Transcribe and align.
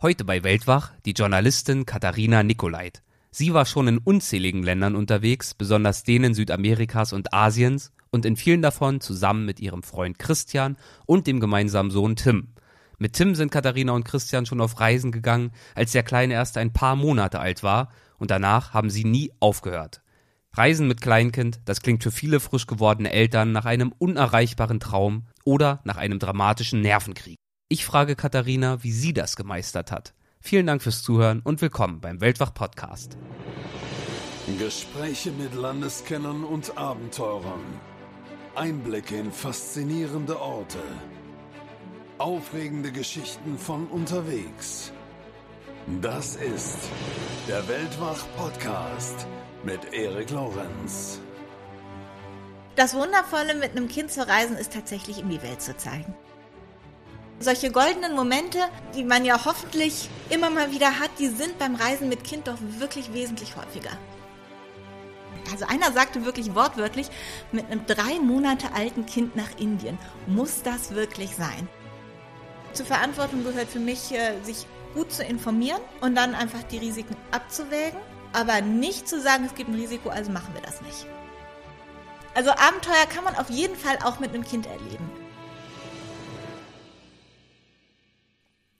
Heute 0.00 0.24
bei 0.24 0.44
Weltwach 0.44 0.92
die 1.06 1.10
Journalistin 1.10 1.84
Katharina 1.84 2.44
Nicolait. 2.44 3.02
Sie 3.32 3.52
war 3.52 3.66
schon 3.66 3.88
in 3.88 3.98
unzähligen 3.98 4.62
Ländern 4.62 4.94
unterwegs, 4.94 5.54
besonders 5.54 6.04
denen 6.04 6.34
Südamerikas 6.34 7.12
und 7.12 7.34
Asiens, 7.34 7.90
und 8.10 8.24
in 8.24 8.36
vielen 8.36 8.62
davon 8.62 9.00
zusammen 9.00 9.44
mit 9.44 9.58
ihrem 9.58 9.82
Freund 9.82 10.16
Christian 10.20 10.76
und 11.04 11.26
dem 11.26 11.40
gemeinsamen 11.40 11.90
Sohn 11.90 12.14
Tim. 12.14 12.54
Mit 12.98 13.14
Tim 13.14 13.34
sind 13.34 13.50
Katharina 13.50 13.90
und 13.90 14.04
Christian 14.04 14.46
schon 14.46 14.60
auf 14.60 14.78
Reisen 14.78 15.10
gegangen, 15.10 15.50
als 15.74 15.90
der 15.90 16.04
Kleine 16.04 16.34
erst 16.34 16.58
ein 16.58 16.72
paar 16.72 16.94
Monate 16.94 17.40
alt 17.40 17.64
war, 17.64 17.88
und 18.18 18.30
danach 18.30 18.74
haben 18.74 18.90
sie 18.90 19.04
nie 19.04 19.32
aufgehört. 19.40 20.02
Reisen 20.52 20.86
mit 20.86 21.00
Kleinkind, 21.00 21.58
das 21.64 21.82
klingt 21.82 22.04
für 22.04 22.12
viele 22.12 22.38
frisch 22.38 22.68
gewordene 22.68 23.10
Eltern 23.10 23.50
nach 23.50 23.64
einem 23.64 23.92
unerreichbaren 23.98 24.78
Traum 24.78 25.26
oder 25.44 25.80
nach 25.82 25.96
einem 25.96 26.20
dramatischen 26.20 26.82
Nervenkrieg. 26.82 27.36
Ich 27.70 27.84
frage 27.84 28.16
Katharina, 28.16 28.82
wie 28.82 28.92
sie 28.92 29.12
das 29.12 29.36
gemeistert 29.36 29.92
hat. 29.92 30.14
Vielen 30.40 30.66
Dank 30.66 30.82
fürs 30.82 31.02
Zuhören 31.02 31.40
und 31.40 31.60
willkommen 31.60 32.00
beim 32.00 32.18
Weltwach 32.18 32.54
Podcast. 32.54 33.18
Gespräche 34.58 35.32
mit 35.32 35.54
Landeskennern 35.54 36.44
und 36.44 36.78
Abenteurern. 36.78 37.60
Einblicke 38.54 39.16
in 39.18 39.30
faszinierende 39.30 40.40
Orte. 40.40 40.78
Aufregende 42.16 42.90
Geschichten 42.90 43.58
von 43.58 43.86
unterwegs. 43.88 44.90
Das 46.00 46.36
ist 46.36 46.78
der 47.48 47.68
Weltwach 47.68 48.24
Podcast 48.38 49.26
mit 49.62 49.92
Erik 49.92 50.30
Lorenz. 50.30 51.20
Das 52.76 52.94
Wundervolle 52.94 53.54
mit 53.56 53.72
einem 53.72 53.88
Kind 53.88 54.10
zu 54.10 54.26
reisen 54.26 54.56
ist 54.56 54.72
tatsächlich 54.72 55.18
ihm 55.18 55.28
die 55.28 55.42
Welt 55.42 55.60
zu 55.60 55.76
zeigen. 55.76 56.14
Solche 57.40 57.70
goldenen 57.70 58.16
Momente, 58.16 58.58
die 58.96 59.04
man 59.04 59.24
ja 59.24 59.44
hoffentlich 59.44 60.08
immer 60.28 60.50
mal 60.50 60.72
wieder 60.72 60.98
hat, 60.98 61.10
die 61.20 61.28
sind 61.28 61.56
beim 61.58 61.76
Reisen 61.76 62.08
mit 62.08 62.24
Kind 62.24 62.48
doch 62.48 62.58
wirklich 62.78 63.12
wesentlich 63.12 63.54
häufiger. 63.56 63.96
Also 65.52 65.64
einer 65.66 65.92
sagte 65.92 66.24
wirklich 66.24 66.54
wortwörtlich, 66.54 67.08
mit 67.52 67.70
einem 67.70 67.86
drei 67.86 68.18
Monate 68.18 68.72
alten 68.74 69.06
Kind 69.06 69.36
nach 69.36 69.56
Indien. 69.58 69.98
Muss 70.26 70.62
das 70.62 70.94
wirklich 70.94 71.36
sein? 71.36 71.68
Zur 72.72 72.86
Verantwortung 72.86 73.44
gehört 73.44 73.68
für 73.68 73.78
mich, 73.78 74.12
äh, 74.12 74.32
sich 74.42 74.66
gut 74.94 75.12
zu 75.12 75.22
informieren 75.22 75.80
und 76.00 76.16
dann 76.16 76.34
einfach 76.34 76.62
die 76.64 76.78
Risiken 76.78 77.16
abzuwägen, 77.30 77.98
aber 78.32 78.60
nicht 78.60 79.08
zu 79.08 79.20
sagen, 79.20 79.44
es 79.46 79.54
gibt 79.54 79.70
ein 79.70 79.74
Risiko, 79.74 80.08
also 80.08 80.32
machen 80.32 80.52
wir 80.54 80.62
das 80.62 80.82
nicht. 80.82 81.06
Also 82.34 82.50
Abenteuer 82.50 83.06
kann 83.12 83.24
man 83.24 83.36
auf 83.36 83.48
jeden 83.48 83.76
Fall 83.76 83.98
auch 84.04 84.18
mit 84.18 84.34
einem 84.34 84.44
Kind 84.44 84.66
erleben. 84.66 85.27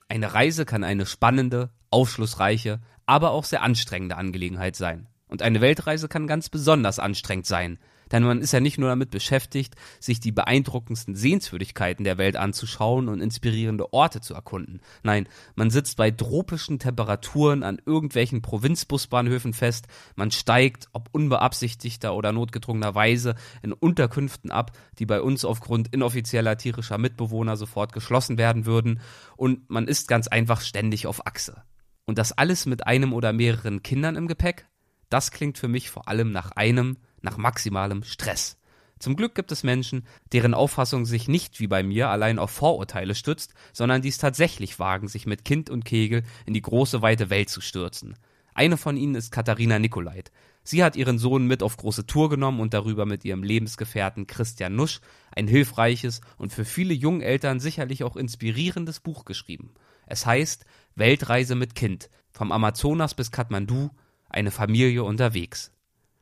Eine 0.08 0.32
Reise 0.32 0.64
kann 0.64 0.84
eine 0.84 1.04
spannende, 1.04 1.70
aufschlussreiche, 1.90 2.80
aber 3.04 3.30
auch 3.30 3.44
sehr 3.44 3.62
anstrengende 3.62 4.16
Angelegenheit 4.16 4.74
sein. 4.74 5.06
Und 5.28 5.42
eine 5.42 5.60
Weltreise 5.60 6.08
kann 6.08 6.26
ganz 6.26 6.48
besonders 6.48 6.98
anstrengend 6.98 7.46
sein, 7.46 7.78
denn 8.12 8.22
man 8.22 8.40
ist 8.40 8.52
ja 8.52 8.60
nicht 8.60 8.78
nur 8.78 8.88
damit 8.88 9.10
beschäftigt, 9.10 9.74
sich 10.00 10.20
die 10.20 10.32
beeindruckendsten 10.32 11.14
Sehenswürdigkeiten 11.14 12.04
der 12.04 12.18
Welt 12.18 12.36
anzuschauen 12.36 13.08
und 13.08 13.20
inspirierende 13.20 13.92
Orte 13.92 14.20
zu 14.20 14.34
erkunden. 14.34 14.80
Nein, 15.02 15.28
man 15.54 15.70
sitzt 15.70 15.96
bei 15.96 16.10
tropischen 16.10 16.78
Temperaturen 16.78 17.62
an 17.62 17.80
irgendwelchen 17.84 18.42
Provinzbusbahnhöfen 18.42 19.52
fest, 19.52 19.86
man 20.16 20.30
steigt, 20.30 20.88
ob 20.92 21.08
unbeabsichtigter 21.12 22.14
oder 22.14 22.32
notgedrungener 22.32 22.94
Weise, 22.94 23.34
in 23.62 23.72
Unterkünften 23.72 24.50
ab, 24.50 24.72
die 24.98 25.06
bei 25.06 25.20
uns 25.20 25.44
aufgrund 25.44 25.92
inoffizieller 25.92 26.56
tierischer 26.56 26.98
Mitbewohner 26.98 27.56
sofort 27.56 27.92
geschlossen 27.92 28.38
werden 28.38 28.66
würden, 28.66 29.00
und 29.36 29.68
man 29.70 29.86
ist 29.86 30.08
ganz 30.08 30.28
einfach 30.28 30.60
ständig 30.60 31.06
auf 31.06 31.26
Achse. 31.26 31.62
Und 32.06 32.18
das 32.18 32.32
alles 32.32 32.66
mit 32.66 32.86
einem 32.86 33.12
oder 33.12 33.32
mehreren 33.32 33.82
Kindern 33.82 34.16
im 34.16 34.28
Gepäck? 34.28 34.66
Das 35.10 35.30
klingt 35.30 35.58
für 35.58 35.68
mich 35.68 35.90
vor 35.90 36.08
allem 36.08 36.32
nach 36.32 36.52
einem, 36.52 36.96
nach 37.22 37.36
maximalem 37.36 38.02
Stress. 38.02 38.58
Zum 38.98 39.14
Glück 39.14 39.34
gibt 39.34 39.52
es 39.52 39.62
Menschen, 39.62 40.06
deren 40.32 40.54
Auffassung 40.54 41.06
sich 41.06 41.28
nicht 41.28 41.60
wie 41.60 41.68
bei 41.68 41.82
mir 41.82 42.08
allein 42.08 42.38
auf 42.38 42.50
Vorurteile 42.50 43.14
stützt, 43.14 43.54
sondern 43.72 44.02
die 44.02 44.08
es 44.08 44.18
tatsächlich 44.18 44.78
wagen, 44.78 45.06
sich 45.06 45.26
mit 45.26 45.44
Kind 45.44 45.70
und 45.70 45.84
Kegel 45.84 46.24
in 46.46 46.54
die 46.54 46.62
große 46.62 47.00
weite 47.00 47.30
Welt 47.30 47.48
zu 47.48 47.60
stürzen. 47.60 48.16
Eine 48.54 48.76
von 48.76 48.96
ihnen 48.96 49.14
ist 49.14 49.30
Katharina 49.30 49.78
Nicolait. 49.78 50.32
Sie 50.64 50.82
hat 50.82 50.96
ihren 50.96 51.18
Sohn 51.18 51.46
mit 51.46 51.62
auf 51.62 51.76
große 51.76 52.06
Tour 52.06 52.28
genommen 52.28 52.58
und 52.58 52.74
darüber 52.74 53.06
mit 53.06 53.24
ihrem 53.24 53.44
Lebensgefährten 53.44 54.26
Christian 54.26 54.74
Nusch 54.74 55.00
ein 55.30 55.46
hilfreiches 55.46 56.20
und 56.36 56.52
für 56.52 56.64
viele 56.64 56.92
junge 56.92 57.24
Eltern 57.24 57.60
sicherlich 57.60 58.02
auch 58.02 58.16
inspirierendes 58.16 58.98
Buch 58.98 59.24
geschrieben. 59.24 59.74
Es 60.06 60.26
heißt 60.26 60.64
Weltreise 60.96 61.54
mit 61.54 61.76
Kind, 61.76 62.10
vom 62.32 62.50
Amazonas 62.50 63.14
bis 63.14 63.30
Kathmandu, 63.30 63.90
eine 64.28 64.50
Familie 64.50 65.04
unterwegs. 65.04 65.72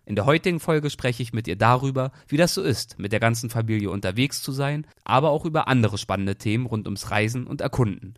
In 0.09 0.15
der 0.15 0.25
heutigen 0.25 0.61
Folge 0.61 0.89
spreche 0.89 1.21
ich 1.21 1.33
mit 1.33 1.49
ihr 1.49 1.57
darüber, 1.57 2.13
wie 2.29 2.37
das 2.37 2.55
so 2.55 2.63
ist, 2.63 2.97
mit 2.97 3.11
der 3.11 3.19
ganzen 3.19 3.51
Familie 3.51 3.91
unterwegs 3.91 4.41
zu 4.41 4.53
sein, 4.53 4.87
aber 5.03 5.31
auch 5.31 5.45
über 5.45 5.67
andere 5.67 5.99
spannende 5.99 6.37
Themen 6.37 6.67
rund 6.67 6.87
ums 6.87 7.11
Reisen 7.11 7.45
und 7.45 7.61
Erkunden. 7.61 8.15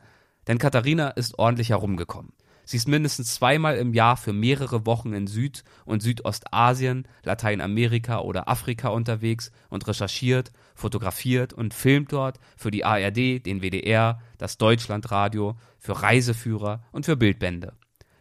Denn 0.47 0.59
Katharina 0.59 1.09
ist 1.09 1.38
ordentlich 1.38 1.71
herumgekommen. 1.71 2.34
Sie 2.66 2.76
ist 2.76 2.88
mindestens 2.88 3.34
zweimal 3.34 3.78
im 3.78 3.94
Jahr 3.94 4.19
für 4.19 4.34
mehrere 4.34 4.84
Wochen 4.84 5.15
in 5.15 5.26
Süd- 5.26 5.65
und 5.87 6.03
Südostasien, 6.03 7.09
Lateinamerika 7.22 8.20
oder 8.20 8.50
Afrika 8.50 8.88
unterwegs 8.88 9.50
und 9.70 9.88
recherchiert, 9.88 10.53
fotografiert 10.75 11.55
und 11.55 11.72
filmt 11.72 12.12
dort 12.12 12.38
für 12.59 12.70
die 12.70 12.84
ARD, 12.84 13.47
den 13.47 13.62
WDR, 13.62 14.20
das 14.37 14.59
Deutschlandradio, 14.59 15.56
für 15.78 16.03
Reiseführer 16.03 16.84
und 16.93 17.06
für 17.06 17.16
Bildbände. 17.16 17.72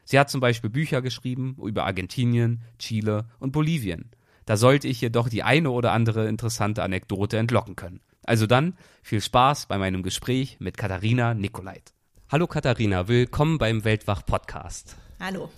Sie 0.09 0.17
hat 0.17 0.29
zum 0.29 0.39
Beispiel 0.39 0.69
Bücher 0.69 1.01
geschrieben 1.01 1.57
über 1.61 1.83
Argentinien, 1.83 2.61
Chile 2.79 3.25
und 3.39 3.51
Bolivien. 3.51 4.09
Da 4.45 4.55
sollte 4.55 4.87
ich 4.87 5.01
jedoch 5.01 5.27
die 5.27 5.43
eine 5.43 5.69
oder 5.69 5.91
andere 5.91 6.29
interessante 6.29 6.81
Anekdote 6.81 7.37
entlocken 7.37 7.75
können. 7.75 7.99
Also 8.23 8.47
dann 8.47 8.77
viel 9.03 9.19
Spaß 9.19 9.65
bei 9.65 9.77
meinem 9.77 10.03
Gespräch 10.03 10.61
mit 10.61 10.77
Katharina 10.77 11.33
Nicolait. 11.33 11.93
Hallo 12.31 12.47
Katharina, 12.47 13.09
willkommen 13.09 13.57
beim 13.57 13.83
Weltwach 13.83 14.25
Podcast. 14.25 14.95
Hallo. 15.19 15.51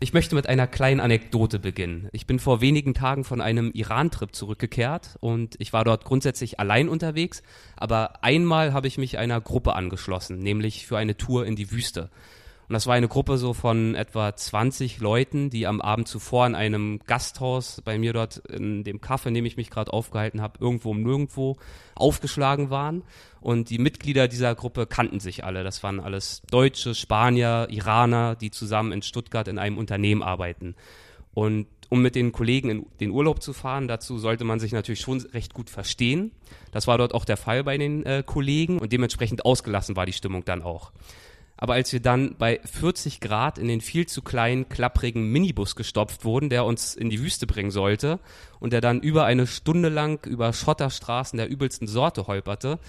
Ich 0.00 0.12
möchte 0.12 0.34
mit 0.34 0.48
einer 0.48 0.66
kleinen 0.66 0.98
Anekdote 0.98 1.60
beginnen. 1.60 2.08
Ich 2.10 2.26
bin 2.26 2.40
vor 2.40 2.60
wenigen 2.60 2.94
Tagen 2.94 3.22
von 3.22 3.40
einem 3.40 3.70
Iran-Trip 3.70 4.34
zurückgekehrt 4.34 5.16
und 5.20 5.54
ich 5.60 5.72
war 5.72 5.84
dort 5.84 6.04
grundsätzlich 6.04 6.58
allein 6.58 6.88
unterwegs, 6.88 7.44
aber 7.76 8.24
einmal 8.24 8.72
habe 8.72 8.88
ich 8.88 8.98
mich 8.98 9.18
einer 9.18 9.40
Gruppe 9.40 9.76
angeschlossen, 9.76 10.40
nämlich 10.40 10.88
für 10.88 10.98
eine 10.98 11.16
Tour 11.16 11.46
in 11.46 11.54
die 11.54 11.70
Wüste. 11.70 12.10
Und 12.72 12.76
das 12.76 12.86
war 12.86 12.94
eine 12.94 13.08
Gruppe 13.08 13.36
so 13.36 13.52
von 13.52 13.94
etwa 13.94 14.34
20 14.34 14.98
Leuten, 14.98 15.50
die 15.50 15.66
am 15.66 15.82
Abend 15.82 16.08
zuvor 16.08 16.46
in 16.46 16.54
einem 16.54 17.00
Gasthaus 17.06 17.82
bei 17.84 17.98
mir 17.98 18.14
dort 18.14 18.38
in 18.48 18.82
dem 18.82 19.02
Kaffee, 19.02 19.28
in 19.28 19.34
dem 19.34 19.44
ich 19.44 19.58
mich 19.58 19.68
gerade 19.68 19.92
aufgehalten 19.92 20.40
habe, 20.40 20.58
irgendwo 20.58 20.92
um 20.92 21.02
nirgendwo 21.02 21.58
aufgeschlagen 21.94 22.70
waren. 22.70 23.02
Und 23.42 23.68
die 23.68 23.76
Mitglieder 23.76 24.26
dieser 24.26 24.54
Gruppe 24.54 24.86
kannten 24.86 25.20
sich 25.20 25.44
alle. 25.44 25.64
Das 25.64 25.82
waren 25.82 26.00
alles 26.00 26.40
Deutsche, 26.50 26.94
Spanier, 26.94 27.66
Iraner, 27.68 28.36
die 28.36 28.50
zusammen 28.50 28.92
in 28.92 29.02
Stuttgart 29.02 29.48
in 29.48 29.58
einem 29.58 29.76
Unternehmen 29.76 30.22
arbeiten. 30.22 30.74
Und 31.34 31.66
um 31.90 32.00
mit 32.00 32.14
den 32.14 32.32
Kollegen 32.32 32.70
in 32.70 32.86
den 33.00 33.10
Urlaub 33.10 33.42
zu 33.42 33.52
fahren, 33.52 33.86
dazu 33.86 34.16
sollte 34.16 34.44
man 34.44 34.60
sich 34.60 34.72
natürlich 34.72 35.02
schon 35.02 35.20
recht 35.34 35.52
gut 35.52 35.68
verstehen. 35.68 36.30
Das 36.70 36.86
war 36.86 36.96
dort 36.96 37.12
auch 37.12 37.26
der 37.26 37.36
Fall 37.36 37.64
bei 37.64 37.76
den 37.76 38.06
äh, 38.06 38.22
Kollegen 38.24 38.78
und 38.78 38.94
dementsprechend 38.94 39.44
ausgelassen 39.44 39.94
war 39.94 40.06
die 40.06 40.14
Stimmung 40.14 40.46
dann 40.46 40.62
auch. 40.62 40.90
Aber 41.62 41.74
als 41.74 41.92
wir 41.92 42.00
dann 42.00 42.34
bei 42.38 42.58
40 42.64 43.20
Grad 43.20 43.56
in 43.56 43.68
den 43.68 43.80
viel 43.80 44.06
zu 44.06 44.20
kleinen, 44.20 44.68
klapprigen 44.68 45.30
Minibus 45.30 45.76
gestopft 45.76 46.24
wurden, 46.24 46.50
der 46.50 46.64
uns 46.64 46.96
in 46.96 47.08
die 47.08 47.20
Wüste 47.20 47.46
bringen 47.46 47.70
sollte 47.70 48.18
und 48.58 48.72
der 48.72 48.80
dann 48.80 49.00
über 49.00 49.26
eine 49.26 49.46
Stunde 49.46 49.88
lang 49.88 50.26
über 50.26 50.52
Schotterstraßen 50.52 51.36
der 51.36 51.48
übelsten 51.48 51.86
Sorte 51.86 52.26
holperte, 52.26 52.80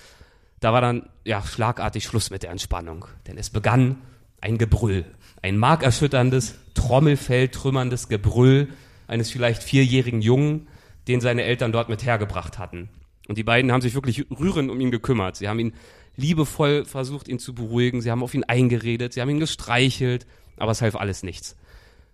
da 0.59 0.73
war 0.73 0.81
dann 0.81 1.07
ja 1.23 1.43
schlagartig 1.43 2.03
Schluss 2.03 2.31
mit 2.31 2.41
der 2.41 2.49
Entspannung. 2.49 3.05
Denn 3.27 3.37
es 3.37 3.51
begann 3.51 3.97
ein 4.41 4.57
Gebrüll. 4.57 5.05
Ein 5.43 5.59
markerschütterndes, 5.59 6.55
trommelfelltrümmerndes 6.73 8.09
Gebrüll 8.09 8.69
eines 9.05 9.29
vielleicht 9.29 9.61
vierjährigen 9.61 10.23
Jungen, 10.23 10.67
den 11.07 11.21
seine 11.21 11.43
Eltern 11.43 11.73
dort 11.73 11.89
mit 11.89 12.03
hergebracht 12.03 12.57
hatten. 12.57 12.89
Und 13.27 13.37
die 13.37 13.43
beiden 13.43 13.71
haben 13.71 13.81
sich 13.81 13.93
wirklich 13.93 14.25
rührend 14.31 14.71
um 14.71 14.81
ihn 14.81 14.89
gekümmert. 14.89 15.35
Sie 15.35 15.47
haben 15.47 15.59
ihn 15.59 15.73
liebevoll 16.15 16.85
versucht, 16.85 17.27
ihn 17.27 17.39
zu 17.39 17.53
beruhigen. 17.53 18.01
Sie 18.01 18.11
haben 18.11 18.23
auf 18.23 18.33
ihn 18.33 18.43
eingeredet, 18.43 19.13
sie 19.13 19.21
haben 19.21 19.29
ihn 19.29 19.39
gestreichelt, 19.39 20.25
aber 20.57 20.71
es 20.71 20.81
half 20.81 20.95
alles 20.95 21.23
nichts. 21.23 21.55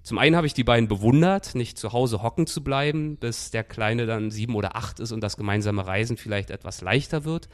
Zum 0.02 0.18
einen 0.18 0.36
habe 0.36 0.48
ich 0.48 0.54
die 0.54 0.64
beiden 0.64 0.88
bewundert, 0.88 1.56
nicht 1.56 1.78
zu 1.78 1.92
Hause 1.92 2.24
hocken 2.24 2.48
zu 2.48 2.64
bleiben, 2.64 3.18
bis 3.18 3.52
der 3.52 3.64
Kleine 3.64 4.06
dann 4.06 4.32
sieben 4.32 4.56
oder 4.56 4.76
acht 4.76 5.00
ist 5.00 5.12
und 5.12 5.22
das 5.22 5.38
gemeinsame 5.38 5.86
Reisen 5.86 6.18
vielleicht 6.18 6.50
etwas 6.50 6.82
leichter 6.82 7.26
wird. 7.26 7.50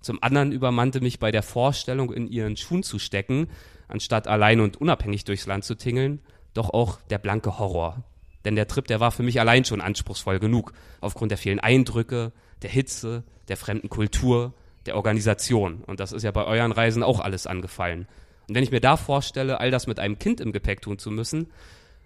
Zum 0.00 0.22
anderen 0.22 0.52
übermannte 0.52 1.00
mich 1.00 1.18
bei 1.18 1.32
der 1.32 1.42
Vorstellung, 1.42 2.12
in 2.12 2.28
ihren 2.28 2.56
Schuhen 2.56 2.84
zu 2.84 2.98
stecken, 3.00 3.48
anstatt 3.88 4.28
allein 4.28 4.60
und 4.60 4.80
unabhängig 4.80 5.24
durchs 5.24 5.46
Land 5.46 5.64
zu 5.64 5.74
tingeln, 5.74 6.20
doch 6.54 6.70
auch 6.70 7.00
der 7.10 7.18
blanke 7.18 7.58
Horror. 7.58 8.04
Denn 8.44 8.54
der 8.54 8.68
Trip, 8.68 8.86
der 8.86 9.00
war 9.00 9.10
für 9.10 9.24
mich 9.24 9.40
allein 9.40 9.64
schon 9.64 9.80
anspruchsvoll 9.80 10.38
genug, 10.38 10.72
aufgrund 11.00 11.32
der 11.32 11.38
vielen 11.38 11.58
Eindrücke, 11.58 12.32
der 12.62 12.70
Hitze, 12.70 13.24
der 13.48 13.56
fremden 13.56 13.88
Kultur, 13.88 14.54
der 14.86 14.96
Organisation. 14.96 15.82
Und 15.84 16.00
das 16.00 16.12
ist 16.12 16.22
ja 16.22 16.30
bei 16.30 16.44
euren 16.44 16.72
Reisen 16.72 17.02
auch 17.02 17.20
alles 17.20 17.46
angefallen. 17.46 18.06
Und 18.48 18.54
wenn 18.54 18.64
ich 18.64 18.70
mir 18.70 18.80
da 18.80 18.96
vorstelle, 18.96 19.60
all 19.60 19.70
das 19.70 19.86
mit 19.86 19.98
einem 19.98 20.18
Kind 20.18 20.40
im 20.40 20.52
Gepäck 20.52 20.80
tun 20.80 20.98
zu 20.98 21.10
müssen, 21.10 21.48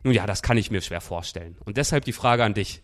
nun 0.03 0.15
ja, 0.15 0.27
das 0.27 0.43
kann 0.43 0.57
ich 0.57 0.71
mir 0.71 0.81
schwer 0.81 1.01
vorstellen. 1.01 1.57
Und 1.65 1.77
deshalb 1.77 2.05
die 2.05 2.13
Frage 2.13 2.45
an 2.45 2.55
dich. 2.55 2.83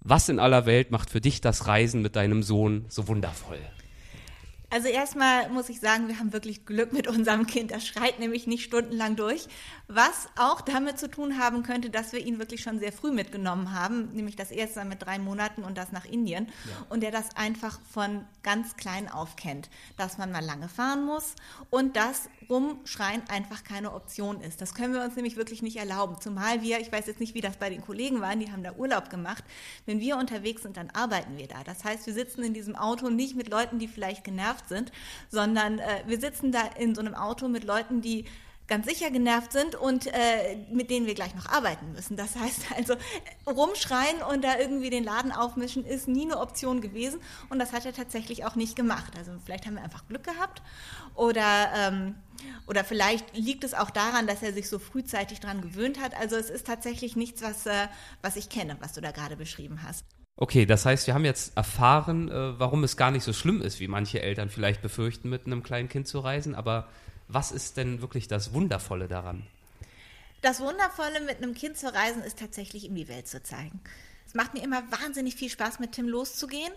Was 0.00 0.28
in 0.28 0.38
aller 0.38 0.66
Welt 0.66 0.90
macht 0.90 1.10
für 1.10 1.20
dich 1.20 1.40
das 1.40 1.66
Reisen 1.66 2.02
mit 2.02 2.14
deinem 2.14 2.42
Sohn 2.42 2.84
so 2.88 3.08
wundervoll? 3.08 3.58
Also 4.68 4.88
erstmal 4.88 5.48
muss 5.50 5.68
ich 5.68 5.78
sagen, 5.78 6.08
wir 6.08 6.18
haben 6.18 6.32
wirklich 6.32 6.66
Glück 6.66 6.92
mit 6.92 7.06
unserem 7.06 7.46
Kind. 7.46 7.70
Er 7.70 7.80
schreit 7.80 8.18
nämlich 8.18 8.46
nicht 8.46 8.64
stundenlang 8.64 9.14
durch, 9.14 9.46
was 9.88 10.28
auch 10.36 10.60
damit 10.60 10.98
zu 10.98 11.08
tun 11.08 11.38
haben 11.38 11.62
könnte, 11.62 11.90
dass 11.90 12.12
wir 12.12 12.24
ihn 12.24 12.38
wirklich 12.40 12.60
schon 12.62 12.80
sehr 12.80 12.92
früh 12.92 13.12
mitgenommen 13.12 13.72
haben, 13.72 14.10
nämlich 14.12 14.34
das 14.34 14.50
erste 14.50 14.80
Mal 14.80 14.86
mit 14.86 15.02
drei 15.02 15.18
Monaten 15.18 15.62
und 15.62 15.78
das 15.78 15.92
nach 15.92 16.04
Indien. 16.04 16.46
Ja. 16.46 16.86
Und 16.88 17.04
er 17.04 17.12
das 17.12 17.36
einfach 17.36 17.78
von 17.92 18.24
ganz 18.42 18.76
klein 18.76 19.08
auf 19.08 19.36
kennt, 19.36 19.70
dass 19.96 20.18
man 20.18 20.32
mal 20.32 20.44
lange 20.44 20.68
fahren 20.68 21.04
muss 21.04 21.34
und 21.70 21.94
dass 21.94 22.28
Rumschreien 22.50 23.22
einfach 23.28 23.62
keine 23.62 23.92
Option 23.92 24.40
ist. 24.40 24.60
Das 24.60 24.74
können 24.74 24.92
wir 24.92 25.02
uns 25.02 25.14
nämlich 25.14 25.36
wirklich 25.36 25.62
nicht 25.62 25.76
erlauben. 25.76 26.16
Zumal 26.20 26.62
wir, 26.62 26.80
ich 26.80 26.90
weiß 26.90 27.06
jetzt 27.06 27.20
nicht, 27.20 27.34
wie 27.34 27.40
das 27.40 27.56
bei 27.56 27.70
den 27.70 27.82
Kollegen 27.82 28.20
war, 28.20 28.34
die 28.34 28.50
haben 28.50 28.64
da 28.64 28.72
Urlaub 28.72 29.08
gemacht. 29.08 29.44
Wenn 29.84 30.00
wir 30.00 30.16
unterwegs 30.16 30.62
sind, 30.62 30.76
dann 30.76 30.90
arbeiten 30.90 31.36
wir 31.38 31.46
da. 31.46 31.62
Das 31.64 31.84
heißt, 31.84 32.06
wir 32.06 32.14
sitzen 32.14 32.42
in 32.42 32.54
diesem 32.54 32.74
Auto 32.74 33.08
nicht 33.08 33.36
mit 33.36 33.50
Leuten, 33.50 33.78
die 33.78 33.88
vielleicht 33.88 34.24
genervt 34.24 34.68
sind, 34.68 34.90
sondern 35.30 35.78
äh, 35.78 36.02
wir 36.06 36.20
sitzen 36.20 36.50
da 36.50 36.62
in 36.78 36.94
so 36.94 37.00
einem 37.00 37.14
Auto 37.14 37.48
mit 37.48 37.64
Leuten, 37.64 38.00
die 38.00 38.24
ganz 38.68 38.86
sicher 38.86 39.10
genervt 39.10 39.52
sind 39.52 39.74
und 39.74 40.06
äh, 40.08 40.56
mit 40.72 40.90
denen 40.90 41.06
wir 41.06 41.14
gleich 41.14 41.34
noch 41.34 41.46
arbeiten 41.46 41.92
müssen. 41.92 42.16
Das 42.16 42.36
heißt 42.36 42.66
also, 42.76 42.94
rumschreien 43.46 44.22
und 44.22 44.42
da 44.44 44.58
irgendwie 44.58 44.90
den 44.90 45.04
Laden 45.04 45.32
aufmischen 45.32 45.84
ist 45.84 46.08
nie 46.08 46.24
eine 46.24 46.38
Option 46.38 46.80
gewesen 46.80 47.20
und 47.48 47.58
das 47.58 47.72
hat 47.72 47.86
er 47.86 47.92
tatsächlich 47.92 48.44
auch 48.44 48.56
nicht 48.56 48.76
gemacht. 48.76 49.12
Also 49.16 49.32
vielleicht 49.44 49.66
haben 49.66 49.74
wir 49.74 49.84
einfach 49.84 50.06
Glück 50.08 50.24
gehabt 50.24 50.62
oder, 51.14 51.70
ähm, 51.76 52.14
oder 52.66 52.84
vielleicht 52.84 53.36
liegt 53.36 53.64
es 53.64 53.74
auch 53.74 53.90
daran, 53.90 54.26
dass 54.26 54.42
er 54.42 54.52
sich 54.52 54.68
so 54.68 54.78
frühzeitig 54.78 55.40
daran 55.40 55.60
gewöhnt 55.60 56.00
hat. 56.00 56.14
Also 56.18 56.36
es 56.36 56.50
ist 56.50 56.66
tatsächlich 56.66 57.16
nichts, 57.16 57.42
was, 57.42 57.66
äh, 57.66 57.88
was 58.22 58.36
ich 58.36 58.48
kenne, 58.48 58.76
was 58.80 58.92
du 58.92 59.00
da 59.00 59.12
gerade 59.12 59.36
beschrieben 59.36 59.82
hast. 59.82 60.04
Okay, 60.38 60.66
das 60.66 60.84
heißt, 60.84 61.06
wir 61.06 61.14
haben 61.14 61.24
jetzt 61.24 61.56
erfahren, 61.56 62.28
äh, 62.28 62.58
warum 62.58 62.84
es 62.84 62.98
gar 62.98 63.10
nicht 63.10 63.24
so 63.24 63.32
schlimm 63.32 63.62
ist, 63.62 63.80
wie 63.80 63.88
manche 63.88 64.20
Eltern 64.20 64.50
vielleicht 64.50 64.82
befürchten, 64.82 65.30
mit 65.30 65.46
einem 65.46 65.62
kleinen 65.62 65.88
Kind 65.88 66.06
zu 66.06 66.18
reisen, 66.18 66.54
aber 66.54 66.88
was 67.28 67.52
ist 67.52 67.76
denn 67.76 68.00
wirklich 68.00 68.28
das 68.28 68.52
Wundervolle 68.52 69.08
daran? 69.08 69.46
Das 70.42 70.60
Wundervolle 70.60 71.20
mit 71.20 71.38
einem 71.38 71.54
Kind 71.54 71.76
zu 71.76 71.92
reisen 71.92 72.22
ist 72.22 72.38
tatsächlich 72.38 72.84
ihm 72.84 72.94
die 72.94 73.08
Welt 73.08 73.26
zu 73.26 73.42
zeigen. 73.42 73.80
Es 74.26 74.34
macht 74.34 74.54
mir 74.54 74.62
immer 74.62 74.82
wahnsinnig 74.92 75.34
viel 75.34 75.50
Spaß, 75.50 75.78
mit 75.78 75.92
Tim 75.92 76.08
loszugehen 76.08 76.72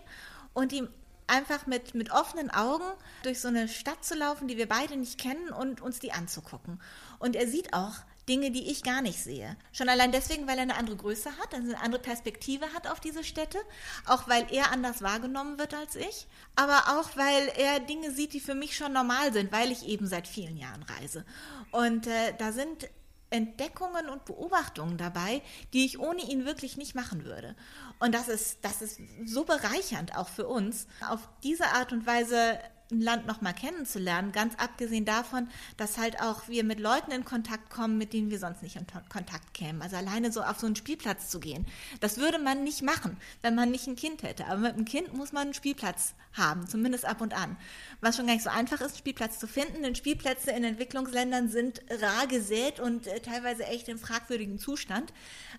und 0.54 0.72
ihm 0.72 0.88
einfach 1.26 1.66
mit, 1.66 1.94
mit 1.94 2.10
offenen 2.10 2.50
Augen 2.50 2.84
durch 3.22 3.40
so 3.40 3.48
eine 3.48 3.68
Stadt 3.68 4.04
zu 4.04 4.14
laufen, 4.14 4.48
die 4.48 4.56
wir 4.56 4.68
beide 4.68 4.96
nicht 4.96 5.18
kennen 5.18 5.50
und 5.50 5.80
uns 5.80 6.00
die 6.00 6.12
anzugucken. 6.12 6.80
Und 7.18 7.36
er 7.36 7.46
sieht 7.46 7.72
auch, 7.72 7.94
Dinge, 8.30 8.52
die 8.52 8.70
ich 8.70 8.84
gar 8.84 9.02
nicht 9.02 9.22
sehe. 9.22 9.56
Schon 9.72 9.88
allein 9.88 10.12
deswegen, 10.12 10.46
weil 10.46 10.56
er 10.56 10.62
eine 10.62 10.76
andere 10.76 10.96
Größe 10.96 11.36
hat, 11.38 11.52
also 11.52 11.68
eine 11.68 11.82
andere 11.82 12.00
Perspektive 12.00 12.72
hat 12.72 12.86
auf 12.86 13.00
diese 13.00 13.24
Städte, 13.24 13.58
auch 14.06 14.28
weil 14.28 14.46
er 14.52 14.70
anders 14.70 15.02
wahrgenommen 15.02 15.58
wird 15.58 15.74
als 15.74 15.96
ich, 15.96 16.28
aber 16.54 17.00
auch 17.00 17.16
weil 17.16 17.48
er 17.56 17.80
Dinge 17.80 18.12
sieht, 18.12 18.32
die 18.32 18.40
für 18.40 18.54
mich 18.54 18.76
schon 18.76 18.92
normal 18.92 19.32
sind, 19.32 19.50
weil 19.50 19.72
ich 19.72 19.84
eben 19.84 20.06
seit 20.06 20.28
vielen 20.28 20.56
Jahren 20.56 20.84
reise. 20.84 21.24
Und 21.72 22.06
äh, 22.06 22.32
da 22.38 22.52
sind 22.52 22.88
Entdeckungen 23.30 24.08
und 24.08 24.24
Beobachtungen 24.24 24.96
dabei, 24.96 25.42
die 25.72 25.84
ich 25.84 25.98
ohne 25.98 26.22
ihn 26.22 26.44
wirklich 26.44 26.76
nicht 26.76 26.94
machen 26.94 27.24
würde. 27.24 27.56
Und 27.98 28.14
das 28.14 28.28
ist, 28.28 28.58
das 28.62 28.80
ist 28.80 29.00
so 29.24 29.44
bereichernd 29.44 30.16
auch 30.16 30.28
für 30.28 30.46
uns, 30.46 30.86
auf 31.08 31.20
diese 31.42 31.66
Art 31.66 31.92
und 31.92 32.06
Weise 32.06 32.60
ein 32.90 33.00
Land 33.00 33.26
nochmal 33.26 33.54
kennenzulernen, 33.54 34.32
ganz 34.32 34.54
abgesehen 34.56 35.04
davon, 35.04 35.48
dass 35.76 35.98
halt 35.98 36.20
auch 36.20 36.48
wir 36.48 36.64
mit 36.64 36.80
Leuten 36.80 37.10
in 37.12 37.24
Kontakt 37.24 37.70
kommen, 37.70 37.98
mit 37.98 38.12
denen 38.12 38.30
wir 38.30 38.38
sonst 38.38 38.62
nicht 38.62 38.76
in 38.76 38.86
Kontakt 39.08 39.54
kämen. 39.54 39.82
Also 39.82 39.96
alleine 39.96 40.32
so 40.32 40.42
auf 40.42 40.58
so 40.58 40.66
einen 40.66 40.76
Spielplatz 40.76 41.28
zu 41.28 41.40
gehen, 41.40 41.66
das 42.00 42.18
würde 42.18 42.38
man 42.38 42.64
nicht 42.64 42.82
machen, 42.82 43.16
wenn 43.42 43.54
man 43.54 43.70
nicht 43.70 43.86
ein 43.86 43.96
Kind 43.96 44.22
hätte. 44.22 44.46
Aber 44.46 44.58
mit 44.58 44.74
einem 44.74 44.84
Kind 44.84 45.14
muss 45.14 45.32
man 45.32 45.42
einen 45.44 45.54
Spielplatz 45.54 46.14
haben, 46.32 46.68
zumindest 46.68 47.04
ab 47.04 47.20
und 47.20 47.34
an. 47.34 47.56
Was 48.00 48.16
schon 48.16 48.26
gar 48.26 48.34
nicht 48.34 48.44
so 48.44 48.50
einfach 48.50 48.80
ist, 48.80 48.90
einen 48.90 48.98
Spielplatz 48.98 49.38
zu 49.38 49.46
finden, 49.46 49.82
denn 49.82 49.94
Spielplätze 49.94 50.50
in 50.52 50.64
Entwicklungsländern 50.64 51.48
sind 51.48 51.82
rar 51.90 52.26
gesät 52.26 52.80
und 52.80 53.06
äh, 53.06 53.20
teilweise 53.20 53.64
echt 53.64 53.88
in 53.88 53.98
fragwürdigem 53.98 54.58
Zustand. 54.58 55.12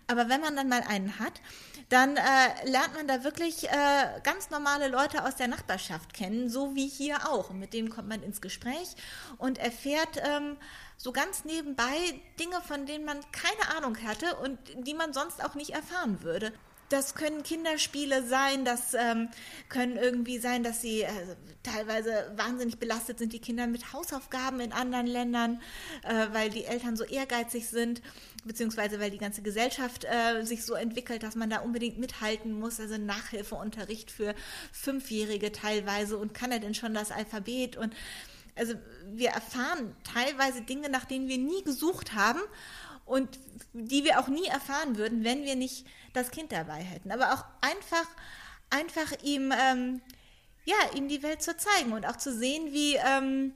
Aber 0.08 0.30
wenn 0.30 0.42
man 0.42 0.56
dann 0.56 0.70
mal 0.70 0.84
einen 0.88 1.20
hat, 1.20 1.42
dann 1.90 2.16
äh, 2.16 2.70
lernt 2.70 2.96
man 2.96 3.08
da 3.08 3.24
wirklich 3.24 3.68
äh, 3.70 4.22
ganz 4.24 4.50
normale 4.50 4.88
Leute 4.88 5.26
aus 5.26 5.36
der 5.36 5.48
Nachbarschaft 5.48 6.14
kennen, 6.14 6.50
so 6.50 6.76
wie 6.76 6.88
hier 6.88 7.21
auch. 7.22 7.50
Und 7.50 7.60
mit 7.60 7.74
denen 7.74 7.90
kommt 7.90 8.08
man 8.08 8.24
ins 8.24 8.42
Gespräch 8.42 8.96
und 9.38 9.58
erfährt 9.58 10.22
ähm, 10.24 10.58
so 10.98 11.12
ganz 11.12 11.46
nebenbei 11.46 11.96
Dinge, 12.40 12.62
von 12.62 12.86
denen 12.86 13.06
man 13.06 13.20
keine 13.32 13.76
Ahnung 13.78 13.98
hatte 14.04 14.36
und 14.38 14.60
die 14.86 14.94
man 14.94 15.14
sonst 15.14 15.44
auch 15.44 15.56
nicht 15.56 15.72
erfahren 15.72 16.22
würde. 16.22 16.54
Das 16.92 17.16
können 17.16 17.42
Kinderspiele 17.44 18.28
sein, 18.28 18.66
das 18.66 18.94
ähm, 18.94 19.30
können 19.70 19.96
irgendwie 19.96 20.40
sein, 20.40 20.62
dass 20.62 20.82
sie 20.82 21.04
äh, 21.04 21.10
teilweise 21.64 22.34
wahnsinnig 22.36 22.80
belastet 22.80 23.18
sind, 23.18 23.32
die 23.32 23.40
Kinder 23.40 23.66
mit 23.66 23.94
Hausaufgaben 23.94 24.60
in 24.60 24.74
anderen 24.74 25.08
Ländern, 25.08 25.62
äh, 26.04 26.28
weil 26.34 26.50
die 26.50 26.66
Eltern 26.66 26.98
so 26.98 27.06
ehrgeizig 27.06 27.70
sind, 27.70 28.02
beziehungsweise 28.44 29.00
weil 29.00 29.10
die 29.10 29.20
ganze 29.20 29.42
Gesellschaft 29.42 30.04
äh, 30.04 30.44
sich 30.44 30.66
so 30.66 30.74
entwickelt, 30.74 31.24
dass 31.24 31.36
man 31.36 31.50
da 31.50 31.62
unbedingt 31.62 31.98
mithalten 31.98 32.60
muss. 32.60 32.78
Also 32.82 32.98
Nachhilfeunterricht 32.98 34.12
für 34.12 34.36
Fünfjährige 34.74 35.54
teilweise 35.54 36.18
und 36.18 36.34
kann 36.34 36.52
er 36.52 36.60
denn 36.60 36.76
schon 36.76 36.94
das 36.94 37.12
Alphabet 37.12 37.78
und 37.78 37.96
also 38.58 38.74
wir 39.14 39.30
erfahren 39.30 39.96
teilweise 40.04 40.62
Dinge, 40.62 40.90
nach 40.90 41.06
denen 41.06 41.30
wir 41.30 41.38
nie 41.38 41.64
gesucht 41.64 42.16
haben 42.16 42.42
und 43.06 43.40
die 43.72 44.04
wir 44.04 44.20
auch 44.20 44.28
nie 44.28 44.48
erfahren 44.48 44.98
würden, 44.98 45.24
wenn 45.24 45.44
wir 45.46 45.56
nicht 45.56 45.86
das 46.14 46.32
Kind 46.32 46.52
dabei 46.52 46.82
hätten. 46.82 47.12
Aber 47.12 47.34
auch 47.34 47.46
einfach, 47.62 48.08
einfach 48.70 49.12
ihm, 49.24 49.54
ähm, 49.58 50.02
ja, 50.66 50.76
ihm 50.96 51.08
die 51.08 51.24
Welt 51.24 51.42
zu 51.42 51.56
zeigen 51.56 51.94
und 51.94 52.06
auch 52.06 52.18
zu 52.18 52.34
sehen, 52.34 52.72
wie, 52.72 52.96
ähm, 52.96 53.54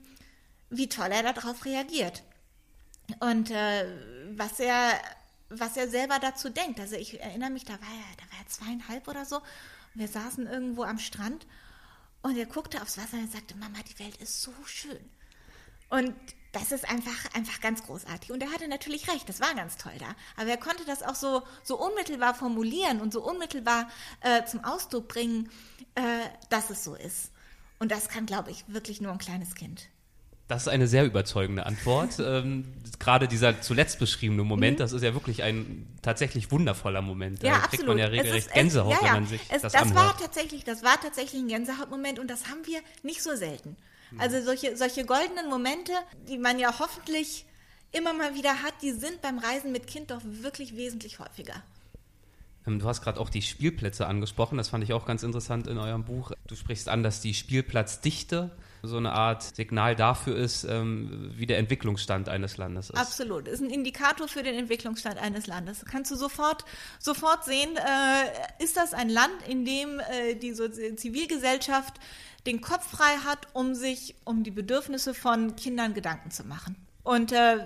wie 0.70 0.88
toll 0.88 1.10
er 1.10 1.32
darauf 1.32 1.64
reagiert. 1.64 2.22
Und 3.20 3.50
äh, 3.50 3.86
was 4.36 4.58
er, 4.58 5.00
was 5.48 5.76
er 5.76 5.88
selber 5.88 6.18
dazu 6.18 6.50
denkt. 6.50 6.80
Also 6.80 6.96
ich 6.96 7.20
erinnere 7.20 7.50
mich, 7.50 7.64
da 7.64 7.74
war 7.74 7.80
er, 7.80 8.16
da 8.16 8.32
war 8.32 8.40
er 8.40 8.48
zweieinhalb 8.48 9.08
oder 9.08 9.24
so. 9.24 9.40
Wir 9.94 10.08
saßen 10.08 10.46
irgendwo 10.46 10.82
am 10.82 10.98
Strand 10.98 11.46
und 12.22 12.36
er 12.36 12.46
guckte 12.46 12.82
aufs 12.82 12.98
Wasser 12.98 13.18
und 13.18 13.32
sagte, 13.32 13.56
Mama, 13.56 13.78
die 13.88 13.98
Welt 13.98 14.16
ist 14.16 14.42
so 14.42 14.52
schön. 14.64 15.10
Und 15.88 16.14
das 16.58 16.72
ist 16.72 16.88
einfach, 16.88 17.34
einfach 17.34 17.60
ganz 17.60 17.82
großartig. 17.82 18.32
Und 18.32 18.42
er 18.42 18.50
hatte 18.50 18.66
natürlich 18.66 19.08
recht, 19.12 19.28
das 19.28 19.40
war 19.40 19.54
ganz 19.54 19.76
toll 19.76 19.92
da. 19.98 20.06
Aber 20.40 20.48
er 20.48 20.56
konnte 20.56 20.84
das 20.86 21.02
auch 21.02 21.14
so, 21.14 21.42
so 21.62 21.78
unmittelbar 21.78 22.34
formulieren 22.34 23.00
und 23.00 23.12
so 23.12 23.22
unmittelbar 23.22 23.88
äh, 24.22 24.44
zum 24.46 24.64
Ausdruck 24.64 25.06
bringen, 25.08 25.50
äh, 25.94 26.00
dass 26.48 26.70
es 26.70 26.82
so 26.82 26.94
ist. 26.94 27.30
Und 27.78 27.92
das 27.92 28.08
kann, 28.08 28.24
glaube 28.24 28.50
ich, 28.50 28.64
wirklich 28.68 29.02
nur 29.02 29.12
ein 29.12 29.18
kleines 29.18 29.54
Kind. 29.54 29.88
Das 30.48 30.62
ist 30.62 30.68
eine 30.68 30.86
sehr 30.86 31.04
überzeugende 31.04 31.66
Antwort. 31.66 32.18
ähm, 32.20 32.72
gerade 32.98 33.28
dieser 33.28 33.60
zuletzt 33.60 33.98
beschriebene 33.98 34.42
Moment, 34.42 34.78
mhm. 34.78 34.80
das 34.80 34.92
ist 34.92 35.02
ja 35.02 35.12
wirklich 35.12 35.42
ein 35.42 35.86
tatsächlich 36.00 36.50
wundervoller 36.50 37.02
Moment. 37.02 37.42
Ja, 37.42 37.50
da 37.50 37.58
kriegt 37.58 37.74
absolut. 37.74 37.88
man 37.88 37.98
ja 37.98 38.06
regelrecht 38.06 38.46
es, 38.46 38.52
Gänsehaut, 38.52 38.92
ja, 38.92 38.98
ja. 38.98 39.04
wenn 39.08 39.22
man 39.22 39.26
sich 39.26 39.42
es, 39.50 39.62
das, 39.62 39.72
das 39.72 39.82
anhört. 39.82 40.06
War 40.06 40.18
tatsächlich, 40.18 40.64
das 40.64 40.82
war 40.82 40.98
tatsächlich 41.00 41.42
ein 41.42 41.48
Gänsehautmoment 41.48 42.18
und 42.18 42.30
das 42.30 42.48
haben 42.48 42.64
wir 42.64 42.80
nicht 43.02 43.22
so 43.22 43.36
selten. 43.36 43.76
Also 44.18 44.42
solche, 44.42 44.76
solche 44.76 45.04
goldenen 45.04 45.48
Momente, 45.48 45.92
die 46.28 46.38
man 46.38 46.58
ja 46.58 46.78
hoffentlich 46.78 47.46
immer 47.92 48.12
mal 48.12 48.34
wieder 48.34 48.62
hat, 48.62 48.74
die 48.82 48.92
sind 48.92 49.22
beim 49.22 49.38
Reisen 49.38 49.72
mit 49.72 49.86
Kind 49.86 50.10
doch 50.10 50.20
wirklich 50.24 50.76
wesentlich 50.76 51.18
häufiger. 51.18 51.62
Ähm, 52.66 52.78
du 52.78 52.86
hast 52.86 53.02
gerade 53.02 53.20
auch 53.20 53.30
die 53.30 53.42
Spielplätze 53.42 54.06
angesprochen, 54.06 54.58
das 54.58 54.68
fand 54.68 54.84
ich 54.84 54.92
auch 54.92 55.06
ganz 55.06 55.22
interessant 55.22 55.66
in 55.66 55.78
eurem 55.78 56.04
Buch. 56.04 56.32
Du 56.46 56.56
sprichst 56.56 56.88
an, 56.88 57.02
dass 57.02 57.20
die 57.20 57.34
Spielplatzdichte 57.34 58.50
so 58.82 58.96
eine 58.98 59.12
Art 59.12 59.42
Signal 59.42 59.96
dafür 59.96 60.36
ist, 60.36 60.64
ähm, 60.64 61.32
wie 61.34 61.46
der 61.46 61.58
Entwicklungsstand 61.58 62.28
eines 62.28 62.56
Landes 62.56 62.90
ist. 62.90 62.98
Absolut, 62.98 63.48
ist 63.48 63.60
ein 63.60 63.70
Indikator 63.70 64.28
für 64.28 64.42
den 64.42 64.54
Entwicklungsstand 64.54 65.18
eines 65.18 65.46
Landes. 65.46 65.84
Kannst 65.90 66.10
du 66.10 66.16
sofort, 66.16 66.64
sofort 66.98 67.44
sehen, 67.44 67.76
äh, 67.76 68.62
ist 68.62 68.76
das 68.76 68.92
ein 68.92 69.08
Land, 69.08 69.34
in 69.48 69.64
dem 69.64 70.00
äh, 70.00 70.34
die 70.34 70.52
Zivilgesellschaft 70.52 71.94
den 72.46 72.60
Kopf 72.60 72.88
frei 72.88 73.16
hat, 73.24 73.48
um 73.52 73.74
sich 73.74 74.14
um 74.24 74.42
die 74.42 74.50
Bedürfnisse 74.50 75.14
von 75.14 75.56
Kindern 75.56 75.94
Gedanken 75.94 76.30
zu 76.30 76.44
machen. 76.44 76.76
Und 77.02 77.32
äh, 77.32 77.58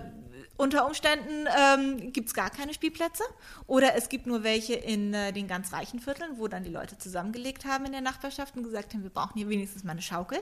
unter 0.57 0.85
Umständen 0.85 1.47
ähm, 1.57 2.13
gibt 2.13 2.27
es 2.27 2.33
gar 2.35 2.51
keine 2.51 2.73
Spielplätze 2.73 3.23
oder 3.65 3.95
es 3.95 4.09
gibt 4.09 4.27
nur 4.27 4.43
welche 4.43 4.75
in 4.75 5.13
äh, 5.13 5.33
den 5.33 5.47
ganz 5.47 5.73
reichen 5.73 5.99
Vierteln, 5.99 6.37
wo 6.37 6.47
dann 6.47 6.63
die 6.63 6.69
Leute 6.69 6.97
zusammengelegt 6.99 7.65
haben 7.65 7.85
in 7.85 7.91
der 7.91 8.01
Nachbarschaft 8.01 8.55
und 8.55 8.63
gesagt 8.63 8.93
haben, 8.93 9.01
wir 9.01 9.09
brauchen 9.09 9.37
hier 9.37 9.49
wenigstens 9.49 9.83
mal 9.83 9.93
eine 9.93 10.03
Schaukel. 10.03 10.37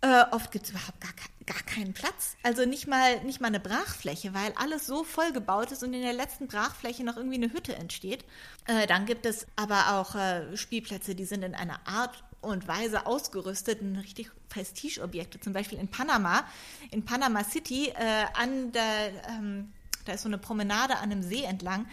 Äh, 0.00 0.24
oft 0.32 0.50
gibt 0.50 0.64
es 0.64 0.70
überhaupt 0.70 1.00
gar, 1.00 1.12
gar 1.46 1.62
keinen 1.62 1.92
Platz. 1.92 2.36
Also 2.42 2.64
nicht 2.64 2.88
mal, 2.88 3.22
nicht 3.22 3.40
mal 3.40 3.48
eine 3.48 3.60
Brachfläche, 3.60 4.34
weil 4.34 4.52
alles 4.56 4.86
so 4.86 5.04
voll 5.04 5.30
gebaut 5.32 5.70
ist 5.70 5.84
und 5.84 5.92
in 5.92 6.02
der 6.02 6.12
letzten 6.12 6.48
Brachfläche 6.48 7.04
noch 7.04 7.16
irgendwie 7.16 7.36
eine 7.36 7.52
Hütte 7.52 7.76
entsteht. 7.76 8.24
Äh, 8.66 8.86
dann 8.86 9.06
gibt 9.06 9.26
es 9.26 9.46
aber 9.54 9.98
auch 9.98 10.14
äh, 10.14 10.56
Spielplätze, 10.56 11.14
die 11.14 11.24
sind 11.24 11.44
in 11.44 11.54
einer 11.54 11.86
Art 11.86 12.24
und 12.42 12.68
Weise 12.68 13.06
ausgerüstet, 13.06 13.80
richtig 14.02 14.30
Prestigeobjekte, 14.48 15.40
zum 15.40 15.52
Beispiel 15.52 15.78
in 15.78 15.88
Panama, 15.88 16.44
in 16.90 17.04
Panama 17.04 17.44
City, 17.44 17.88
äh, 17.88 18.26
an 18.34 18.72
der, 18.72 19.12
ähm, 19.28 19.72
da 20.04 20.12
ist 20.12 20.22
so 20.22 20.28
eine 20.28 20.38
Promenade 20.38 20.96
an 20.96 21.10
einem 21.10 21.22
See 21.22 21.44
entlang. 21.44 21.86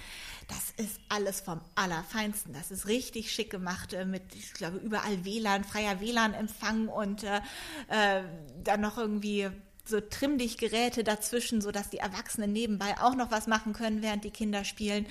Das 0.47 0.71
ist 0.83 0.99
alles 1.09 1.41
vom 1.41 1.61
Allerfeinsten. 1.75 2.53
Das 2.53 2.71
ist 2.71 2.87
richtig 2.87 3.31
schick 3.31 3.51
gemacht 3.51 3.93
äh, 3.93 4.05
mit, 4.05 4.23
ich 4.33 4.53
glaube, 4.53 4.77
überall 4.77 5.23
WLAN, 5.23 5.63
freier 5.63 6.01
WLAN-Empfang 6.01 6.87
und 6.87 7.23
äh, 7.23 7.37
äh, 7.87 8.23
dann 8.63 8.81
noch 8.81 8.97
irgendwie 8.97 9.49
so 9.85 9.99
Trimmdichtgeräte 9.99 11.03
dazwischen, 11.03 11.61
sodass 11.61 11.89
die 11.89 11.97
Erwachsenen 11.97 12.51
nebenbei 12.51 12.97
auch 12.99 13.15
noch 13.15 13.31
was 13.31 13.47
machen 13.47 13.73
können, 13.73 14.01
während 14.01 14.23
die 14.23 14.31
Kinder 14.31 14.63
spielen. 14.63 15.05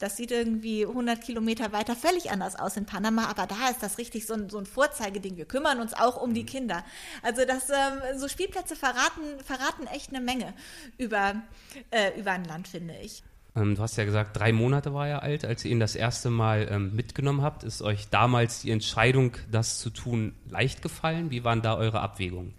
Das 0.00 0.16
sieht 0.16 0.30
irgendwie 0.30 0.86
100 0.86 1.20
Kilometer 1.20 1.72
weiter 1.72 1.94
völlig 1.94 2.30
anders 2.30 2.56
aus 2.56 2.76
in 2.78 2.86
Panama, 2.86 3.26
aber 3.26 3.46
da 3.46 3.68
ist 3.70 3.82
das 3.82 3.98
richtig 3.98 4.26
so 4.26 4.32
ein, 4.32 4.48
so 4.48 4.56
ein 4.56 4.64
Vorzeigeding. 4.64 5.36
Wir 5.36 5.44
kümmern 5.44 5.78
uns 5.78 5.92
auch 5.92 6.20
um 6.20 6.32
die 6.32 6.46
Kinder. 6.46 6.82
Also 7.22 7.44
das, 7.44 7.68
ähm, 7.68 8.18
so 8.18 8.26
Spielplätze 8.26 8.76
verraten, 8.76 9.38
verraten 9.44 9.86
echt 9.86 10.08
eine 10.08 10.22
Menge 10.22 10.54
über, 10.96 11.42
äh, 11.90 12.18
über 12.18 12.32
ein 12.32 12.46
Land, 12.46 12.66
finde 12.66 12.94
ich. 12.96 13.22
Ähm, 13.54 13.74
du 13.74 13.82
hast 13.82 13.96
ja 13.96 14.04
gesagt, 14.06 14.38
drei 14.38 14.52
Monate 14.52 14.94
war 14.94 15.06
er 15.06 15.22
alt, 15.22 15.44
als 15.44 15.66
ihr 15.66 15.70
ihn 15.70 15.80
das 15.80 15.94
erste 15.94 16.30
Mal 16.30 16.66
ähm, 16.70 16.96
mitgenommen 16.96 17.42
habt. 17.42 17.62
Ist 17.62 17.82
euch 17.82 18.08
damals 18.08 18.62
die 18.62 18.70
Entscheidung, 18.70 19.36
das 19.50 19.80
zu 19.80 19.90
tun, 19.90 20.34
leicht 20.48 20.80
gefallen? 20.80 21.30
Wie 21.30 21.44
waren 21.44 21.60
da 21.60 21.76
eure 21.76 22.00
Abwägungen? 22.00 22.54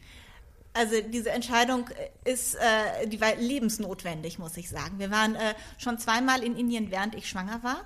Also 0.73 1.01
diese 1.01 1.31
Entscheidung 1.31 1.89
ist, 2.23 2.55
äh, 2.55 3.07
die 3.07 3.19
war 3.19 3.35
lebensnotwendig, 3.35 4.39
muss 4.39 4.55
ich 4.55 4.69
sagen. 4.69 4.99
Wir 4.99 5.11
waren 5.11 5.35
äh, 5.35 5.53
schon 5.77 5.97
zweimal 5.97 6.43
in 6.43 6.55
Indien, 6.55 6.91
während 6.91 7.15
ich 7.15 7.27
schwanger 7.27 7.61
war. 7.61 7.81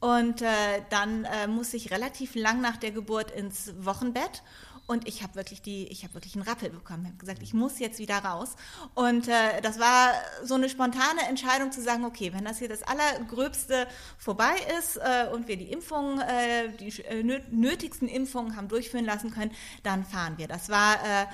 Und 0.00 0.42
äh, 0.42 0.46
dann 0.90 1.24
äh, 1.24 1.48
muss 1.48 1.74
ich 1.74 1.90
relativ 1.90 2.34
lang 2.34 2.60
nach 2.60 2.76
der 2.76 2.92
Geburt 2.92 3.30
ins 3.30 3.72
Wochenbett. 3.78 4.42
Und 4.90 5.06
ich 5.06 5.22
habe 5.22 5.34
wirklich 5.34 5.60
die, 5.60 5.86
wirklich 6.14 6.34
einen 6.34 6.44
Rappel 6.44 6.70
bekommen. 6.70 7.02
Ich 7.02 7.08
habe 7.08 7.18
gesagt, 7.18 7.42
ich 7.42 7.52
muss 7.52 7.78
jetzt 7.78 7.98
wieder 7.98 8.16
raus. 8.20 8.56
Und 8.94 9.28
äh, 9.28 9.60
das 9.60 9.78
war 9.78 10.12
so 10.44 10.54
eine 10.54 10.70
spontane 10.70 11.28
Entscheidung 11.28 11.72
zu 11.72 11.82
sagen, 11.82 12.06
okay, 12.06 12.32
wenn 12.32 12.46
das 12.46 12.58
hier 12.58 12.70
das 12.70 12.82
Allergröbste 12.84 13.86
vorbei 14.16 14.54
ist 14.78 14.96
äh, 14.96 15.28
und 15.30 15.46
wir 15.46 15.58
die 15.58 15.70
Impfungen, 15.70 16.20
äh, 16.20 16.70
die 16.80 17.02
äh, 17.02 17.22
nötigsten 17.50 18.08
Impfungen 18.08 18.56
haben 18.56 18.68
durchführen 18.68 19.04
lassen 19.04 19.30
können, 19.30 19.50
dann 19.82 20.06
fahren 20.06 20.38
wir. 20.38 20.48
Das 20.48 20.70
war 20.70 20.94
äh, 20.94 21.26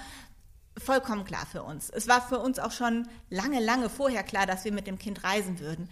vollkommen 0.78 1.24
klar 1.24 1.46
für 1.46 1.62
uns. 1.62 1.90
Es 1.90 2.08
war 2.08 2.20
für 2.26 2.38
uns 2.38 2.58
auch 2.58 2.72
schon 2.72 3.08
lange, 3.30 3.60
lange 3.60 3.88
vorher 3.88 4.22
klar, 4.22 4.46
dass 4.46 4.64
wir 4.64 4.72
mit 4.72 4.86
dem 4.86 4.98
Kind 4.98 5.24
reisen 5.24 5.60
würden. 5.60 5.88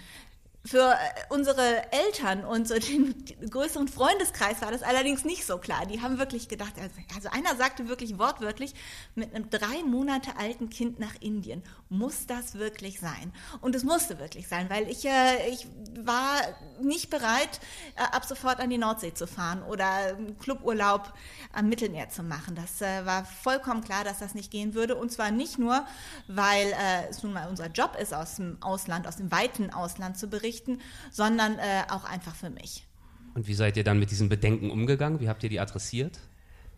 Für 0.65 0.93
äh, 0.93 0.97
unsere 1.29 1.93
Eltern 1.93 2.45
und 2.45 2.69
so 2.69 2.79
den, 2.79 3.25
größeren 3.51 3.89
Freundeskreis 3.89 4.63
war 4.63 4.71
das 4.71 4.83
allerdings 4.83 5.25
nicht 5.25 5.45
so 5.45 5.59
klar. 5.59 5.87
Die 5.87 6.01
haben 6.01 6.19
wirklich 6.19 6.49
gedacht, 6.49 6.75
also, 6.81 6.95
also 7.17 7.29
einer 7.31 7.57
sagte 7.57 7.89
wirklich 7.89 8.17
wortwörtlich, 8.17 8.75
mit 9.17 9.35
einem 9.35 9.51
drei 9.51 9.83
Monate 9.85 10.37
alten 10.39 10.71
Kind 10.71 11.01
nach 11.01 11.15
Indien, 11.21 11.65
muss 11.89 12.27
das 12.27 12.55
wirklich 12.55 13.01
sein? 13.01 13.33
Und 13.61 13.75
es 13.75 13.83
musste 13.83 14.21
wirklich 14.21 14.47
sein, 14.47 14.71
weil 14.71 14.89
ich, 14.89 15.05
äh, 15.05 15.49
ich 15.51 15.67
war 15.99 16.41
nicht 16.81 17.11
bereit, 17.11 17.61
äh, 17.97 18.03
ab 18.15 18.25
sofort 18.25 18.61
an 18.61 18.71
die 18.71 18.79
Nordsee 18.79 19.15
zu 19.15 19.27
fahren 19.27 19.65
oder 19.65 20.17
Cluburlaub 20.41 21.13
am 21.53 21.69
Mittelmeer 21.69 22.09
zu 22.09 22.23
machen. 22.23 22.55
Das 22.55 22.81
äh, 22.81 23.05
war 23.05 23.25
vollkommen 23.25 23.83
klar, 23.83 24.05
dass 24.05 24.21
das 24.21 24.35
nicht 24.35 24.53
gehen 24.53 24.75
würde. 24.75 24.95
Und 24.95 25.11
zwar 25.11 25.33
nicht 25.33 25.59
nur, 25.59 25.85
weil 26.29 26.69
äh, 26.69 27.09
es 27.11 27.25
nun 27.25 27.33
mal 27.33 27.49
unser 27.49 27.67
Job 27.67 27.97
ist, 28.01 28.15
aus 28.15 28.37
dem 28.37 28.59
Ausland, 28.61 29.09
aus 29.09 29.17
dem 29.17 29.33
weiten 29.33 29.73
Ausland 29.73 30.17
zu 30.17 30.29
berichten, 30.29 30.52
berichten, 30.53 30.79
sondern 31.11 31.59
äh, 31.59 31.83
auch 31.91 32.05
einfach 32.05 32.35
für 32.35 32.51
mich. 32.51 32.87
Und 33.35 33.47
wie 33.47 33.55
seid 33.55 33.77
ihr 33.77 33.85
dann 33.85 33.99
mit 33.99 34.11
diesen 34.11 34.29
Bedenken 34.29 34.71
umgegangen? 34.71 35.21
Wie 35.21 35.29
habt 35.29 35.43
ihr 35.43 35.49
die 35.49 35.61
adressiert? 35.61 36.19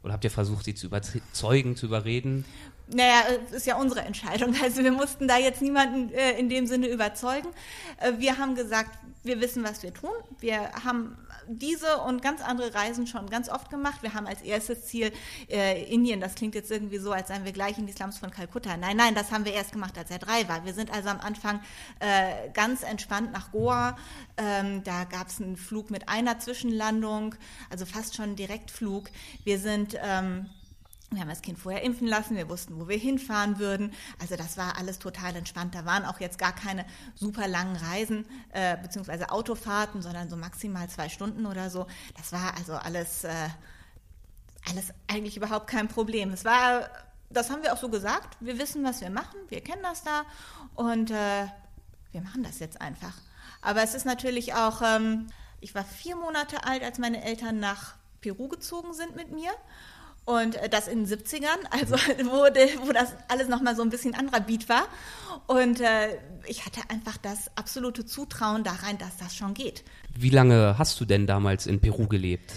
Oder 0.02 0.12
habt 0.12 0.24
ihr 0.24 0.30
versucht, 0.30 0.64
sie 0.64 0.74
zu 0.74 0.86
überzeugen, 0.86 1.76
zu 1.76 1.86
überreden? 1.86 2.44
Naja, 2.88 3.22
ist 3.50 3.66
ja 3.66 3.76
unsere 3.76 4.02
Entscheidung. 4.02 4.54
Also 4.62 4.82
wir 4.82 4.92
mussten 4.92 5.28
da 5.28 5.38
jetzt 5.38 5.62
niemanden 5.62 6.12
äh, 6.12 6.38
in 6.38 6.48
dem 6.48 6.66
Sinne 6.66 6.88
überzeugen. 6.88 7.48
Äh, 8.00 8.12
wir 8.18 8.38
haben 8.38 8.54
gesagt, 8.54 8.90
wir 9.22 9.40
wissen, 9.40 9.64
was 9.64 9.82
wir 9.82 9.92
tun. 9.92 10.12
Wir 10.40 10.70
haben 10.84 11.16
diese 11.46 11.98
und 11.98 12.22
ganz 12.22 12.40
andere 12.42 12.74
Reisen 12.74 13.06
schon 13.06 13.28
ganz 13.28 13.48
oft 13.48 13.70
gemacht. 13.70 14.02
Wir 14.02 14.14
haben 14.14 14.26
als 14.26 14.42
erstes 14.42 14.86
Ziel 14.86 15.12
äh, 15.50 15.82
Indien. 15.84 16.20
Das 16.20 16.34
klingt 16.34 16.54
jetzt 16.54 16.70
irgendwie 16.70 16.98
so, 16.98 17.12
als 17.12 17.28
seien 17.28 17.44
wir 17.44 17.52
gleich 17.52 17.78
in 17.78 17.86
die 17.86 17.92
Slums 17.92 18.18
von 18.18 18.30
Kalkutta. 18.30 18.76
Nein, 18.76 18.96
nein, 18.96 19.14
das 19.14 19.30
haben 19.32 19.44
wir 19.44 19.52
erst 19.52 19.72
gemacht, 19.72 19.96
als 19.98 20.10
er 20.10 20.18
drei 20.18 20.48
war. 20.48 20.64
Wir 20.64 20.74
sind 20.74 20.92
also 20.92 21.08
am 21.08 21.20
Anfang 21.20 21.60
äh, 22.00 22.50
ganz 22.52 22.82
entspannt 22.82 23.32
nach 23.32 23.50
Goa. 23.52 23.96
Ähm, 24.36 24.82
da 24.84 25.04
gab 25.04 25.28
es 25.28 25.40
einen 25.40 25.56
Flug 25.56 25.90
mit 25.90 26.08
einer 26.08 26.38
Zwischenlandung, 26.38 27.34
also 27.70 27.86
fast 27.86 28.16
schon 28.16 28.36
Direktflug. 28.36 29.10
Wir 29.44 29.58
sind 29.58 29.98
ähm, 30.02 30.50
wir 31.14 31.22
haben 31.22 31.28
das 31.28 31.42
Kind 31.42 31.58
vorher 31.58 31.82
impfen 31.82 32.06
lassen, 32.06 32.36
wir 32.36 32.48
wussten, 32.48 32.78
wo 32.80 32.88
wir 32.88 32.96
hinfahren 32.96 33.58
würden. 33.58 33.92
Also 34.20 34.36
das 34.36 34.56
war 34.56 34.78
alles 34.78 34.98
total 34.98 35.36
entspannt. 35.36 35.74
Da 35.74 35.84
waren 35.84 36.04
auch 36.04 36.20
jetzt 36.20 36.38
gar 36.38 36.54
keine 36.54 36.84
super 37.14 37.48
langen 37.48 37.76
Reisen 37.76 38.26
äh, 38.52 38.76
beziehungsweise 38.76 39.30
Autofahrten, 39.30 40.02
sondern 40.02 40.28
so 40.28 40.36
maximal 40.36 40.88
zwei 40.88 41.08
Stunden 41.08 41.46
oder 41.46 41.70
so. 41.70 41.86
Das 42.16 42.32
war 42.32 42.56
also 42.56 42.74
alles, 42.74 43.24
äh, 43.24 43.48
alles 44.68 44.92
eigentlich 45.08 45.36
überhaupt 45.36 45.66
kein 45.66 45.88
Problem. 45.88 46.30
Es 46.30 46.44
war, 46.44 46.88
das 47.30 47.50
haben 47.50 47.62
wir 47.62 47.72
auch 47.72 47.78
so 47.78 47.88
gesagt. 47.88 48.36
Wir 48.40 48.58
wissen, 48.58 48.84
was 48.84 49.00
wir 49.00 49.10
machen. 49.10 49.38
Wir 49.48 49.60
kennen 49.60 49.82
das 49.82 50.02
da 50.02 50.24
und 50.74 51.10
äh, 51.10 51.46
wir 52.12 52.20
machen 52.20 52.42
das 52.42 52.58
jetzt 52.58 52.80
einfach. 52.80 53.14
Aber 53.60 53.82
es 53.82 53.94
ist 53.94 54.04
natürlich 54.04 54.54
auch, 54.54 54.82
ähm, 54.82 55.28
ich 55.60 55.74
war 55.74 55.84
vier 55.84 56.16
Monate 56.16 56.64
alt, 56.64 56.82
als 56.82 56.98
meine 56.98 57.24
Eltern 57.24 57.58
nach 57.58 57.94
Peru 58.20 58.48
gezogen 58.48 58.94
sind 58.94 59.16
mit 59.16 59.32
mir. 59.32 59.50
Und 60.24 60.56
äh, 60.56 60.68
das 60.68 60.88
in 60.88 61.04
den 61.04 61.06
70ern, 61.06 61.58
also 61.70 61.94
wo, 62.24 62.44
wo 62.86 62.92
das 62.92 63.14
alles 63.28 63.48
nochmal 63.48 63.76
so 63.76 63.82
ein 63.82 63.90
bisschen 63.90 64.14
anderer 64.14 64.40
Beat 64.40 64.68
war. 64.68 64.86
Und 65.46 65.80
äh, 65.80 66.18
ich 66.46 66.64
hatte 66.64 66.80
einfach 66.88 67.16
das 67.18 67.50
absolute 67.56 68.06
Zutrauen 68.06 68.64
da 68.64 68.72
rein, 68.72 68.98
dass 68.98 69.16
das 69.18 69.36
schon 69.36 69.54
geht. 69.54 69.84
Wie 70.14 70.30
lange 70.30 70.78
hast 70.78 71.00
du 71.00 71.04
denn 71.04 71.26
damals 71.26 71.66
in 71.66 71.80
Peru 71.80 72.06
gelebt? 72.06 72.52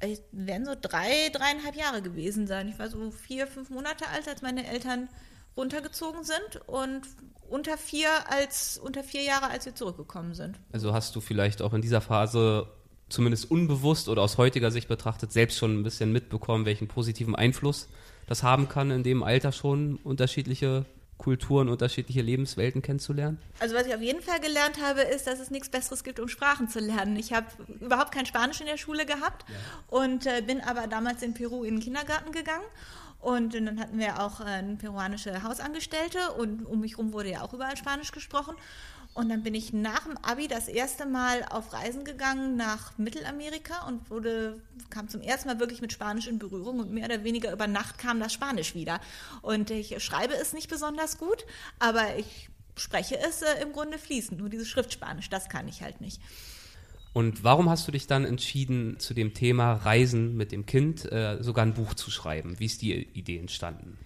Es 0.00 0.22
werden 0.32 0.66
so 0.66 0.74
drei, 0.80 1.30
dreieinhalb 1.32 1.76
Jahre 1.76 2.02
gewesen 2.02 2.46
sein. 2.46 2.68
Ich 2.68 2.78
war 2.78 2.88
so 2.88 3.10
vier, 3.10 3.46
fünf 3.46 3.70
Monate 3.70 4.06
alt, 4.08 4.28
als 4.28 4.42
meine 4.42 4.66
Eltern 4.66 5.08
runtergezogen 5.56 6.24
sind 6.24 6.66
und 6.66 7.02
unter 7.48 7.78
vier 7.78 8.08
als 8.30 8.78
unter 8.78 9.04
vier 9.04 9.22
Jahre, 9.22 9.48
als 9.48 9.66
wir 9.66 9.74
zurückgekommen 9.74 10.34
sind. 10.34 10.58
Also 10.72 10.92
hast 10.92 11.14
du 11.14 11.20
vielleicht 11.20 11.62
auch 11.62 11.72
in 11.74 11.82
dieser 11.82 12.00
Phase 12.00 12.66
zumindest 13.14 13.50
unbewusst 13.50 14.08
oder 14.08 14.22
aus 14.22 14.38
heutiger 14.38 14.70
Sicht 14.70 14.88
betrachtet 14.88 15.32
selbst 15.32 15.58
schon 15.58 15.78
ein 15.78 15.82
bisschen 15.82 16.12
mitbekommen, 16.12 16.66
welchen 16.66 16.88
positiven 16.88 17.34
Einfluss 17.34 17.88
das 18.26 18.42
haben 18.42 18.68
kann, 18.68 18.90
in 18.90 19.02
dem 19.02 19.22
Alter 19.22 19.52
schon 19.52 19.96
unterschiedliche 20.04 20.84
Kulturen, 21.16 21.68
unterschiedliche 21.68 22.22
Lebenswelten 22.22 22.82
kennenzulernen? 22.82 23.38
Also 23.60 23.74
was 23.74 23.86
ich 23.86 23.94
auf 23.94 24.00
jeden 24.02 24.20
Fall 24.20 24.40
gelernt 24.40 24.82
habe, 24.82 25.02
ist, 25.02 25.26
dass 25.26 25.38
es 25.38 25.50
nichts 25.50 25.68
Besseres 25.68 26.04
gibt, 26.04 26.20
um 26.20 26.28
Sprachen 26.28 26.68
zu 26.68 26.80
lernen. 26.80 27.16
Ich 27.16 27.32
habe 27.32 27.46
überhaupt 27.80 28.12
kein 28.12 28.26
Spanisch 28.26 28.60
in 28.60 28.66
der 28.66 28.76
Schule 28.76 29.06
gehabt 29.06 29.44
ja. 29.48 29.98
und 29.98 30.26
äh, 30.26 30.42
bin 30.42 30.60
aber 30.60 30.86
damals 30.86 31.22
in 31.22 31.34
Peru 31.34 31.64
in 31.64 31.76
den 31.76 31.80
Kindergarten 31.80 32.32
gegangen. 32.32 32.64
Und 33.20 33.54
dann 33.54 33.80
hatten 33.80 33.98
wir 33.98 34.20
auch 34.20 34.40
äh, 34.40 34.44
eine 34.44 34.76
peruanische 34.76 35.42
Hausangestellte 35.42 36.32
und 36.36 36.66
um 36.66 36.80
mich 36.80 36.92
herum 36.92 37.14
wurde 37.14 37.30
ja 37.30 37.40
auch 37.40 37.54
überall 37.54 37.76
Spanisch 37.76 38.12
gesprochen. 38.12 38.54
Und 39.14 39.28
dann 39.28 39.44
bin 39.44 39.54
ich 39.54 39.72
nach 39.72 40.04
dem 40.04 40.16
Abi 40.18 40.48
das 40.48 40.66
erste 40.66 41.06
Mal 41.06 41.44
auf 41.48 41.72
Reisen 41.72 42.04
gegangen 42.04 42.56
nach 42.56 42.98
Mittelamerika 42.98 43.86
und 43.86 44.10
wurde, 44.10 44.60
kam 44.90 45.08
zum 45.08 45.20
ersten 45.20 45.48
Mal 45.48 45.60
wirklich 45.60 45.80
mit 45.80 45.92
Spanisch 45.92 46.26
in 46.26 46.40
Berührung 46.40 46.80
und 46.80 46.90
mehr 46.92 47.04
oder 47.04 47.22
weniger 47.22 47.52
über 47.52 47.68
Nacht 47.68 47.96
kam 47.98 48.18
das 48.18 48.32
Spanisch 48.32 48.74
wieder. 48.74 49.00
Und 49.40 49.70
ich 49.70 50.02
schreibe 50.02 50.34
es 50.34 50.52
nicht 50.52 50.68
besonders 50.68 51.16
gut, 51.18 51.46
aber 51.78 52.16
ich 52.16 52.48
spreche 52.76 53.16
es 53.16 53.42
äh, 53.42 53.62
im 53.62 53.72
Grunde 53.72 53.98
fließend. 53.98 54.40
Nur 54.40 54.48
dieses 54.48 54.68
Schriftspanisch, 54.68 55.30
das 55.30 55.48
kann 55.48 55.68
ich 55.68 55.82
halt 55.82 56.00
nicht. 56.00 56.20
Und 57.12 57.44
warum 57.44 57.70
hast 57.70 57.86
du 57.86 57.92
dich 57.92 58.08
dann 58.08 58.24
entschieden, 58.24 58.98
zu 58.98 59.14
dem 59.14 59.32
Thema 59.32 59.74
Reisen 59.74 60.36
mit 60.36 60.50
dem 60.50 60.66
Kind 60.66 61.10
äh, 61.12 61.40
sogar 61.40 61.64
ein 61.64 61.74
Buch 61.74 61.94
zu 61.94 62.10
schreiben? 62.10 62.58
Wie 62.58 62.66
ist 62.66 62.82
die 62.82 62.92
Idee 62.92 63.38
entstanden? 63.38 63.96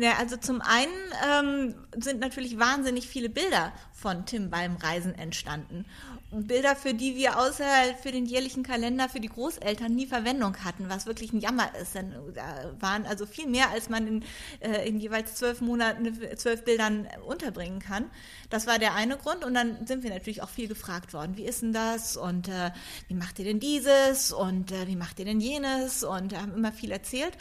Ja, 0.00 0.16
also 0.18 0.38
zum 0.38 0.62
einen 0.62 0.94
ähm, 1.28 1.74
sind 2.02 2.20
natürlich 2.20 2.58
wahnsinnig 2.58 3.06
viele 3.06 3.28
Bilder 3.28 3.70
von 3.92 4.24
Tim 4.24 4.48
beim 4.48 4.76
Reisen 4.76 5.14
entstanden. 5.14 5.84
Bilder, 6.30 6.74
für 6.74 6.94
die 6.94 7.16
wir 7.16 7.38
außer 7.38 7.64
für 8.02 8.10
den 8.10 8.24
jährlichen 8.24 8.62
Kalender 8.62 9.10
für 9.10 9.20
die 9.20 9.28
Großeltern 9.28 9.94
nie 9.94 10.06
Verwendung 10.06 10.56
hatten, 10.64 10.88
was 10.88 11.04
wirklich 11.04 11.34
ein 11.34 11.40
Jammer 11.40 11.74
ist. 11.78 11.94
Denn 11.94 12.14
da 12.34 12.72
waren 12.80 13.04
also 13.04 13.26
viel 13.26 13.46
mehr, 13.46 13.68
als 13.68 13.90
man 13.90 14.06
in, 14.06 14.24
äh, 14.60 14.88
in 14.88 14.98
jeweils 14.98 15.34
zwölf 15.34 15.60
Monaten, 15.60 16.18
zwölf 16.36 16.64
Bildern 16.64 17.06
unterbringen 17.26 17.80
kann. 17.80 18.06
Das 18.48 18.66
war 18.66 18.78
der 18.78 18.94
eine 18.94 19.18
Grund. 19.18 19.44
Und 19.44 19.52
dann 19.52 19.86
sind 19.86 20.02
wir 20.02 20.08
natürlich 20.08 20.42
auch 20.42 20.48
viel 20.48 20.68
gefragt 20.68 21.12
worden. 21.12 21.36
Wie 21.36 21.44
ist 21.44 21.60
denn 21.60 21.74
das? 21.74 22.16
Und 22.16 22.48
äh, 22.48 22.70
wie 23.08 23.14
macht 23.14 23.38
ihr 23.38 23.44
denn 23.44 23.60
dieses? 23.60 24.32
Und 24.32 24.72
äh, 24.72 24.86
wie 24.86 24.96
macht 24.96 25.18
ihr 25.18 25.26
denn 25.26 25.40
jenes? 25.40 26.04
Und 26.04 26.34
haben 26.34 26.54
immer 26.54 26.72
viel 26.72 26.90
erzählt. 26.90 27.36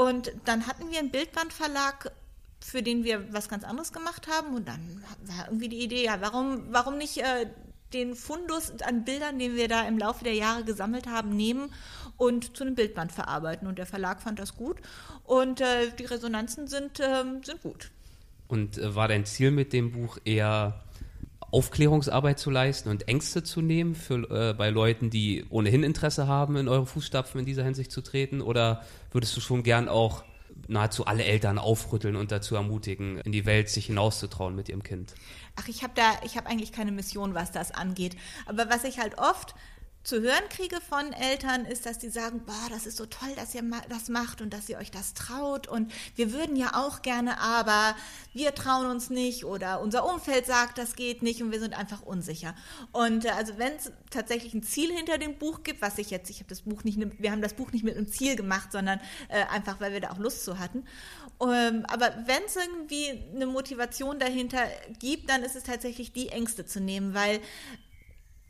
Und 0.00 0.32
dann 0.46 0.66
hatten 0.66 0.90
wir 0.90 0.98
einen 0.98 1.10
Bildbandverlag, 1.10 2.10
für 2.58 2.82
den 2.82 3.04
wir 3.04 3.30
was 3.34 3.50
ganz 3.50 3.64
anderes 3.64 3.92
gemacht 3.92 4.28
haben. 4.28 4.54
Und 4.54 4.66
dann 4.66 5.04
war 5.26 5.48
irgendwie 5.48 5.68
die 5.68 5.84
Idee, 5.84 6.06
ja, 6.06 6.22
warum, 6.22 6.68
warum 6.70 6.96
nicht 6.96 7.18
äh, 7.18 7.48
den 7.92 8.14
Fundus 8.14 8.72
an 8.80 9.04
Bildern, 9.04 9.38
den 9.38 9.56
wir 9.56 9.68
da 9.68 9.86
im 9.86 9.98
Laufe 9.98 10.24
der 10.24 10.32
Jahre 10.32 10.64
gesammelt 10.64 11.06
haben, 11.06 11.36
nehmen 11.36 11.70
und 12.16 12.56
zu 12.56 12.64
einem 12.64 12.76
Bildband 12.76 13.12
verarbeiten. 13.12 13.68
Und 13.68 13.76
der 13.76 13.84
Verlag 13.84 14.22
fand 14.22 14.38
das 14.38 14.56
gut 14.56 14.78
und 15.24 15.60
äh, 15.60 15.90
die 15.98 16.06
Resonanzen 16.06 16.66
sind, 16.66 16.98
äh, 16.98 17.22
sind 17.42 17.60
gut. 17.62 17.90
Und 18.48 18.78
äh, 18.78 18.94
war 18.94 19.06
dein 19.06 19.26
Ziel 19.26 19.50
mit 19.50 19.74
dem 19.74 19.92
Buch 19.92 20.16
eher 20.24 20.82
Aufklärungsarbeit 21.52 22.38
zu 22.38 22.50
leisten 22.50 22.88
und 22.88 23.08
Ängste 23.08 23.42
zu 23.42 23.60
nehmen 23.60 23.94
für, 23.94 24.30
äh, 24.30 24.54
bei 24.54 24.70
Leuten, 24.70 25.10
die 25.10 25.44
ohnehin 25.50 25.82
Interesse 25.82 26.26
haben, 26.26 26.56
in 26.56 26.68
eure 26.68 26.86
Fußstapfen 26.86 27.40
in 27.40 27.46
dieser 27.46 27.64
Hinsicht 27.64 27.90
zu 27.90 28.02
treten? 28.02 28.40
Oder 28.40 28.84
würdest 29.10 29.36
du 29.36 29.40
schon 29.40 29.62
gern 29.62 29.88
auch 29.88 30.24
nahezu 30.68 31.06
alle 31.06 31.24
Eltern 31.24 31.58
aufrütteln 31.58 32.16
und 32.16 32.30
dazu 32.30 32.54
ermutigen, 32.54 33.18
in 33.18 33.32
die 33.32 33.46
Welt 33.46 33.68
sich 33.68 33.86
hinauszutrauen 33.86 34.54
mit 34.54 34.68
ihrem 34.68 34.82
Kind? 34.82 35.14
Ach, 35.56 35.68
ich 35.68 35.82
habe 35.82 35.92
da, 35.96 36.12
ich 36.24 36.36
habe 36.36 36.48
eigentlich 36.48 36.72
keine 36.72 36.92
Mission, 36.92 37.34
was 37.34 37.50
das 37.50 37.72
angeht. 37.72 38.16
Aber 38.46 38.68
was 38.70 38.84
ich 38.84 38.98
halt 38.98 39.18
oft 39.18 39.54
zu 40.02 40.22
hören 40.22 40.48
kriege 40.48 40.80
von 40.80 41.12
Eltern, 41.12 41.66
ist, 41.66 41.84
dass 41.84 41.98
die 41.98 42.08
sagen, 42.08 42.42
boah, 42.46 42.68
das 42.70 42.86
ist 42.86 42.96
so 42.96 43.04
toll, 43.04 43.28
dass 43.36 43.54
ihr 43.54 43.62
das 43.88 44.08
macht 44.08 44.40
und 44.40 44.54
dass 44.54 44.68
ihr 44.68 44.78
euch 44.78 44.90
das 44.90 45.12
traut 45.12 45.68
und 45.68 45.92
wir 46.16 46.32
würden 46.32 46.56
ja 46.56 46.74
auch 46.74 47.02
gerne, 47.02 47.38
aber 47.38 47.94
wir 48.32 48.54
trauen 48.54 48.86
uns 48.86 49.10
nicht 49.10 49.44
oder 49.44 49.80
unser 49.80 50.10
Umfeld 50.10 50.46
sagt, 50.46 50.78
das 50.78 50.96
geht 50.96 51.22
nicht 51.22 51.42
und 51.42 51.52
wir 51.52 51.60
sind 51.60 51.74
einfach 51.74 52.02
unsicher. 52.02 52.54
Und 52.92 53.26
äh, 53.26 53.30
also 53.30 53.58
wenn 53.58 53.74
es 53.74 53.92
tatsächlich 54.10 54.54
ein 54.54 54.62
Ziel 54.62 54.90
hinter 54.90 55.18
dem 55.18 55.36
Buch 55.38 55.62
gibt, 55.64 55.82
was 55.82 55.98
ich 55.98 56.10
jetzt, 56.10 56.30
ich 56.30 56.38
habe 56.38 56.48
das 56.48 56.62
Buch 56.62 56.82
nicht, 56.82 56.98
wir 57.20 57.30
haben 57.30 57.42
das 57.42 57.54
Buch 57.54 57.70
nicht 57.72 57.84
mit 57.84 57.96
einem 57.96 58.08
Ziel 58.08 58.36
gemacht, 58.36 58.72
sondern 58.72 59.00
äh, 59.28 59.44
einfach, 59.50 59.80
weil 59.80 59.92
wir 59.92 60.00
da 60.00 60.12
auch 60.12 60.18
Lust 60.18 60.44
zu 60.44 60.58
hatten. 60.58 60.86
Ähm, 61.42 61.84
aber 61.88 62.14
wenn 62.24 62.42
es 62.46 62.56
irgendwie 62.56 63.22
eine 63.34 63.46
Motivation 63.46 64.18
dahinter 64.18 64.62
gibt, 64.98 65.28
dann 65.28 65.42
ist 65.42 65.56
es 65.56 65.64
tatsächlich 65.64 66.12
die 66.12 66.28
Ängste 66.28 66.64
zu 66.64 66.80
nehmen, 66.80 67.12
weil 67.12 67.40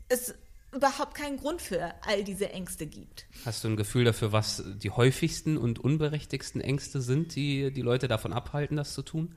es 0.07 0.33
überhaupt 0.71 1.15
keinen 1.15 1.37
Grund 1.37 1.61
für 1.61 1.93
all 2.05 2.23
diese 2.23 2.49
Ängste 2.51 2.85
gibt. 2.87 3.25
Hast 3.45 3.63
du 3.63 3.69
ein 3.69 3.75
Gefühl 3.75 4.05
dafür, 4.05 4.31
was 4.31 4.63
die 4.65 4.89
häufigsten 4.89 5.57
und 5.57 5.79
unberechtigsten 5.79 6.61
Ängste 6.61 7.01
sind, 7.01 7.35
die 7.35 7.71
die 7.71 7.81
Leute 7.81 8.07
davon 8.07 8.33
abhalten, 8.33 8.77
das 8.77 8.93
zu 8.93 9.01
tun? 9.01 9.35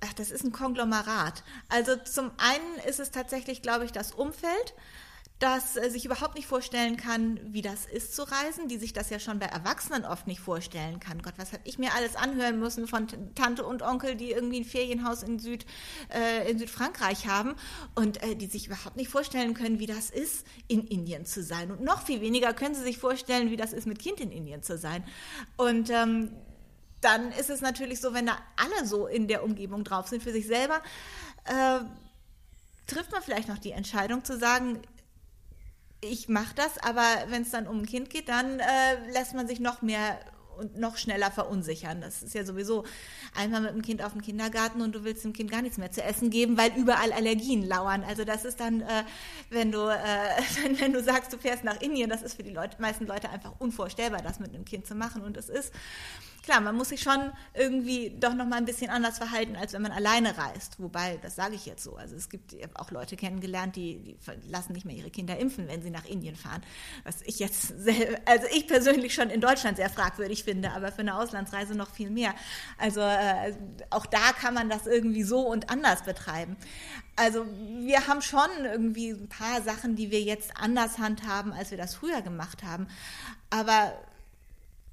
Ach, 0.00 0.12
das 0.12 0.30
ist 0.30 0.44
ein 0.44 0.52
Konglomerat. 0.52 1.42
Also 1.68 1.96
zum 1.96 2.30
einen 2.36 2.88
ist 2.88 3.00
es 3.00 3.10
tatsächlich, 3.10 3.62
glaube 3.62 3.84
ich, 3.84 3.92
das 3.92 4.12
Umfeld 4.12 4.74
das 5.38 5.76
äh, 5.76 5.88
sich 5.88 6.04
überhaupt 6.04 6.34
nicht 6.34 6.46
vorstellen 6.46 6.96
kann, 6.96 7.38
wie 7.44 7.62
das 7.62 7.86
ist 7.86 8.14
zu 8.14 8.24
reisen, 8.24 8.68
die 8.68 8.76
sich 8.76 8.92
das 8.92 9.08
ja 9.10 9.20
schon 9.20 9.38
bei 9.38 9.46
Erwachsenen 9.46 10.04
oft 10.04 10.26
nicht 10.26 10.40
vorstellen 10.40 10.98
kann. 10.98 11.22
Gott, 11.22 11.34
was 11.36 11.52
habe 11.52 11.62
ich 11.64 11.78
mir 11.78 11.94
alles 11.94 12.16
anhören 12.16 12.58
müssen 12.58 12.88
von 12.88 13.06
Tante 13.34 13.64
und 13.64 13.82
Onkel, 13.82 14.16
die 14.16 14.32
irgendwie 14.32 14.60
ein 14.60 14.64
Ferienhaus 14.64 15.22
in, 15.22 15.38
Süd, 15.38 15.64
äh, 16.12 16.50
in 16.50 16.58
Südfrankreich 16.58 17.28
haben 17.28 17.54
und 17.94 18.22
äh, 18.22 18.34
die 18.34 18.46
sich 18.46 18.66
überhaupt 18.66 18.96
nicht 18.96 19.10
vorstellen 19.10 19.54
können, 19.54 19.78
wie 19.78 19.86
das 19.86 20.10
ist, 20.10 20.44
in 20.66 20.84
Indien 20.86 21.24
zu 21.24 21.42
sein. 21.42 21.70
Und 21.70 21.82
noch 21.82 22.02
viel 22.02 22.20
weniger 22.20 22.52
können 22.52 22.74
sie 22.74 22.82
sich 22.82 22.98
vorstellen, 22.98 23.50
wie 23.50 23.56
das 23.56 23.72
ist, 23.72 23.86
mit 23.86 24.00
Kind 24.00 24.20
in 24.20 24.32
Indien 24.32 24.64
zu 24.64 24.76
sein. 24.76 25.04
Und 25.56 25.90
ähm, 25.90 26.32
dann 27.00 27.30
ist 27.30 27.48
es 27.48 27.60
natürlich 27.60 28.00
so, 28.00 28.12
wenn 28.12 28.26
da 28.26 28.36
alle 28.56 28.86
so 28.86 29.06
in 29.06 29.28
der 29.28 29.44
Umgebung 29.44 29.84
drauf 29.84 30.08
sind 30.08 30.20
für 30.20 30.32
sich 30.32 30.48
selber, 30.48 30.82
äh, 31.44 31.78
trifft 32.88 33.12
man 33.12 33.22
vielleicht 33.22 33.48
noch 33.48 33.58
die 33.58 33.70
Entscheidung 33.70 34.24
zu 34.24 34.36
sagen, 34.36 34.82
ich 36.00 36.28
mache 36.28 36.54
das, 36.54 36.78
aber 36.78 37.02
wenn 37.28 37.42
es 37.42 37.50
dann 37.50 37.66
um 37.66 37.78
ein 37.78 37.86
Kind 37.86 38.10
geht, 38.10 38.28
dann 38.28 38.60
äh, 38.60 39.10
lässt 39.12 39.34
man 39.34 39.48
sich 39.48 39.60
noch 39.60 39.82
mehr 39.82 40.18
und 40.58 40.76
noch 40.78 40.96
schneller 40.96 41.30
verunsichern. 41.30 42.00
Das 42.00 42.22
ist 42.22 42.34
ja 42.34 42.44
sowieso 42.44 42.84
einmal 43.34 43.60
mit 43.60 43.70
dem 43.70 43.82
Kind 43.82 44.02
auf 44.02 44.12
dem 44.12 44.22
Kindergarten 44.22 44.82
und 44.82 44.94
du 44.94 45.04
willst 45.04 45.24
dem 45.24 45.32
Kind 45.32 45.50
gar 45.50 45.62
nichts 45.62 45.78
mehr 45.78 45.92
zu 45.92 46.02
essen 46.02 46.30
geben, 46.30 46.58
weil 46.58 46.72
überall 46.76 47.12
Allergien 47.12 47.66
lauern. 47.66 48.04
Also 48.06 48.24
das 48.24 48.44
ist 48.44 48.60
dann, 48.60 48.80
äh, 48.80 49.04
wenn 49.50 49.72
du 49.72 49.88
äh, 49.88 49.96
wenn, 50.62 50.80
wenn, 50.80 50.92
du 50.92 51.02
sagst, 51.02 51.32
du 51.32 51.38
fährst 51.38 51.64
nach 51.64 51.80
Indien, 51.80 52.10
das 52.10 52.22
ist 52.22 52.34
für 52.34 52.42
die 52.42 52.52
Leute, 52.52 52.80
meisten 52.80 53.06
Leute 53.06 53.30
einfach 53.30 53.54
unvorstellbar, 53.58 54.20
das 54.20 54.40
mit 54.40 54.52
einem 54.54 54.64
Kind 54.64 54.86
zu 54.86 54.94
machen. 54.94 55.22
Und 55.22 55.36
es 55.36 55.48
ist 55.48 55.72
klar, 56.48 56.62
man 56.62 56.76
muss 56.76 56.88
sich 56.88 57.02
schon 57.02 57.30
irgendwie 57.52 58.16
doch 58.18 58.32
noch 58.32 58.46
mal 58.46 58.56
ein 58.56 58.64
bisschen 58.64 58.88
anders 58.88 59.18
verhalten, 59.18 59.54
als 59.54 59.74
wenn 59.74 59.82
man 59.82 59.92
alleine 59.92 60.38
reist. 60.38 60.80
Wobei, 60.80 61.18
das 61.20 61.36
sage 61.36 61.54
ich 61.54 61.66
jetzt 61.66 61.84
so. 61.84 61.96
Also 61.96 62.16
es 62.16 62.30
gibt 62.30 62.56
auch 62.74 62.90
Leute 62.90 63.16
kennengelernt, 63.16 63.76
die, 63.76 64.16
die 64.16 64.16
lassen 64.50 64.72
nicht 64.72 64.86
mehr 64.86 64.96
ihre 64.96 65.10
Kinder 65.10 65.38
impfen, 65.38 65.68
wenn 65.68 65.82
sie 65.82 65.90
nach 65.90 66.06
Indien 66.06 66.36
fahren. 66.36 66.62
Was 67.04 67.20
ich 67.26 67.38
jetzt, 67.38 67.68
sehr, 67.78 68.20
also 68.24 68.46
ich 68.50 68.66
persönlich 68.66 69.12
schon 69.12 69.28
in 69.28 69.42
Deutschland 69.42 69.76
sehr 69.76 69.90
fragwürdig 69.90 70.44
finde, 70.44 70.70
aber 70.70 70.90
für 70.90 71.00
eine 71.00 71.18
Auslandsreise 71.18 71.74
noch 71.74 71.90
viel 71.90 72.08
mehr. 72.08 72.34
Also 72.78 73.00
äh, 73.00 73.54
auch 73.90 74.06
da 74.06 74.32
kann 74.32 74.54
man 74.54 74.70
das 74.70 74.86
irgendwie 74.86 75.24
so 75.24 75.40
und 75.46 75.68
anders 75.68 76.02
betreiben. 76.04 76.56
Also 77.16 77.44
wir 77.80 78.06
haben 78.06 78.22
schon 78.22 78.48
irgendwie 78.64 79.10
ein 79.10 79.28
paar 79.28 79.60
Sachen, 79.60 79.96
die 79.96 80.10
wir 80.10 80.22
jetzt 80.22 80.52
anders 80.56 80.98
handhaben, 80.98 81.52
als 81.52 81.72
wir 81.72 81.78
das 81.78 81.94
früher 81.94 82.22
gemacht 82.22 82.62
haben. 82.62 82.86
Aber 83.50 83.92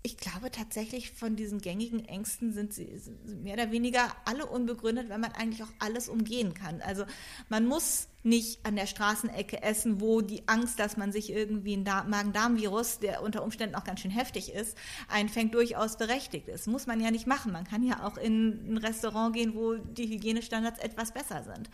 ich 0.05 0.17
glaube 0.17 0.51
tatsächlich, 0.51 1.11
von 1.11 1.35
diesen 1.35 1.59
gängigen 1.61 2.05
Ängsten 2.05 2.53
sind 2.53 2.75
sie 2.75 2.95
sind 2.99 3.43
mehr 3.43 3.55
oder 3.55 3.71
weniger 3.71 4.07
alle 4.25 4.45
unbegründet, 4.45 5.09
weil 5.09 5.17
man 5.17 5.31
eigentlich 5.31 5.63
auch 5.63 5.71
alles 5.79 6.09
umgehen 6.09 6.53
kann. 6.53 6.79
Also 6.81 7.05
man 7.49 7.65
muss 7.65 8.07
nicht 8.21 8.63
an 8.67 8.75
der 8.75 8.85
Straßenecke 8.85 9.63
essen, 9.63 9.99
wo 10.01 10.21
die 10.21 10.47
Angst, 10.47 10.77
dass 10.77 10.95
man 10.95 11.11
sich 11.11 11.31
irgendwie 11.31 11.75
ein 11.75 11.83
Magen-Darm-Virus, 11.83 12.99
der 12.99 13.23
unter 13.23 13.43
Umständen 13.43 13.73
auch 13.73 13.83
ganz 13.83 14.01
schön 14.01 14.11
heftig 14.11 14.53
ist, 14.53 14.77
einfängt, 15.07 15.55
durchaus 15.55 15.97
berechtigt 15.97 16.49
ist. 16.49 16.67
Muss 16.67 16.85
man 16.85 17.01
ja 17.01 17.09
nicht 17.09 17.25
machen. 17.25 17.51
Man 17.51 17.65
kann 17.65 17.81
ja 17.81 18.05
auch 18.05 18.17
in 18.17 18.73
ein 18.73 18.77
Restaurant 18.77 19.35
gehen, 19.35 19.55
wo 19.55 19.73
die 19.73 20.07
Hygienestandards 20.07 20.79
etwas 20.79 21.13
besser 21.13 21.43
sind. 21.43 21.71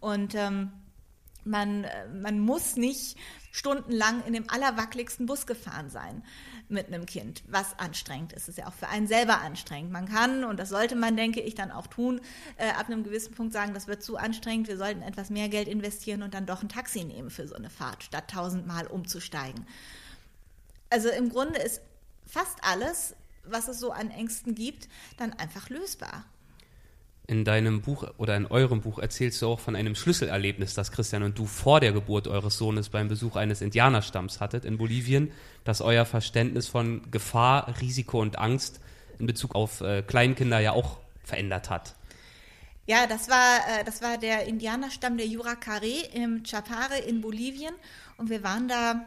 Und 0.00 0.34
ähm, 0.34 0.70
man, 1.44 1.84
äh, 1.84 2.08
man 2.08 2.40
muss 2.40 2.76
nicht 2.76 3.16
stundenlang 3.52 4.22
in 4.26 4.34
dem 4.34 4.50
allerwackeligsten 4.50 5.24
Bus 5.24 5.46
gefahren 5.46 5.88
sein 5.88 6.22
mit 6.70 6.88
einem 6.88 7.06
Kind, 7.06 7.42
was 7.48 7.78
anstrengend 7.78 8.32
ist. 8.32 8.42
Es 8.42 8.50
ist 8.50 8.58
ja 8.58 8.66
auch 8.66 8.72
für 8.72 8.88
einen 8.88 9.06
selber 9.06 9.40
anstrengend. 9.40 9.92
Man 9.92 10.08
kann, 10.08 10.44
und 10.44 10.58
das 10.58 10.68
sollte 10.68 10.96
man, 10.96 11.16
denke 11.16 11.40
ich, 11.40 11.54
dann 11.54 11.70
auch 11.70 11.86
tun, 11.86 12.20
äh, 12.56 12.70
ab 12.70 12.86
einem 12.86 13.04
gewissen 13.04 13.34
Punkt 13.34 13.52
sagen, 13.52 13.74
das 13.74 13.86
wird 13.86 14.02
zu 14.02 14.16
anstrengend, 14.16 14.68
wir 14.68 14.76
sollten 14.76 15.02
etwas 15.02 15.30
mehr 15.30 15.48
Geld 15.48 15.68
investieren 15.68 16.22
und 16.22 16.34
dann 16.34 16.46
doch 16.46 16.62
ein 16.62 16.68
Taxi 16.68 17.04
nehmen 17.04 17.30
für 17.30 17.46
so 17.46 17.54
eine 17.54 17.70
Fahrt, 17.70 18.04
statt 18.04 18.30
tausendmal 18.30 18.86
umzusteigen. 18.86 19.66
Also 20.88 21.08
im 21.08 21.28
Grunde 21.28 21.60
ist 21.60 21.80
fast 22.26 22.58
alles, 22.62 23.14
was 23.44 23.68
es 23.68 23.78
so 23.78 23.92
an 23.92 24.10
Ängsten 24.10 24.54
gibt, 24.54 24.88
dann 25.16 25.32
einfach 25.32 25.68
lösbar. 25.68 26.24
In 27.30 27.44
deinem 27.44 27.80
Buch 27.80 28.08
oder 28.18 28.36
in 28.36 28.46
eurem 28.46 28.80
Buch 28.80 28.98
erzählst 28.98 29.40
du 29.40 29.46
auch 29.46 29.60
von 29.60 29.76
einem 29.76 29.94
Schlüsselerlebnis, 29.94 30.74
das 30.74 30.90
Christian 30.90 31.22
und 31.22 31.38
du 31.38 31.46
vor 31.46 31.78
der 31.78 31.92
Geburt 31.92 32.26
eures 32.26 32.58
Sohnes 32.58 32.88
beim 32.88 33.06
Besuch 33.06 33.36
eines 33.36 33.60
Indianerstamms 33.60 34.40
hattet 34.40 34.64
in 34.64 34.78
Bolivien, 34.78 35.30
das 35.62 35.80
euer 35.80 36.04
Verständnis 36.06 36.66
von 36.66 37.08
Gefahr, 37.12 37.72
Risiko 37.80 38.20
und 38.20 38.36
Angst 38.40 38.80
in 39.20 39.26
Bezug 39.26 39.54
auf 39.54 39.80
äh, 39.80 40.02
Kleinkinder 40.02 40.58
ja 40.58 40.72
auch 40.72 40.98
verändert 41.22 41.70
hat. 41.70 41.94
Ja, 42.86 43.06
das 43.06 43.28
war, 43.28 43.58
äh, 43.78 43.84
das 43.84 44.02
war 44.02 44.18
der 44.18 44.46
Indianerstamm 44.46 45.16
der 45.16 45.28
Yuracare 45.28 46.08
im 46.12 46.42
Chapare 46.42 46.98
in 46.98 47.20
Bolivien 47.20 47.74
und 48.16 48.28
wir 48.28 48.42
waren 48.42 48.66
da 48.66 49.04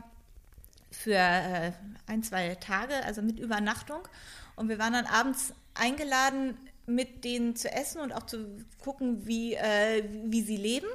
für 0.91 1.15
äh, 1.15 1.73
ein, 2.07 2.23
zwei 2.23 2.55
Tage, 2.55 2.93
also 3.03 3.21
mit 3.21 3.37
Übernachtung 3.37 4.07
und 4.55 4.69
wir 4.69 4.79
waren 4.79 4.93
dann 4.93 5.07
abends 5.07 5.53
eingeladen 5.73 6.55
mit 6.85 7.23
denen 7.23 7.55
zu 7.55 7.71
essen 7.71 8.01
und 8.01 8.11
auch 8.11 8.25
zu 8.25 8.57
gucken, 8.83 9.25
wie, 9.25 9.55
äh, 9.55 10.03
wie 10.25 10.41
sie 10.41 10.57
leben. 10.57 10.87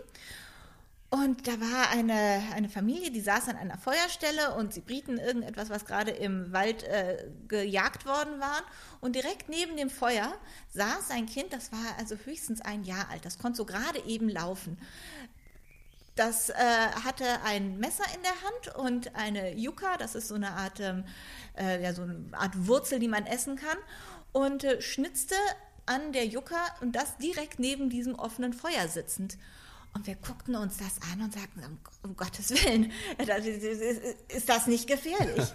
Und 1.10 1.48
da 1.48 1.52
war 1.52 1.90
eine, 1.90 2.42
eine 2.54 2.68
Familie, 2.68 3.10
die 3.10 3.22
saß 3.22 3.48
an 3.48 3.56
einer 3.56 3.78
Feuerstelle 3.78 4.54
und 4.56 4.74
sie 4.74 4.82
brieten 4.82 5.16
irgendetwas, 5.16 5.70
was 5.70 5.86
gerade 5.86 6.10
im 6.10 6.52
Wald 6.52 6.82
äh, 6.82 7.24
gejagt 7.48 8.04
worden 8.04 8.38
war. 8.40 8.62
Und 9.00 9.16
direkt 9.16 9.48
neben 9.48 9.78
dem 9.78 9.88
Feuer 9.88 10.34
saß 10.74 11.10
ein 11.10 11.24
Kind, 11.24 11.54
das 11.54 11.72
war 11.72 11.96
also 11.98 12.16
höchstens 12.26 12.60
ein 12.60 12.84
Jahr 12.84 13.08
alt, 13.10 13.24
das 13.24 13.38
konnte 13.38 13.56
so 13.56 13.64
gerade 13.64 14.04
eben 14.04 14.28
laufen. 14.28 14.76
Das 16.14 16.50
äh, 16.50 16.54
hatte 17.04 17.24
ein 17.44 17.78
Messer 17.78 18.04
in 18.14 18.22
der 18.22 18.32
Hand 18.32 18.76
und 18.76 19.14
eine 19.14 19.54
Yucca, 19.56 19.96
das 19.96 20.14
ist 20.14 20.28
so 20.28 20.34
eine 20.34 20.50
Art, 20.50 20.78
ähm, 20.80 21.04
äh, 21.56 21.82
ja, 21.82 21.94
so 21.94 22.02
eine 22.02 22.26
Art 22.32 22.66
Wurzel, 22.66 22.98
die 22.98 23.08
man 23.08 23.24
essen 23.24 23.56
kann, 23.56 23.78
und 24.32 24.64
äh, 24.64 24.82
schnitzte 24.82 25.36
an 25.88 26.12
der 26.12 26.26
Yucca 26.26 26.64
und 26.80 26.92
das 26.92 27.16
direkt 27.18 27.58
neben 27.58 27.90
diesem 27.90 28.14
offenen 28.14 28.52
Feuer 28.52 28.88
sitzend. 28.88 29.38
Und 29.94 30.06
wir 30.06 30.16
guckten 30.16 30.54
uns 30.54 30.76
das 30.76 31.00
an 31.12 31.22
und 31.22 31.32
sagten, 31.32 31.64
um, 31.64 31.78
um 32.02 32.16
Gottes 32.16 32.50
Willen, 32.50 32.92
ist 34.28 34.48
das 34.48 34.66
nicht 34.66 34.86
gefährlich? 34.86 35.48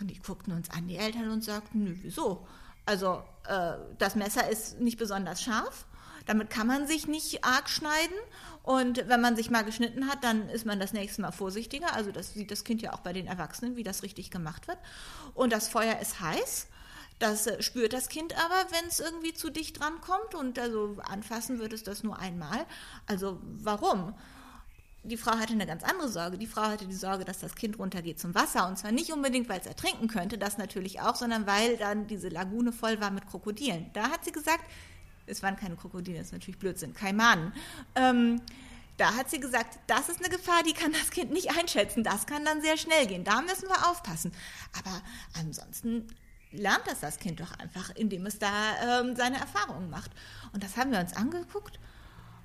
Und 0.00 0.08
die 0.08 0.18
guckten 0.18 0.52
uns 0.52 0.70
an, 0.70 0.88
die 0.88 0.96
Eltern, 0.96 1.30
und 1.30 1.44
sagten, 1.44 1.84
nö, 1.84 1.96
wieso? 2.02 2.46
Also 2.84 3.22
äh, 3.46 3.74
das 3.96 4.16
Messer 4.16 4.50
ist 4.50 4.80
nicht 4.80 4.98
besonders 4.98 5.40
scharf, 5.40 5.86
damit 6.26 6.50
kann 6.50 6.66
man 6.66 6.86
sich 6.86 7.06
nicht 7.06 7.44
arg 7.44 7.68
schneiden. 7.68 8.16
Und 8.62 9.08
wenn 9.08 9.20
man 9.20 9.36
sich 9.36 9.50
mal 9.50 9.62
geschnitten 9.62 10.08
hat, 10.08 10.24
dann 10.24 10.48
ist 10.48 10.64
man 10.64 10.80
das 10.80 10.92
nächste 10.92 11.20
Mal 11.20 11.32
vorsichtiger. 11.32 11.94
Also 11.94 12.12
das 12.12 12.32
sieht 12.32 12.50
das 12.50 12.64
Kind 12.64 12.80
ja 12.80 12.94
auch 12.94 13.00
bei 13.00 13.12
den 13.12 13.26
Erwachsenen, 13.26 13.76
wie 13.76 13.82
das 13.82 14.02
richtig 14.02 14.30
gemacht 14.30 14.68
wird. 14.68 14.78
Und 15.34 15.52
das 15.52 15.68
Feuer 15.68 15.98
ist 16.00 16.20
heiß. 16.20 16.68
Das 17.18 17.46
äh, 17.46 17.62
spürt 17.62 17.92
das 17.92 18.08
Kind 18.08 18.34
aber, 18.36 18.70
wenn 18.70 18.88
es 18.88 19.00
irgendwie 19.00 19.34
zu 19.34 19.50
dicht 19.50 19.80
dran 19.80 20.00
kommt 20.00 20.34
und 20.34 20.58
also 20.58 20.96
anfassen 21.04 21.58
wird 21.58 21.72
es 21.72 21.82
das 21.82 22.02
nur 22.02 22.18
einmal. 22.18 22.66
Also 23.06 23.40
warum? 23.42 24.14
die 25.04 25.18
Frau 25.18 25.32
hatte 25.32 25.52
eine 25.52 25.66
ganz 25.66 25.82
andere 25.84 26.08
Sorge. 26.08 26.38
Die 26.38 26.46
Frau 26.46 26.62
hatte 26.62 26.86
die 26.86 26.94
Sorge, 26.94 27.24
dass 27.24 27.38
das 27.38 27.54
Kind 27.54 27.78
runtergeht 27.78 28.18
zum 28.18 28.34
Wasser. 28.34 28.66
Und 28.66 28.78
zwar 28.78 28.90
nicht 28.90 29.12
unbedingt, 29.12 29.48
weil 29.48 29.60
es 29.60 29.66
ertrinken 29.66 30.08
könnte, 30.08 30.38
das 30.38 30.56
natürlich 30.56 31.00
auch, 31.00 31.14
sondern 31.14 31.46
weil 31.46 31.76
dann 31.76 32.06
diese 32.06 32.28
Lagune 32.28 32.72
voll 32.72 33.00
war 33.00 33.10
mit 33.10 33.26
Krokodilen. 33.26 33.90
Da 33.92 34.10
hat 34.10 34.24
sie 34.24 34.32
gesagt, 34.32 34.64
es 35.26 35.42
waren 35.42 35.56
keine 35.56 35.76
Krokodile, 35.76 36.18
das 36.18 36.28
ist 36.28 36.32
natürlich 36.32 36.58
Blödsinn, 36.58 36.94
Kaimanen. 36.94 37.52
Ähm, 37.94 38.40
da 38.96 39.14
hat 39.14 39.28
sie 39.28 39.40
gesagt, 39.40 39.78
das 39.88 40.08
ist 40.08 40.20
eine 40.20 40.34
Gefahr, 40.34 40.62
die 40.62 40.72
kann 40.72 40.92
das 40.92 41.10
Kind 41.10 41.32
nicht 41.32 41.50
einschätzen. 41.58 42.02
Das 42.02 42.26
kann 42.26 42.44
dann 42.44 42.62
sehr 42.62 42.76
schnell 42.76 43.06
gehen. 43.06 43.24
Da 43.24 43.42
müssen 43.42 43.68
wir 43.68 43.90
aufpassen. 43.90 44.32
Aber 44.78 45.02
ansonsten 45.38 46.06
lernt 46.56 46.86
das 46.86 47.00
das 47.00 47.18
Kind 47.18 47.40
doch 47.40 47.52
einfach, 47.58 47.90
indem 47.94 48.26
es 48.26 48.38
da 48.38 49.00
ähm, 49.00 49.16
seine 49.16 49.38
Erfahrungen 49.38 49.90
macht. 49.90 50.10
Und 50.52 50.62
das 50.62 50.76
haben 50.76 50.92
wir 50.92 51.00
uns 51.00 51.14
angeguckt. 51.14 51.78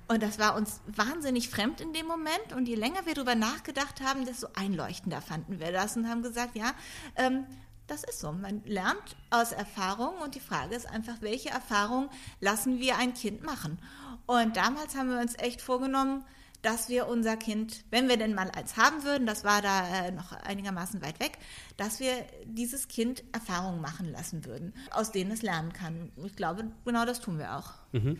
Und 0.08 0.22
das 0.22 0.40
war 0.40 0.56
uns 0.56 0.80
wahnsinnig 0.88 1.48
fremd 1.48 1.80
in 1.80 1.92
dem 1.92 2.06
Moment. 2.06 2.52
Und 2.54 2.66
je 2.66 2.74
länger 2.74 3.06
wir 3.06 3.14
darüber 3.14 3.36
nachgedacht 3.36 4.00
haben, 4.00 4.24
desto 4.24 4.48
einleuchtender 4.54 5.22
fanden 5.22 5.60
wir 5.60 5.70
das 5.70 5.96
und 5.96 6.08
haben 6.08 6.22
gesagt, 6.22 6.56
ja, 6.56 6.72
ähm, 7.16 7.46
das 7.86 8.04
ist 8.04 8.20
so. 8.20 8.32
Man 8.32 8.62
lernt 8.64 9.16
aus 9.30 9.52
Erfahrung 9.52 10.14
und 10.22 10.34
die 10.34 10.40
Frage 10.40 10.74
ist 10.74 10.86
einfach, 10.86 11.14
welche 11.20 11.50
Erfahrung 11.50 12.08
lassen 12.40 12.78
wir 12.80 12.96
ein 12.96 13.14
Kind 13.14 13.42
machen? 13.42 13.78
Und 14.26 14.56
damals 14.56 14.96
haben 14.96 15.10
wir 15.10 15.20
uns 15.20 15.36
echt 15.38 15.60
vorgenommen, 15.60 16.24
dass 16.62 16.88
wir 16.88 17.08
unser 17.08 17.36
Kind, 17.36 17.84
wenn 17.90 18.08
wir 18.08 18.16
denn 18.16 18.34
mal 18.34 18.50
eins 18.50 18.76
haben 18.76 19.02
würden, 19.04 19.26
das 19.26 19.44
war 19.44 19.62
da 19.62 20.06
äh, 20.06 20.10
noch 20.10 20.32
einigermaßen 20.32 21.02
weit 21.02 21.20
weg, 21.20 21.38
dass 21.76 22.00
wir 22.00 22.12
dieses 22.44 22.88
Kind 22.88 23.24
Erfahrungen 23.32 23.80
machen 23.80 24.10
lassen 24.12 24.44
würden, 24.44 24.74
aus 24.90 25.10
denen 25.10 25.30
es 25.30 25.42
lernen 25.42 25.72
kann. 25.72 26.12
Ich 26.24 26.36
glaube, 26.36 26.64
genau 26.84 27.06
das 27.06 27.20
tun 27.20 27.38
wir 27.38 27.56
auch. 27.56 27.72
Mhm. 27.92 28.18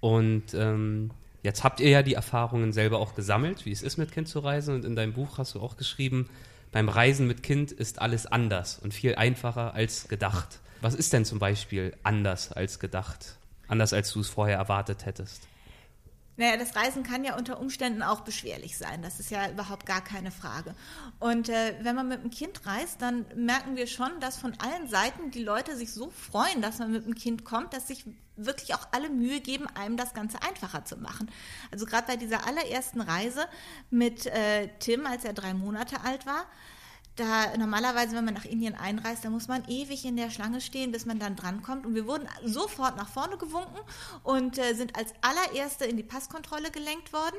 Und 0.00 0.54
ähm, 0.54 1.10
jetzt 1.42 1.62
habt 1.62 1.80
ihr 1.80 1.90
ja 1.90 2.02
die 2.02 2.14
Erfahrungen 2.14 2.72
selber 2.72 2.98
auch 2.98 3.14
gesammelt, 3.14 3.66
wie 3.66 3.72
es 3.72 3.82
ist, 3.82 3.98
mit 3.98 4.10
Kind 4.10 4.28
zu 4.28 4.40
reisen. 4.40 4.74
Und 4.74 4.84
in 4.84 4.96
deinem 4.96 5.12
Buch 5.12 5.38
hast 5.38 5.54
du 5.54 5.60
auch 5.60 5.76
geschrieben, 5.76 6.28
beim 6.72 6.88
Reisen 6.88 7.26
mit 7.26 7.42
Kind 7.42 7.72
ist 7.72 8.00
alles 8.00 8.26
anders 8.26 8.78
und 8.78 8.94
viel 8.94 9.14
einfacher 9.16 9.74
als 9.74 10.08
gedacht. 10.08 10.60
Was 10.80 10.94
ist 10.94 11.12
denn 11.12 11.24
zum 11.24 11.38
Beispiel 11.38 11.94
anders 12.02 12.52
als 12.52 12.78
gedacht? 12.78 13.36
Anders 13.68 13.92
als 13.92 14.12
du 14.12 14.20
es 14.20 14.28
vorher 14.28 14.56
erwartet 14.56 15.04
hättest? 15.04 15.46
Naja, 16.40 16.56
das 16.56 16.74
Reisen 16.74 17.02
kann 17.02 17.22
ja 17.22 17.36
unter 17.36 17.60
Umständen 17.60 18.02
auch 18.02 18.22
beschwerlich 18.22 18.78
sein. 18.78 19.02
Das 19.02 19.20
ist 19.20 19.30
ja 19.30 19.50
überhaupt 19.50 19.84
gar 19.84 20.02
keine 20.02 20.30
Frage. 20.30 20.74
Und 21.18 21.50
äh, 21.50 21.74
wenn 21.82 21.94
man 21.94 22.08
mit 22.08 22.20
einem 22.20 22.30
Kind 22.30 22.64
reist, 22.64 23.02
dann 23.02 23.26
merken 23.36 23.76
wir 23.76 23.86
schon, 23.86 24.08
dass 24.20 24.38
von 24.38 24.54
allen 24.58 24.88
Seiten 24.88 25.30
die 25.30 25.44
Leute 25.44 25.76
sich 25.76 25.92
so 25.92 26.08
freuen, 26.08 26.62
dass 26.62 26.78
man 26.78 26.92
mit 26.92 27.04
einem 27.04 27.14
Kind 27.14 27.44
kommt, 27.44 27.74
dass 27.74 27.88
sich 27.88 28.06
wirklich 28.36 28.72
auch 28.74 28.88
alle 28.92 29.10
Mühe 29.10 29.42
geben, 29.42 29.66
einem 29.74 29.98
das 29.98 30.14
Ganze 30.14 30.40
einfacher 30.40 30.82
zu 30.86 30.96
machen. 30.96 31.30
Also 31.72 31.84
gerade 31.84 32.06
bei 32.06 32.16
dieser 32.16 32.46
allerersten 32.46 33.02
Reise 33.02 33.46
mit 33.90 34.24
äh, 34.24 34.70
Tim, 34.78 35.04
als 35.04 35.26
er 35.26 35.34
drei 35.34 35.52
Monate 35.52 36.00
alt 36.04 36.24
war, 36.24 36.46
da 37.20 37.56
normalerweise, 37.56 38.16
wenn 38.16 38.24
man 38.24 38.34
nach 38.34 38.44
Indien 38.44 38.74
einreist, 38.74 39.24
da 39.24 39.30
muss 39.30 39.48
man 39.48 39.64
ewig 39.68 40.04
in 40.04 40.16
der 40.16 40.30
Schlange 40.30 40.60
stehen, 40.60 40.90
bis 40.90 41.06
man 41.06 41.18
dann 41.18 41.36
drankommt. 41.36 41.86
Und 41.86 41.94
wir 41.94 42.06
wurden 42.06 42.26
sofort 42.44 42.96
nach 42.96 43.08
vorne 43.08 43.36
gewunken 43.36 43.78
und 44.24 44.58
äh, 44.58 44.74
sind 44.74 44.96
als 44.96 45.12
allererste 45.20 45.84
in 45.84 45.96
die 45.96 46.02
Passkontrolle 46.02 46.70
gelenkt 46.70 47.12
worden 47.12 47.36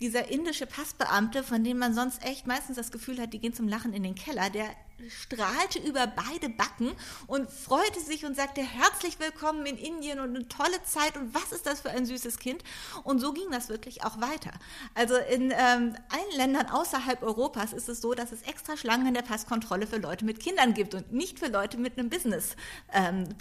dieser 0.00 0.30
indische 0.30 0.66
Passbeamte, 0.66 1.42
von 1.42 1.64
dem 1.64 1.78
man 1.78 1.94
sonst 1.94 2.22
echt 2.22 2.46
meistens 2.46 2.76
das 2.76 2.92
Gefühl 2.92 3.18
hat, 3.20 3.32
die 3.32 3.38
gehen 3.38 3.54
zum 3.54 3.66
Lachen 3.68 3.94
in 3.94 4.02
den 4.02 4.14
Keller, 4.14 4.50
der 4.50 4.68
strahlte 5.08 5.78
über 5.78 6.06
beide 6.06 6.48
Backen 6.48 6.92
und 7.26 7.50
freute 7.50 8.00
sich 8.00 8.24
und 8.24 8.34
sagte 8.34 8.62
herzlich 8.62 9.18
willkommen 9.18 9.66
in 9.66 9.76
Indien 9.76 10.20
und 10.20 10.34
eine 10.34 10.48
tolle 10.48 10.82
Zeit 10.84 11.16
und 11.16 11.34
was 11.34 11.52
ist 11.52 11.66
das 11.66 11.80
für 11.80 11.90
ein 11.90 12.06
süßes 12.06 12.38
Kind. 12.38 12.62
Und 13.04 13.20
so 13.20 13.32
ging 13.32 13.50
das 13.50 13.68
wirklich 13.68 14.04
auch 14.04 14.20
weiter. 14.20 14.52
Also 14.94 15.16
in 15.16 15.50
ähm, 15.50 15.96
allen 16.08 16.36
Ländern 16.36 16.68
außerhalb 16.68 17.22
Europas 17.22 17.72
ist 17.72 17.88
es 17.88 18.00
so, 18.00 18.14
dass 18.14 18.32
es 18.32 18.42
extra 18.42 18.76
Schlangen 18.76 19.06
in 19.06 19.14
der 19.14 19.22
Passkontrolle 19.22 19.86
für 19.86 19.98
Leute 19.98 20.24
mit 20.24 20.40
Kindern 20.40 20.74
gibt 20.74 20.94
und 20.94 21.12
nicht 21.12 21.38
für 21.38 21.48
Leute 21.48 21.76
mit 21.76 21.98
einem 21.98 22.08
Business-Pass. 22.08 22.54
Ähm, 22.92 23.34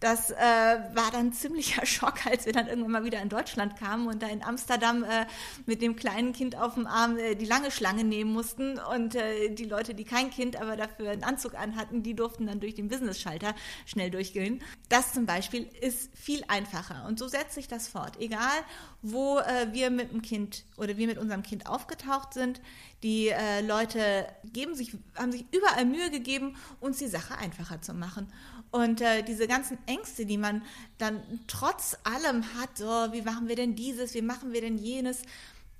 das 0.00 0.30
äh, 0.30 0.36
war 0.36 1.10
dann 1.12 1.32
ziemlicher 1.32 1.84
Schock, 1.86 2.26
als 2.26 2.46
wir 2.46 2.52
dann 2.52 2.68
irgendwann 2.68 2.92
mal 2.92 3.04
wieder 3.04 3.20
in 3.20 3.28
Deutschland 3.28 3.76
kamen 3.76 4.06
und 4.06 4.22
da 4.22 4.28
in 4.28 4.42
Amsterdam 4.42 5.04
äh, 5.04 5.26
mit 5.66 5.82
dem 5.82 5.96
kleinen 5.96 6.32
Kind 6.32 6.56
auf 6.56 6.74
dem 6.74 6.86
Arm 6.86 7.18
äh, 7.18 7.34
die 7.34 7.44
lange 7.44 7.70
Schlange 7.70 8.04
nehmen 8.04 8.32
mussten 8.32 8.78
und 8.78 9.14
äh, 9.14 9.50
die 9.50 9.64
Leute, 9.64 9.94
die 9.94 10.04
kein 10.04 10.30
Kind, 10.30 10.59
aber 10.60 10.76
dafür 10.76 11.10
einen 11.10 11.24
Anzug 11.24 11.54
anhatten, 11.54 12.02
die 12.02 12.14
durften 12.14 12.46
dann 12.46 12.60
durch 12.60 12.74
den 12.74 12.88
Business-Schalter 12.88 13.54
schnell 13.86 14.10
durchgehen. 14.10 14.62
Das 14.88 15.12
zum 15.12 15.26
Beispiel 15.26 15.68
ist 15.80 16.10
viel 16.16 16.42
einfacher 16.48 17.06
und 17.06 17.18
so 17.18 17.28
setzt 17.28 17.54
sich 17.54 17.68
das 17.68 17.88
fort. 17.88 18.20
Egal, 18.20 18.58
wo 19.02 19.38
äh, 19.38 19.72
wir 19.72 19.90
mit 19.90 20.12
dem 20.12 20.22
Kind 20.22 20.64
oder 20.76 20.96
wir 20.96 21.06
mit 21.06 21.18
unserem 21.18 21.42
Kind 21.42 21.66
aufgetaucht 21.66 22.34
sind, 22.34 22.60
die 23.02 23.28
äh, 23.28 23.62
Leute 23.62 24.26
geben 24.52 24.74
sich, 24.74 24.96
haben 25.16 25.32
sich 25.32 25.44
überall 25.52 25.86
Mühe 25.86 26.10
gegeben, 26.10 26.56
uns 26.80 26.98
die 26.98 27.08
Sache 27.08 27.36
einfacher 27.38 27.80
zu 27.80 27.94
machen. 27.94 28.30
Und 28.70 29.00
äh, 29.00 29.22
diese 29.22 29.48
ganzen 29.48 29.78
Ängste, 29.86 30.26
die 30.26 30.38
man 30.38 30.62
dann 30.98 31.20
trotz 31.46 31.96
allem 32.04 32.44
hat, 32.54 32.78
so, 32.78 32.84
wie 32.84 33.22
machen 33.22 33.48
wir 33.48 33.56
denn 33.56 33.74
dieses, 33.74 34.14
wie 34.14 34.22
machen 34.22 34.52
wir 34.52 34.60
denn 34.60 34.78
jenes, 34.78 35.22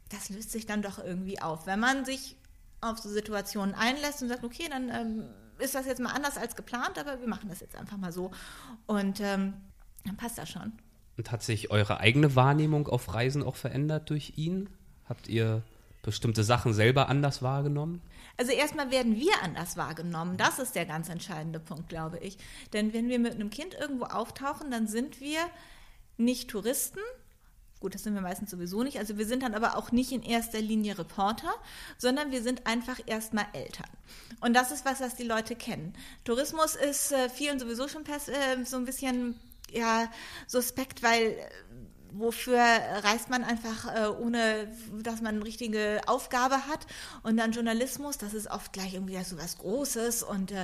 das 0.08 0.28
löst 0.28 0.50
sich 0.50 0.66
dann 0.66 0.82
doch 0.82 0.98
irgendwie 0.98 1.40
auf. 1.40 1.66
Wenn 1.66 1.78
man 1.78 2.04
sich 2.04 2.36
auf 2.80 2.98
so 2.98 3.08
Situationen 3.08 3.74
einlässt 3.74 4.22
und 4.22 4.28
sagt, 4.28 4.44
okay, 4.44 4.66
dann 4.68 4.88
ähm, 4.88 5.24
ist 5.58 5.74
das 5.74 5.86
jetzt 5.86 6.00
mal 6.00 6.12
anders 6.12 6.36
als 6.36 6.56
geplant, 6.56 6.98
aber 6.98 7.20
wir 7.20 7.28
machen 7.28 7.48
das 7.48 7.60
jetzt 7.60 7.76
einfach 7.76 7.96
mal 7.96 8.12
so. 8.12 8.30
Und 8.86 9.20
ähm, 9.20 9.54
dann 10.04 10.16
passt 10.16 10.38
das 10.38 10.48
schon. 10.48 10.72
Und 11.16 11.30
hat 11.30 11.42
sich 11.42 11.70
eure 11.70 12.00
eigene 12.00 12.34
Wahrnehmung 12.34 12.88
auf 12.88 13.12
Reisen 13.12 13.42
auch 13.42 13.56
verändert 13.56 14.10
durch 14.10 14.34
ihn? 14.36 14.70
Habt 15.08 15.28
ihr 15.28 15.62
bestimmte 16.02 16.44
Sachen 16.44 16.72
selber 16.72 17.08
anders 17.08 17.42
wahrgenommen? 17.42 18.00
Also 18.36 18.52
erstmal 18.52 18.90
werden 18.90 19.16
wir 19.16 19.32
anders 19.42 19.76
wahrgenommen. 19.76 20.38
Das 20.38 20.58
ist 20.58 20.74
der 20.74 20.86
ganz 20.86 21.10
entscheidende 21.10 21.60
Punkt, 21.60 21.90
glaube 21.90 22.18
ich. 22.18 22.38
Denn 22.72 22.94
wenn 22.94 23.08
wir 23.08 23.18
mit 23.18 23.34
einem 23.34 23.50
Kind 23.50 23.74
irgendwo 23.74 24.06
auftauchen, 24.06 24.70
dann 24.70 24.86
sind 24.86 25.20
wir 25.20 25.40
nicht 26.16 26.48
Touristen. 26.48 27.00
Gut, 27.80 27.94
das 27.94 28.02
sind 28.02 28.14
wir 28.14 28.20
meistens 28.20 28.50
sowieso 28.50 28.82
nicht. 28.82 28.98
Also 28.98 29.16
wir 29.16 29.26
sind 29.26 29.42
dann 29.42 29.54
aber 29.54 29.76
auch 29.76 29.90
nicht 29.90 30.12
in 30.12 30.22
erster 30.22 30.60
Linie 30.60 30.98
Reporter, 30.98 31.50
sondern 31.96 32.30
wir 32.30 32.42
sind 32.42 32.66
einfach 32.66 33.00
erstmal 33.06 33.46
Eltern. 33.54 33.88
Und 34.40 34.54
das 34.54 34.70
ist 34.70 34.84
was, 34.84 35.00
was 35.00 35.16
die 35.16 35.24
Leute 35.24 35.56
kennen. 35.56 35.94
Tourismus 36.24 36.74
ist 36.74 37.12
äh, 37.12 37.30
vielen 37.30 37.58
sowieso 37.58 37.88
schon 37.88 38.04
äh, 38.04 38.64
so 38.64 38.76
ein 38.76 38.84
bisschen 38.84 39.40
ja, 39.72 40.10
suspekt, 40.46 41.02
weil 41.02 41.22
äh, 41.22 41.36
wofür 42.12 42.58
reist 42.58 43.30
man 43.30 43.44
einfach, 43.44 43.94
äh, 43.94 44.08
ohne 44.08 44.68
dass 45.02 45.20
man 45.20 45.36
eine 45.36 45.44
richtige 45.44 46.00
Aufgabe 46.06 46.66
hat. 46.66 46.86
Und 47.22 47.36
dann 47.36 47.52
Journalismus, 47.52 48.18
das 48.18 48.34
ist 48.34 48.50
oft 48.50 48.72
gleich 48.72 48.94
irgendwie 48.94 49.22
so 49.24 49.38
was 49.38 49.58
Großes. 49.58 50.22
Und, 50.22 50.52
äh, 50.52 50.62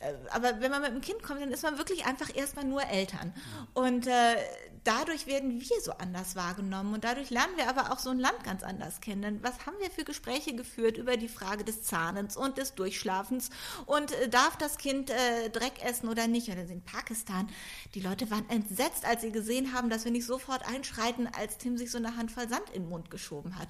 äh, 0.00 0.14
aber 0.30 0.60
wenn 0.60 0.70
man 0.70 0.82
mit 0.82 0.90
einem 0.90 1.00
Kind 1.00 1.22
kommt, 1.22 1.40
dann 1.40 1.52
ist 1.52 1.62
man 1.62 1.78
wirklich 1.78 2.06
einfach 2.06 2.34
erstmal 2.34 2.64
nur 2.64 2.82
Eltern. 2.84 3.32
Und 3.74 4.06
äh, 4.06 4.36
dadurch 4.84 5.26
werden 5.26 5.60
wir 5.60 5.80
so 5.82 5.92
anders 5.92 6.36
wahrgenommen 6.36 6.94
und 6.94 7.04
dadurch 7.04 7.30
lernen 7.30 7.56
wir 7.56 7.68
aber 7.68 7.92
auch 7.92 7.98
so 7.98 8.10
ein 8.10 8.18
Land 8.18 8.42
ganz 8.44 8.62
anders 8.62 9.00
kennen. 9.00 9.22
Denn 9.22 9.42
was 9.42 9.66
haben 9.66 9.76
wir 9.80 9.90
für 9.90 10.04
Gespräche 10.04 10.54
geführt 10.54 10.96
über 10.96 11.16
die 11.16 11.28
Frage 11.28 11.64
des 11.64 11.82
Zahnens 11.82 12.36
und 12.36 12.58
des 12.58 12.74
Durchschlafens 12.74 13.50
und 13.86 14.12
äh, 14.12 14.28
darf 14.28 14.56
das 14.56 14.78
Kind 14.78 15.10
äh, 15.10 15.50
Dreck 15.50 15.84
essen 15.84 16.08
oder 16.08 16.26
nicht? 16.26 16.48
Oder 16.48 16.62
in 16.62 16.82
Pakistan, 16.82 17.48
die 17.94 18.00
Leute 18.00 18.30
waren 18.30 18.48
entsetzt, 18.48 19.04
als 19.04 19.22
sie 19.22 19.32
gesehen 19.32 19.72
haben, 19.72 19.90
dass 19.90 20.04
wir 20.04 20.12
nicht 20.12 20.26
sofort 20.26 20.66
einschreiten, 20.66 21.28
als 21.38 21.58
Tim 21.58 21.76
sich 21.76 21.90
so 21.90 21.98
eine 21.98 22.16
Handvoll 22.16 22.48
Sand 22.48 22.70
in 22.72 22.82
den 22.82 22.88
Mund 22.88 23.10
geschoben 23.10 23.58
hat. 23.58 23.68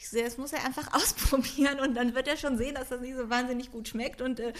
Ich 0.00 0.08
sehe, 0.08 0.24
das 0.24 0.38
muss 0.38 0.54
er 0.54 0.64
einfach 0.64 0.92
ausprobieren 0.94 1.78
und 1.78 1.94
dann 1.94 2.14
wird 2.14 2.26
er 2.26 2.38
schon 2.38 2.56
sehen, 2.56 2.74
dass 2.74 2.88
das 2.88 3.02
nicht 3.02 3.16
so 3.16 3.28
wahnsinnig 3.28 3.70
gut 3.70 3.86
schmeckt 3.86 4.22
und 4.22 4.40
äh, 4.40 4.54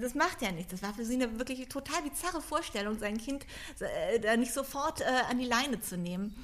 das 0.00 0.16
macht 0.16 0.42
ja 0.42 0.50
nichts. 0.50 0.72
Das 0.72 0.82
war 0.82 0.92
für 0.92 1.04
sie 1.04 1.14
eine 1.14 1.38
wirklich 1.38 1.68
total 1.68 2.02
bizarre 2.02 2.42
Vorstellung, 2.42 2.98
sein 2.98 3.16
Kind 3.16 3.46
äh, 3.78 4.18
da 4.18 4.36
nicht 4.36 4.52
sofort 4.52 5.02
äh, 5.02 5.04
an 5.30 5.38
die 5.38 5.44
Leine 5.44 5.80
zu 5.80 5.96
nehmen. 5.96 6.34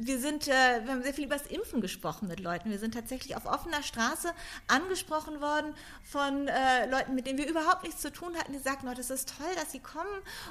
Wir 0.00 0.20
sind, 0.20 0.46
äh, 0.46 0.84
wir 0.84 0.92
haben 0.92 1.02
sehr 1.02 1.12
viel 1.12 1.24
über 1.24 1.36
das 1.36 1.48
Impfen 1.48 1.80
gesprochen 1.80 2.28
mit 2.28 2.38
Leuten. 2.38 2.70
Wir 2.70 2.78
sind 2.78 2.94
tatsächlich 2.94 3.34
auf 3.34 3.46
offener 3.46 3.82
Straße 3.82 4.32
angesprochen 4.68 5.40
worden 5.40 5.74
von 6.04 6.46
äh, 6.46 6.88
Leuten, 6.88 7.16
mit 7.16 7.26
denen 7.26 7.36
wir 7.36 7.48
überhaupt 7.48 7.82
nichts 7.82 8.00
zu 8.00 8.12
tun 8.12 8.36
hatten. 8.36 8.52
Die 8.52 8.60
sagten, 8.60 8.86
oh, 8.86 8.94
das 8.94 9.10
ist 9.10 9.34
toll, 9.36 9.48
dass 9.56 9.72
Sie 9.72 9.80
kommen 9.80 10.06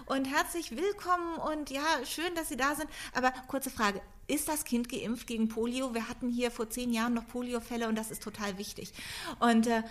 und 0.05 0.25
herzlich 0.25 0.71
willkommen 0.71 1.37
und 1.37 1.69
ja, 1.69 1.81
schön, 2.03 2.35
dass 2.35 2.49
Sie 2.49 2.57
da 2.57 2.75
sind. 2.75 2.89
Aber 3.13 3.31
kurze 3.47 3.69
Frage, 3.69 4.01
ist 4.27 4.49
das 4.49 4.65
Kind 4.65 4.89
geimpft 4.89 5.27
gegen 5.27 5.47
Polio? 5.47 5.93
Wir 5.93 6.09
hatten 6.09 6.27
hier 6.29 6.51
vor 6.51 6.69
zehn 6.69 6.91
Jahren 6.91 7.13
noch 7.13 7.25
Poliofälle 7.29 7.87
und 7.87 7.95
das 7.95 8.11
ist 8.11 8.21
total 8.21 8.57
wichtig. 8.57 8.91
Und 9.39 9.67
äh, 9.67 9.81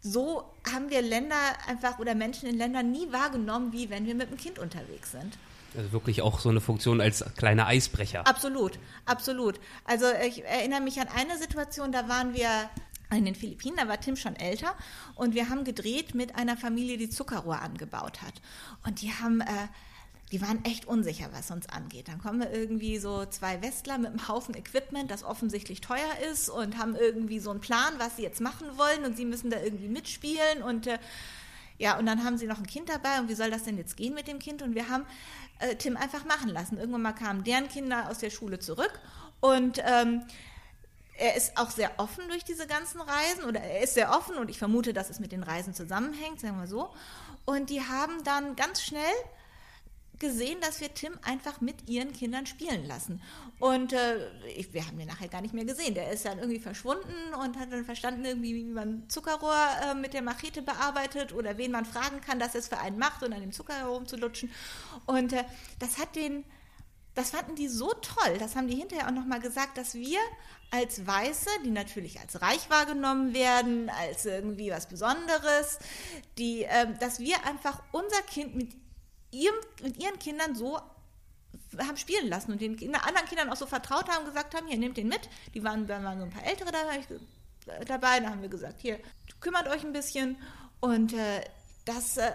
so 0.00 0.50
haben 0.72 0.88
wir 0.88 1.02
Länder 1.02 1.36
einfach 1.66 1.98
oder 1.98 2.14
Menschen 2.14 2.48
in 2.48 2.56
Ländern 2.56 2.90
nie 2.90 3.12
wahrgenommen, 3.12 3.74
wie 3.74 3.90
wenn 3.90 4.06
wir 4.06 4.14
mit 4.14 4.30
dem 4.30 4.38
Kind 4.38 4.58
unterwegs 4.58 5.10
sind. 5.10 5.36
Also 5.76 5.92
wirklich 5.92 6.22
auch 6.22 6.40
so 6.40 6.48
eine 6.48 6.60
Funktion 6.60 7.00
als 7.00 7.24
kleiner 7.36 7.66
Eisbrecher. 7.66 8.26
Absolut, 8.26 8.78
absolut. 9.06 9.58
Also 9.84 10.06
ich 10.26 10.44
erinnere 10.44 10.80
mich 10.80 11.00
an 11.00 11.08
eine 11.08 11.38
Situation, 11.38 11.92
da 11.92 12.08
waren 12.08 12.34
wir 12.34 12.48
in 13.10 13.24
den 13.24 13.34
Philippinen, 13.34 13.76
da 13.76 13.88
war 13.88 14.00
Tim 14.00 14.16
schon 14.16 14.36
älter 14.36 14.74
und 15.14 15.34
wir 15.34 15.48
haben 15.50 15.64
gedreht 15.64 16.14
mit 16.14 16.36
einer 16.36 16.56
Familie, 16.56 16.96
die 16.96 17.10
Zuckerrohr 17.10 17.60
angebaut 17.60 18.22
hat. 18.22 18.34
Und 18.84 19.02
die 19.02 19.12
haben 19.12 19.40
äh, 19.40 19.68
die 20.32 20.42
waren 20.42 20.64
echt 20.64 20.86
unsicher, 20.86 21.28
was 21.32 21.52
uns 21.52 21.68
angeht. 21.68 22.08
Dann 22.08 22.18
kommen 22.18 22.42
irgendwie 22.42 22.98
so 22.98 23.24
zwei 23.26 23.62
Westler 23.62 23.98
mit 23.98 24.08
einem 24.08 24.26
Haufen 24.26 24.56
Equipment, 24.56 25.08
das 25.08 25.22
offensichtlich 25.22 25.80
teuer 25.80 26.18
ist 26.32 26.48
und 26.48 26.76
haben 26.76 26.96
irgendwie 26.96 27.38
so 27.38 27.50
einen 27.50 27.60
Plan, 27.60 27.94
was 27.98 28.16
sie 28.16 28.22
jetzt 28.22 28.40
machen 28.40 28.66
wollen 28.76 29.04
und 29.04 29.16
sie 29.16 29.26
müssen 29.26 29.50
da 29.50 29.60
irgendwie 29.62 29.88
mitspielen 29.88 30.64
und 30.66 30.88
äh, 30.88 30.98
ja, 31.78 31.98
und 31.98 32.06
dann 32.06 32.24
haben 32.24 32.38
sie 32.38 32.46
noch 32.46 32.58
ein 32.58 32.66
Kind 32.66 32.88
dabei 32.88 33.20
und 33.20 33.28
wie 33.28 33.34
soll 33.34 33.50
das 33.50 33.64
denn 33.64 33.76
jetzt 33.76 33.96
gehen 33.96 34.14
mit 34.14 34.26
dem 34.26 34.38
Kind? 34.38 34.62
Und 34.62 34.74
wir 34.74 34.88
haben 34.88 35.04
äh, 35.58 35.76
Tim 35.76 35.96
einfach 35.96 36.24
machen 36.24 36.50
lassen. 36.50 36.78
Irgendwann 36.78 37.02
mal 37.02 37.12
kamen 37.12 37.44
deren 37.44 37.68
Kinder 37.68 38.10
aus 38.10 38.18
der 38.18 38.30
Schule 38.30 38.58
zurück 38.58 39.00
und 39.40 39.82
ähm, 39.84 40.22
er 41.16 41.36
ist 41.36 41.56
auch 41.56 41.70
sehr 41.70 41.92
offen 41.98 42.28
durch 42.28 42.44
diese 42.44 42.66
ganzen 42.66 43.00
Reisen 43.00 43.44
oder 43.44 43.60
er 43.60 43.82
ist 43.82 43.94
sehr 43.94 44.10
offen 44.10 44.36
und 44.36 44.50
ich 44.50 44.58
vermute, 44.58 44.92
dass 44.92 45.10
es 45.10 45.20
mit 45.20 45.32
den 45.32 45.42
Reisen 45.42 45.74
zusammenhängt, 45.74 46.40
sagen 46.40 46.58
wir 46.58 46.66
so. 46.66 46.92
Und 47.44 47.70
die 47.70 47.82
haben 47.82 48.24
dann 48.24 48.56
ganz 48.56 48.82
schnell 48.82 49.12
gesehen, 50.24 50.58
dass 50.60 50.80
wir 50.80 50.92
Tim 50.94 51.12
einfach 51.22 51.60
mit 51.60 51.88
ihren 51.88 52.12
Kindern 52.12 52.46
spielen 52.46 52.86
lassen. 52.86 53.20
Und 53.58 53.92
äh, 53.92 54.30
ich, 54.56 54.72
wir 54.72 54.86
haben 54.86 54.98
ihn 54.98 55.06
nachher 55.06 55.28
gar 55.28 55.42
nicht 55.42 55.54
mehr 55.54 55.64
gesehen. 55.64 55.94
Der 55.94 56.10
ist 56.10 56.24
dann 56.24 56.38
irgendwie 56.38 56.60
verschwunden 56.60 57.34
und 57.42 57.58
hat 57.58 57.72
dann 57.72 57.84
verstanden, 57.84 58.24
irgendwie, 58.24 58.54
wie 58.54 58.64
man 58.64 59.08
Zuckerrohr 59.08 59.54
äh, 59.82 59.94
mit 59.94 60.14
der 60.14 60.22
Machete 60.22 60.62
bearbeitet 60.62 61.32
oder 61.32 61.58
wen 61.58 61.70
man 61.72 61.84
fragen 61.84 62.20
kann, 62.20 62.38
dass 62.38 62.54
es 62.54 62.68
für 62.68 62.78
einen 62.78 62.98
macht 62.98 63.22
und 63.22 63.32
an 63.32 63.40
dem 63.40 63.52
Zuckerrohr 63.52 63.96
rumzulutschen. 63.96 64.50
Und 65.06 65.32
äh, 65.32 65.44
das 65.78 65.98
hat 65.98 66.16
den 66.16 66.44
das 67.14 67.30
fanden 67.30 67.54
die 67.54 67.68
so 67.68 67.92
toll, 67.92 68.38
das 68.38 68.56
haben 68.56 68.66
die 68.66 68.74
hinterher 68.74 69.06
auch 69.06 69.12
nochmal 69.12 69.38
gesagt, 69.38 69.78
dass 69.78 69.94
wir 69.94 70.18
als 70.70 71.06
Weiße, 71.06 71.48
die 71.64 71.70
natürlich 71.70 72.18
als 72.18 72.42
reich 72.42 72.68
wahrgenommen 72.68 73.32
werden, 73.32 73.88
als 73.88 74.24
irgendwie 74.24 74.70
was 74.70 74.88
Besonderes, 74.88 75.78
die, 76.38 76.64
äh, 76.64 76.92
dass 76.98 77.20
wir 77.20 77.36
einfach 77.46 77.80
unser 77.92 78.20
Kind 78.22 78.56
mit, 78.56 78.72
ihrem, 79.34 79.56
mit 79.82 80.02
ihren 80.02 80.18
Kindern 80.18 80.54
so 80.54 80.80
haben 81.78 81.96
spielen 81.96 82.28
lassen 82.28 82.52
und 82.52 82.60
den 82.60 82.94
anderen 82.94 83.26
Kindern 83.26 83.50
auch 83.50 83.56
so 83.56 83.66
vertraut 83.66 84.08
haben, 84.08 84.24
gesagt 84.24 84.54
haben, 84.54 84.66
hier, 84.66 84.78
nehmt 84.78 84.96
den 84.96 85.08
mit. 85.08 85.28
Die 85.54 85.62
waren, 85.64 85.86
da 85.86 86.02
waren 86.02 86.18
so 86.18 86.24
ein 86.24 86.30
paar 86.30 86.44
Ältere 86.44 86.70
dabei, 86.70 87.04
dabei 87.84 88.20
da 88.20 88.30
haben 88.30 88.42
wir 88.42 88.48
gesagt, 88.48 88.80
hier, 88.80 88.98
kümmert 89.40 89.68
euch 89.68 89.84
ein 89.84 89.92
bisschen. 89.92 90.36
Und 90.80 91.12
äh, 91.12 91.42
das, 91.84 92.16
äh, 92.16 92.32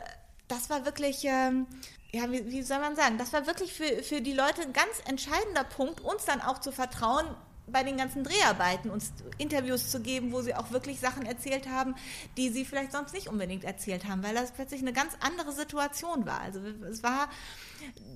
das 0.47 0.69
war 0.69 0.85
wirklich, 0.85 1.23
ähm, 1.25 1.67
ja, 2.11 2.31
wie, 2.31 2.51
wie 2.51 2.63
soll 2.63 2.79
man 2.79 2.95
sagen, 2.95 3.17
das 3.17 3.33
war 3.33 3.47
wirklich 3.47 3.73
für, 3.73 4.03
für 4.03 4.21
die 4.21 4.33
Leute 4.33 4.61
ein 4.61 4.73
ganz 4.73 5.01
entscheidender 5.05 5.63
Punkt, 5.63 6.01
uns 6.01 6.25
dann 6.25 6.41
auch 6.41 6.59
zu 6.59 6.71
vertrauen, 6.71 7.27
bei 7.71 7.83
den 7.83 7.97
ganzen 7.97 8.23
Dreharbeiten 8.23 8.89
uns 8.89 9.13
Interviews 9.37 9.89
zu 9.89 9.99
geben, 10.01 10.31
wo 10.31 10.41
sie 10.41 10.55
auch 10.55 10.71
wirklich 10.71 10.99
Sachen 10.99 11.25
erzählt 11.25 11.69
haben, 11.69 11.95
die 12.37 12.49
sie 12.49 12.65
vielleicht 12.65 12.91
sonst 12.91 13.13
nicht 13.13 13.27
unbedingt 13.27 13.63
erzählt 13.63 14.07
haben, 14.07 14.23
weil 14.23 14.35
das 14.35 14.51
plötzlich 14.51 14.81
eine 14.81 14.93
ganz 14.93 15.13
andere 15.19 15.51
Situation 15.51 16.25
war. 16.25 16.41
Also 16.41 16.59
es 16.59 17.03
war 17.03 17.29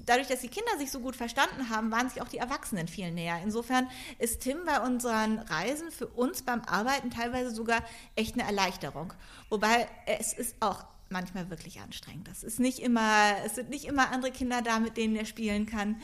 dadurch, 0.05 0.27
dass 0.27 0.41
die 0.41 0.49
Kinder 0.49 0.77
sich 0.77 0.91
so 0.91 0.99
gut 0.99 1.15
verstanden 1.15 1.69
haben, 1.69 1.91
waren 1.91 2.09
sich 2.09 2.21
auch 2.21 2.27
die 2.27 2.37
Erwachsenen 2.37 2.87
viel 2.87 3.11
näher. 3.11 3.39
Insofern 3.43 3.89
ist 4.19 4.41
Tim 4.41 4.57
bei 4.65 4.79
unseren 4.81 5.39
Reisen 5.39 5.91
für 5.91 6.07
uns 6.07 6.41
beim 6.41 6.61
Arbeiten 6.61 7.11
teilweise 7.11 7.51
sogar 7.51 7.83
echt 8.15 8.35
eine 8.35 8.43
Erleichterung. 8.43 9.13
Wobei 9.49 9.87
es 10.05 10.33
ist 10.33 10.55
auch 10.59 10.85
manchmal 11.13 11.49
wirklich 11.49 11.80
anstrengend. 11.80 12.28
Das 12.28 12.43
ist 12.43 12.60
nicht 12.60 12.80
immer, 12.80 13.32
es 13.45 13.56
sind 13.56 13.69
nicht 13.69 13.86
immer 13.86 14.12
andere 14.12 14.32
Kinder 14.32 14.62
da, 14.62 14.80
mit 14.80 14.97
denen 14.97 15.15
er 15.15 15.26
spielen 15.26 15.65
kann. 15.65 15.95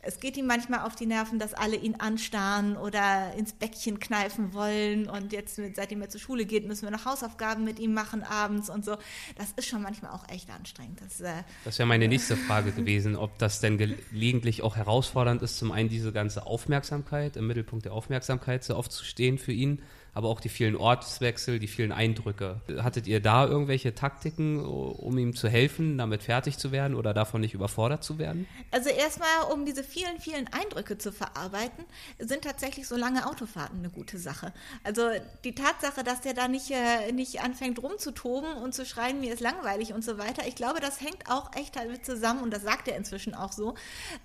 Es 0.00 0.18
geht 0.18 0.36
ihm 0.38 0.46
manchmal 0.46 0.80
auf 0.80 0.96
die 0.96 1.06
Nerven, 1.06 1.38
dass 1.38 1.52
alle 1.52 1.76
ihn 1.76 1.96
anstarren 1.96 2.76
oder 2.76 3.34
ins 3.34 3.52
Bäckchen 3.52 4.00
kneifen 4.00 4.54
wollen. 4.54 5.08
Und 5.08 5.32
jetzt, 5.32 5.60
seitdem 5.74 6.00
er 6.00 6.08
zur 6.08 6.20
Schule 6.20 6.46
geht, 6.46 6.66
müssen 6.66 6.82
wir 6.84 6.90
noch 6.90 7.04
Hausaufgaben 7.04 7.64
mit 7.64 7.78
ihm 7.78 7.92
machen 7.92 8.22
abends 8.22 8.70
und 8.70 8.84
so. 8.84 8.96
Das 9.36 9.52
ist 9.56 9.68
schon 9.68 9.82
manchmal 9.82 10.12
auch 10.12 10.28
echt 10.30 10.50
anstrengend. 10.50 11.00
Das, 11.02 11.20
äh, 11.20 11.42
das 11.64 11.78
wäre 11.78 11.86
meine 11.86 12.08
nächste 12.08 12.36
Frage 12.36 12.72
gewesen, 12.72 13.14
ob 13.16 13.38
das 13.38 13.60
denn 13.60 13.76
gelegentlich 13.76 14.62
auch 14.62 14.76
herausfordernd 14.76 15.42
ist, 15.42 15.58
zum 15.58 15.70
einen 15.70 15.88
diese 15.88 16.12
ganze 16.12 16.46
Aufmerksamkeit, 16.46 17.36
im 17.36 17.46
Mittelpunkt 17.46 17.84
der 17.84 17.92
Aufmerksamkeit 17.92 18.64
so 18.64 18.76
oft 18.76 18.90
zu 18.90 19.04
stehen 19.04 19.38
für 19.38 19.52
ihn 19.52 19.82
aber 20.14 20.28
auch 20.28 20.40
die 20.40 20.50
vielen 20.50 20.76
Ortswechsel, 20.76 21.58
die 21.58 21.66
vielen 21.66 21.90
Eindrücke. 21.90 22.60
Hattet 22.82 23.06
ihr 23.06 23.20
da 23.20 23.46
irgendwelche 23.46 23.94
Taktiken, 23.94 24.62
um 24.64 25.16
ihm 25.16 25.34
zu 25.34 25.48
helfen, 25.48 25.96
damit 25.96 26.22
fertig 26.22 26.58
zu 26.58 26.70
werden 26.70 26.94
oder 26.94 27.14
davon 27.14 27.40
nicht 27.40 27.54
überfordert 27.54 28.04
zu 28.04 28.18
werden? 28.18 28.46
Also 28.70 28.90
erstmal, 28.90 29.50
um 29.52 29.64
diese 29.64 29.82
vielen, 29.82 30.20
vielen 30.20 30.48
Eindrücke 30.48 30.98
zu 30.98 31.12
verarbeiten, 31.12 31.84
sind 32.18 32.42
tatsächlich 32.42 32.86
so 32.86 32.96
lange 32.96 33.26
Autofahrten 33.26 33.78
eine 33.78 33.88
gute 33.88 34.18
Sache. 34.18 34.52
Also 34.84 35.08
die 35.44 35.54
Tatsache, 35.54 36.04
dass 36.04 36.20
der 36.20 36.34
da 36.34 36.46
nicht, 36.46 36.70
äh, 36.70 37.10
nicht 37.12 37.40
anfängt 37.40 37.82
rumzutoben 37.82 38.52
und 38.52 38.74
zu 38.74 38.84
schreien, 38.84 39.20
mir 39.20 39.32
ist 39.32 39.40
langweilig 39.40 39.94
und 39.94 40.04
so 40.04 40.18
weiter, 40.18 40.46
ich 40.46 40.56
glaube, 40.56 40.80
das 40.80 41.00
hängt 41.00 41.30
auch 41.30 41.54
echt 41.56 41.76
damit 41.76 42.04
zusammen 42.04 42.42
und 42.42 42.52
das 42.52 42.62
sagt 42.62 42.86
er 42.86 42.96
inzwischen 42.96 43.34
auch 43.34 43.52
so, 43.52 43.74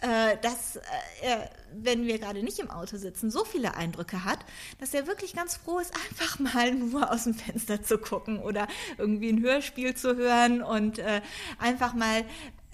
äh, 0.02 0.36
dass 0.42 0.76
äh, 0.76 0.82
er, 1.22 1.50
wenn 1.74 2.06
wir 2.06 2.20
gerade 2.20 2.44
nicht 2.44 2.60
im 2.60 2.70
Auto 2.70 2.98
sitzen, 2.98 3.32
so 3.32 3.46
viele 3.46 3.76
Eindrücke 3.76 4.26
hat, 4.26 4.40
dass 4.80 4.94
er 4.94 5.08
wirklich 5.08 5.34
ganz 5.34 5.56
froh 5.56 5.77
ist, 5.80 5.94
einfach 6.10 6.40
mal 6.40 6.74
nur 6.74 7.12
aus 7.12 7.24
dem 7.26 7.34
Fenster 7.34 7.82
zu 7.84 7.98
gucken 7.98 8.40
oder 8.40 8.68
irgendwie 8.98 9.30
ein 9.30 9.42
Hörspiel 9.42 9.96
zu 9.96 10.16
hören 10.16 10.62
und 10.62 11.00
äh, 11.00 11.22
einfach 11.60 11.94
mal 11.94 12.26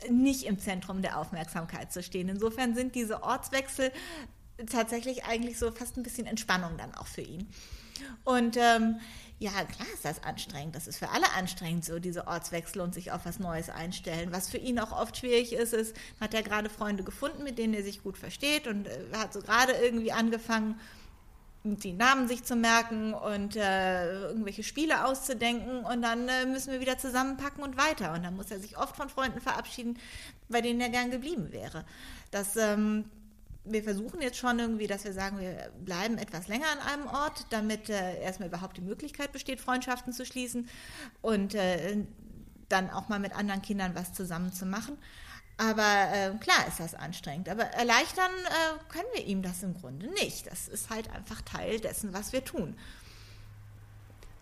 nicht 0.09 0.43
im 0.43 0.59
Zentrum 0.59 1.01
der 1.01 1.17
Aufmerksamkeit 1.17 1.91
zu 1.91 2.03
stehen. 2.03 2.29
Insofern 2.29 2.75
sind 2.75 2.95
diese 2.95 3.23
Ortswechsel 3.23 3.91
tatsächlich 4.69 5.25
eigentlich 5.25 5.57
so 5.57 5.71
fast 5.71 5.97
ein 5.97 6.03
bisschen 6.03 6.27
Entspannung 6.27 6.77
dann 6.77 6.93
auch 6.95 7.07
für 7.07 7.21
ihn. 7.21 7.47
Und 8.23 8.57
ähm, 8.57 8.99
ja, 9.39 9.51
klar 9.51 9.87
ist 9.93 10.05
das 10.05 10.23
anstrengend. 10.23 10.75
Das 10.75 10.87
ist 10.87 10.97
für 10.97 11.09
alle 11.09 11.31
anstrengend, 11.33 11.85
so 11.85 11.99
diese 11.99 12.27
Ortswechsel 12.27 12.81
und 12.81 12.93
sich 12.93 13.11
auf 13.11 13.25
was 13.25 13.39
Neues 13.39 13.69
einstellen. 13.69 14.31
Was 14.31 14.49
für 14.49 14.57
ihn 14.57 14.79
auch 14.79 14.91
oft 14.91 15.17
schwierig 15.17 15.53
ist, 15.53 15.73
ist, 15.73 15.95
hat 16.19 16.33
er 16.33 16.43
gerade 16.43 16.69
Freunde 16.69 17.03
gefunden, 17.03 17.43
mit 17.43 17.57
denen 17.57 17.73
er 17.73 17.83
sich 17.83 18.03
gut 18.03 18.17
versteht 18.17 18.67
und 18.67 18.87
äh, 18.87 18.99
hat 19.13 19.33
so 19.33 19.41
gerade 19.41 19.73
irgendwie 19.73 20.11
angefangen, 20.11 20.79
die 21.63 21.93
Namen 21.93 22.27
sich 22.27 22.43
zu 22.43 22.55
merken 22.57 23.13
und 23.13 23.55
äh, 23.55 24.27
irgendwelche 24.27 24.63
Spiele 24.63 25.05
auszudenken 25.05 25.85
und 25.85 26.01
dann 26.01 26.27
äh, 26.27 26.45
müssen 26.45 26.73
wir 26.73 26.81
wieder 26.81 26.97
zusammenpacken 26.97 27.63
und 27.63 27.77
weiter. 27.77 28.13
Und 28.13 28.23
dann 28.23 28.35
muss 28.35 28.51
er 28.51 28.59
sich 28.59 28.77
oft 28.77 28.97
von 28.97 29.07
Freunden 29.07 29.39
verabschieden, 29.39 29.97
bei 30.49 30.59
denen 30.59 30.81
er 30.81 30.89
gern 30.89 31.09
geblieben 31.09 31.53
wäre. 31.53 31.85
Das, 32.31 32.57
ähm, 32.57 33.05
wir 33.63 33.81
versuchen 33.81 34.21
jetzt 34.21 34.37
schon 34.37 34.59
irgendwie, 34.59 34.87
dass 34.87 35.05
wir 35.05 35.13
sagen, 35.13 35.39
wir 35.39 35.71
bleiben 35.85 36.17
etwas 36.17 36.49
länger 36.49 36.65
an 36.69 36.79
einem 36.79 37.07
Ort, 37.07 37.45
damit 37.51 37.89
äh, 37.89 38.21
erstmal 38.21 38.49
überhaupt 38.49 38.75
die 38.75 38.81
Möglichkeit 38.81 39.31
besteht, 39.31 39.61
Freundschaften 39.61 40.11
zu 40.11 40.25
schließen 40.25 40.67
und 41.21 41.55
äh, 41.55 41.97
dann 42.67 42.89
auch 42.89 43.07
mal 43.07 43.19
mit 43.19 43.33
anderen 43.33 43.61
Kindern 43.61 43.95
was 43.95 44.13
zusammen 44.13 44.51
zu 44.51 44.65
machen. 44.65 44.97
Aber 45.57 45.81
äh, 45.81 46.31
klar 46.39 46.67
ist 46.67 46.79
das 46.79 46.95
anstrengend. 46.95 47.47
Aber 47.47 47.63
erleichtern 47.63 48.31
äh, 48.45 48.91
können 48.91 49.07
wir 49.13 49.25
ihm 49.25 49.41
das 49.41 49.63
im 49.63 49.73
Grunde 49.73 50.07
nicht. 50.13 50.47
Das 50.47 50.67
ist 50.67 50.89
halt 50.89 51.09
einfach 51.11 51.41
Teil 51.41 51.79
dessen, 51.79 52.13
was 52.13 52.33
wir 52.33 52.43
tun. 52.43 52.75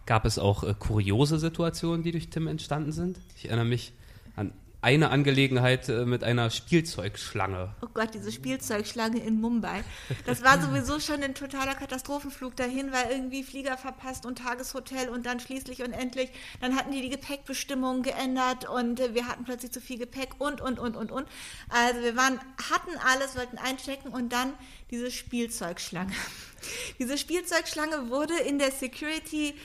Gab 0.05 0.25
es 0.25 0.39
auch 0.39 0.63
äh, 0.63 0.73
kuriose 0.77 1.37
Situationen, 1.37 2.03
die 2.03 2.11
durch 2.11 2.29
Tim 2.29 2.47
entstanden 2.47 2.91
sind? 2.91 3.19
Ich 3.35 3.45
erinnere 3.45 3.65
mich 3.65 3.93
an 4.35 4.53
eine 4.81 5.11
Angelegenheit 5.11 5.89
äh, 5.89 6.05
mit 6.05 6.23
einer 6.23 6.49
Spielzeugschlange. 6.49 7.75
Oh 7.81 7.87
Gott, 7.93 8.13
diese 8.15 8.31
Spielzeugschlange 8.31 9.19
in 9.19 9.39
Mumbai. 9.39 9.83
Das 10.25 10.43
war 10.43 10.59
sowieso 10.59 10.99
schon 10.99 11.21
ein 11.21 11.35
totaler 11.35 11.75
Katastrophenflug 11.75 12.55
dahin, 12.55 12.91
weil 12.91 13.11
irgendwie 13.11 13.43
Flieger 13.43 13.77
verpasst 13.77 14.25
und 14.25 14.39
Tageshotel 14.39 15.09
und 15.09 15.27
dann 15.27 15.39
schließlich 15.39 15.83
und 15.83 15.93
endlich, 15.93 16.31
dann 16.61 16.75
hatten 16.75 16.91
die 16.91 17.01
die 17.01 17.09
Gepäckbestimmungen 17.09 18.01
geändert 18.01 18.67
und 18.67 18.99
äh, 18.99 19.13
wir 19.13 19.27
hatten 19.27 19.43
plötzlich 19.43 19.71
zu 19.71 19.81
viel 19.81 19.99
Gepäck 19.99 20.29
und, 20.39 20.61
und, 20.61 20.79
und, 20.79 20.95
und, 20.95 21.11
und. 21.11 21.27
Also 21.69 22.01
wir 22.01 22.17
waren, 22.17 22.39
hatten 22.71 22.97
alles, 23.13 23.35
wollten 23.35 23.59
einchecken 23.59 24.11
und 24.11 24.33
dann 24.33 24.53
diese 24.89 25.11
Spielzeugschlange. 25.11 26.11
Diese 26.99 27.17
Spielzeugschlange 27.17 28.09
wurde 28.09 28.35
in 28.35 28.59
der 28.59 28.69
Security 28.69 29.55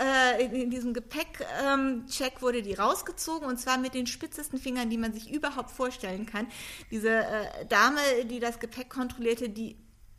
äh, 0.00 0.44
in, 0.44 0.70
diesem 0.70 0.94
Gepäckcheck 0.94 1.44
ähm, 1.64 2.04
wurde 2.40 2.62
die 2.62 2.74
rausgezogen 2.74 3.48
und 3.48 3.58
zwar 3.58 3.78
mit 3.78 3.94
den 3.94 4.06
spitzesten 4.06 4.58
Fingern, 4.58 4.90
die 4.90 4.98
man 4.98 5.12
sich 5.12 5.32
überhaupt 5.32 5.70
vorstellen 5.70 6.26
kann. 6.26 6.46
Diese 6.90 7.10
äh, 7.10 7.66
Dame, 7.68 8.00
die 8.24 8.40
das 8.40 8.60
Gepäck 8.60 8.90
kontrollierte, 8.90 9.48
die 9.48 9.76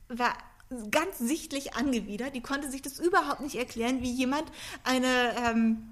war 0.09 0.33
ganz 0.91 1.19
sichtlich 1.19 1.75
angewidert. 1.75 2.35
Die 2.35 2.41
konnte 2.41 2.69
sich 2.69 2.81
das 2.81 2.99
überhaupt 2.99 3.41
nicht 3.41 3.55
erklären, 3.55 4.01
wie 4.01 4.11
jemand 4.11 4.45
eine 4.83 5.35
ähm, 5.37 5.89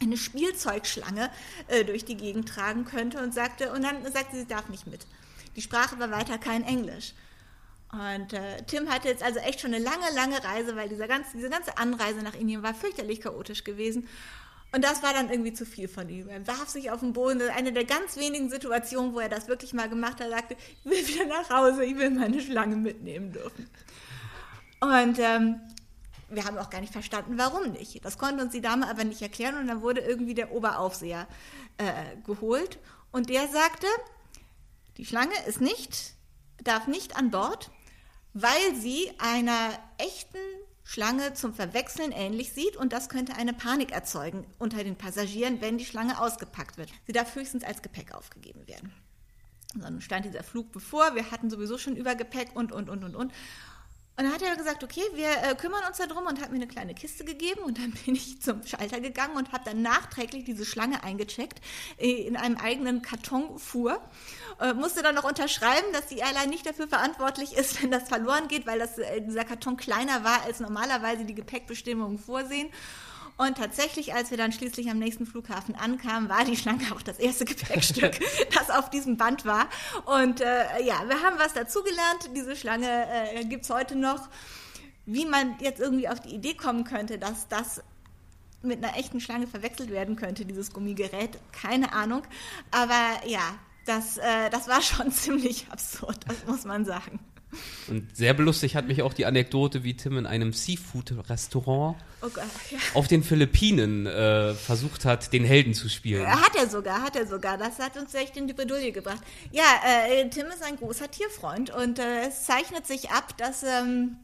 eine 0.00 0.16
Spielzeugschlange 0.16 1.30
äh, 1.68 1.84
durch 1.84 2.04
die 2.04 2.16
Gegend 2.16 2.48
tragen 2.48 2.84
könnte 2.84 3.22
und 3.22 3.32
sagte 3.32 3.72
und 3.72 3.82
dann 3.82 4.02
sagte 4.12 4.32
sie, 4.32 4.40
sie 4.40 4.48
darf 4.48 4.68
nicht 4.68 4.86
mit. 4.86 5.06
Die 5.56 5.62
Sprache 5.62 5.98
war 5.98 6.10
weiter 6.10 6.36
kein 6.38 6.64
Englisch. 6.64 7.14
Und 7.94 8.32
äh, 8.32 8.62
Tim 8.66 8.90
hatte 8.90 9.08
jetzt 9.08 9.22
also 9.22 9.38
echt 9.38 9.60
schon 9.60 9.72
eine 9.72 9.82
lange, 9.82 10.10
lange 10.14 10.42
Reise, 10.42 10.74
weil 10.74 10.88
dieser 10.88 11.06
ganze, 11.06 11.36
diese 11.36 11.48
ganze 11.48 11.78
Anreise 11.78 12.22
nach 12.22 12.34
Indien 12.34 12.62
war 12.62 12.74
fürchterlich 12.74 13.20
chaotisch 13.20 13.62
gewesen. 13.62 14.08
Und 14.72 14.82
das 14.82 15.04
war 15.04 15.12
dann 15.12 15.30
irgendwie 15.30 15.52
zu 15.52 15.64
viel 15.64 15.86
von 15.86 16.08
ihm. 16.08 16.28
Er 16.28 16.44
warf 16.48 16.68
sich 16.68 16.90
auf 16.90 16.98
den 16.98 17.12
Boden. 17.12 17.38
Das 17.38 17.48
ist 17.48 17.54
eine 17.56 17.72
der 17.72 17.84
ganz 17.84 18.16
wenigen 18.16 18.50
Situationen, 18.50 19.14
wo 19.14 19.20
er 19.20 19.28
das 19.28 19.46
wirklich 19.46 19.72
mal 19.72 19.88
gemacht 19.88 20.14
hat. 20.14 20.22
Er 20.22 20.30
sagte, 20.30 20.56
ich 20.58 20.90
will 20.90 21.06
wieder 21.06 21.26
nach 21.26 21.48
Hause, 21.48 21.84
ich 21.84 21.96
will 21.96 22.10
meine 22.10 22.40
Schlange 22.40 22.74
mitnehmen 22.74 23.32
dürfen. 23.32 23.70
Und 24.80 25.18
ähm, 25.20 25.60
wir 26.28 26.44
haben 26.44 26.58
auch 26.58 26.70
gar 26.70 26.80
nicht 26.80 26.92
verstanden, 26.92 27.38
warum 27.38 27.70
nicht. 27.70 28.04
Das 28.04 28.18
konnte 28.18 28.42
uns 28.42 28.52
die 28.52 28.60
Dame 28.60 28.88
aber 28.88 29.04
nicht 29.04 29.22
erklären. 29.22 29.56
Und 29.56 29.68
dann 29.68 29.80
wurde 29.80 30.00
irgendwie 30.00 30.34
der 30.34 30.50
Oberaufseher 30.50 31.28
äh, 31.78 32.16
geholt. 32.26 32.80
Und 33.12 33.30
der 33.30 33.46
sagte, 33.46 33.86
Die 34.96 35.06
Schlange 35.06 35.34
ist 35.46 35.60
nicht, 35.60 36.14
darf 36.62 36.86
nicht 36.88 37.16
an 37.16 37.30
Bord, 37.30 37.70
weil 38.34 38.74
sie 38.74 39.10
einer 39.18 39.70
echten 39.96 40.38
Schlange 40.82 41.32
zum 41.32 41.54
Verwechseln 41.54 42.12
ähnlich 42.12 42.52
sieht 42.52 42.76
und 42.76 42.92
das 42.92 43.08
könnte 43.08 43.36
eine 43.36 43.54
Panik 43.54 43.92
erzeugen 43.92 44.44
unter 44.58 44.84
den 44.84 44.96
Passagieren, 44.96 45.60
wenn 45.60 45.78
die 45.78 45.86
Schlange 45.86 46.20
ausgepackt 46.20 46.76
wird. 46.76 46.90
Sie 47.06 47.12
darf 47.12 47.34
höchstens 47.34 47.64
als 47.64 47.80
Gepäck 47.80 48.12
aufgegeben 48.12 48.66
werden. 48.68 48.92
Dann 49.74 50.00
stand 50.00 50.26
dieser 50.26 50.42
Flug 50.42 50.72
bevor, 50.72 51.14
wir 51.14 51.30
hatten 51.30 51.48
sowieso 51.48 51.78
schon 51.78 51.96
Übergepäck 51.96 52.54
und, 52.54 52.70
und, 52.70 52.90
und, 52.90 53.02
und, 53.02 53.16
und. 53.16 53.32
Und 54.16 54.24
dann 54.24 54.32
hat 54.32 54.42
er 54.42 54.54
gesagt, 54.54 54.84
okay, 54.84 55.02
wir 55.14 55.28
äh, 55.28 55.56
kümmern 55.56 55.82
uns 55.88 55.98
darum 55.98 56.26
und 56.26 56.40
hat 56.40 56.50
mir 56.50 56.56
eine 56.56 56.68
kleine 56.68 56.94
Kiste 56.94 57.24
gegeben 57.24 57.62
und 57.64 57.78
dann 57.78 57.90
bin 58.04 58.14
ich 58.14 58.40
zum 58.40 58.64
Schalter 58.64 59.00
gegangen 59.00 59.36
und 59.36 59.52
habe 59.52 59.64
dann 59.64 59.82
nachträglich 59.82 60.44
diese 60.44 60.64
Schlange 60.64 61.02
eingecheckt 61.02 61.60
äh, 61.98 62.26
in 62.26 62.36
einem 62.36 62.56
eigenen 62.56 63.02
Karton 63.02 63.58
fuhr. 63.58 64.00
Äh, 64.60 64.72
musste 64.74 65.02
dann 65.02 65.16
noch 65.16 65.24
unterschreiben, 65.24 65.92
dass 65.92 66.06
die 66.06 66.18
Airline 66.18 66.46
nicht 66.46 66.64
dafür 66.64 66.86
verantwortlich 66.86 67.54
ist, 67.54 67.80
wenn 67.82 67.90
das 67.90 68.08
verloren 68.08 68.46
geht, 68.46 68.66
weil 68.66 68.78
das, 68.78 68.98
äh, 68.98 69.20
dieser 69.20 69.44
Karton 69.44 69.76
kleiner 69.76 70.22
war, 70.22 70.42
als 70.42 70.60
normalerweise 70.60 71.24
die 71.24 71.34
Gepäckbestimmungen 71.34 72.18
vorsehen. 72.18 72.68
Und 73.36 73.58
tatsächlich, 73.58 74.14
als 74.14 74.30
wir 74.30 74.38
dann 74.38 74.52
schließlich 74.52 74.88
am 74.90 74.98
nächsten 74.98 75.26
Flughafen 75.26 75.74
ankamen, 75.74 76.28
war 76.28 76.44
die 76.44 76.56
Schlange 76.56 76.84
auch 76.94 77.02
das 77.02 77.18
erste 77.18 77.44
Gepäckstück, 77.44 78.18
das 78.54 78.70
auf 78.70 78.90
diesem 78.90 79.16
Band 79.16 79.44
war. 79.44 79.66
Und 80.04 80.40
äh, 80.40 80.82
ja, 80.84 81.02
wir 81.08 81.20
haben 81.22 81.38
was 81.38 81.52
dazugelernt. 81.52 82.30
Diese 82.36 82.54
Schlange 82.54 83.06
äh, 83.34 83.44
gibt 83.44 83.64
es 83.64 83.70
heute 83.70 83.96
noch. 83.96 84.28
Wie 85.06 85.26
man 85.26 85.56
jetzt 85.60 85.80
irgendwie 85.80 86.08
auf 86.08 86.20
die 86.20 86.34
Idee 86.34 86.54
kommen 86.54 86.84
könnte, 86.84 87.18
dass 87.18 87.48
das 87.48 87.82
mit 88.62 88.82
einer 88.82 88.96
echten 88.96 89.20
Schlange 89.20 89.46
verwechselt 89.46 89.90
werden 89.90 90.16
könnte, 90.16 90.46
dieses 90.46 90.72
Gummigerät, 90.72 91.38
keine 91.52 91.92
Ahnung. 91.92 92.22
Aber 92.70 93.26
ja, 93.26 93.42
das, 93.84 94.16
äh, 94.16 94.48
das 94.50 94.68
war 94.68 94.80
schon 94.80 95.10
ziemlich 95.12 95.66
absurd, 95.70 96.20
das 96.26 96.46
muss 96.46 96.64
man 96.64 96.84
sagen. 96.84 97.20
Und 97.88 98.16
sehr 98.16 98.34
belustigt 98.34 98.74
hat 98.74 98.86
mich 98.86 99.02
auch 99.02 99.12
die 99.12 99.26
Anekdote, 99.26 99.84
wie 99.84 99.94
Tim 99.94 100.18
in 100.18 100.26
einem 100.26 100.52
Seafood-Restaurant 100.52 101.96
Oh 102.24 102.30
ja. 102.70 102.78
auf 102.94 103.06
den 103.06 103.22
Philippinen 103.22 104.06
äh, 104.06 104.54
versucht 104.54 105.04
hat, 105.04 105.32
den 105.34 105.44
Helden 105.44 105.74
zu 105.74 105.90
spielen. 105.90 106.26
Hat 106.26 106.56
er 106.56 106.68
sogar, 106.70 107.02
hat 107.02 107.16
er 107.16 107.26
sogar. 107.26 107.58
Das 107.58 107.78
hat 107.78 107.98
uns 107.98 108.14
echt 108.14 108.36
in 108.38 108.46
die 108.46 108.54
Bredouille 108.54 108.92
gebracht. 108.92 109.20
Ja, 109.52 109.64
äh, 110.08 110.28
Tim 110.30 110.46
ist 110.46 110.62
ein 110.62 110.76
großer 110.76 111.10
Tierfreund 111.10 111.68
und 111.68 111.98
äh, 111.98 112.28
es 112.28 112.44
zeichnet 112.44 112.86
sich 112.86 113.10
ab, 113.10 113.36
dass... 113.36 113.62
Ähm, 113.62 114.16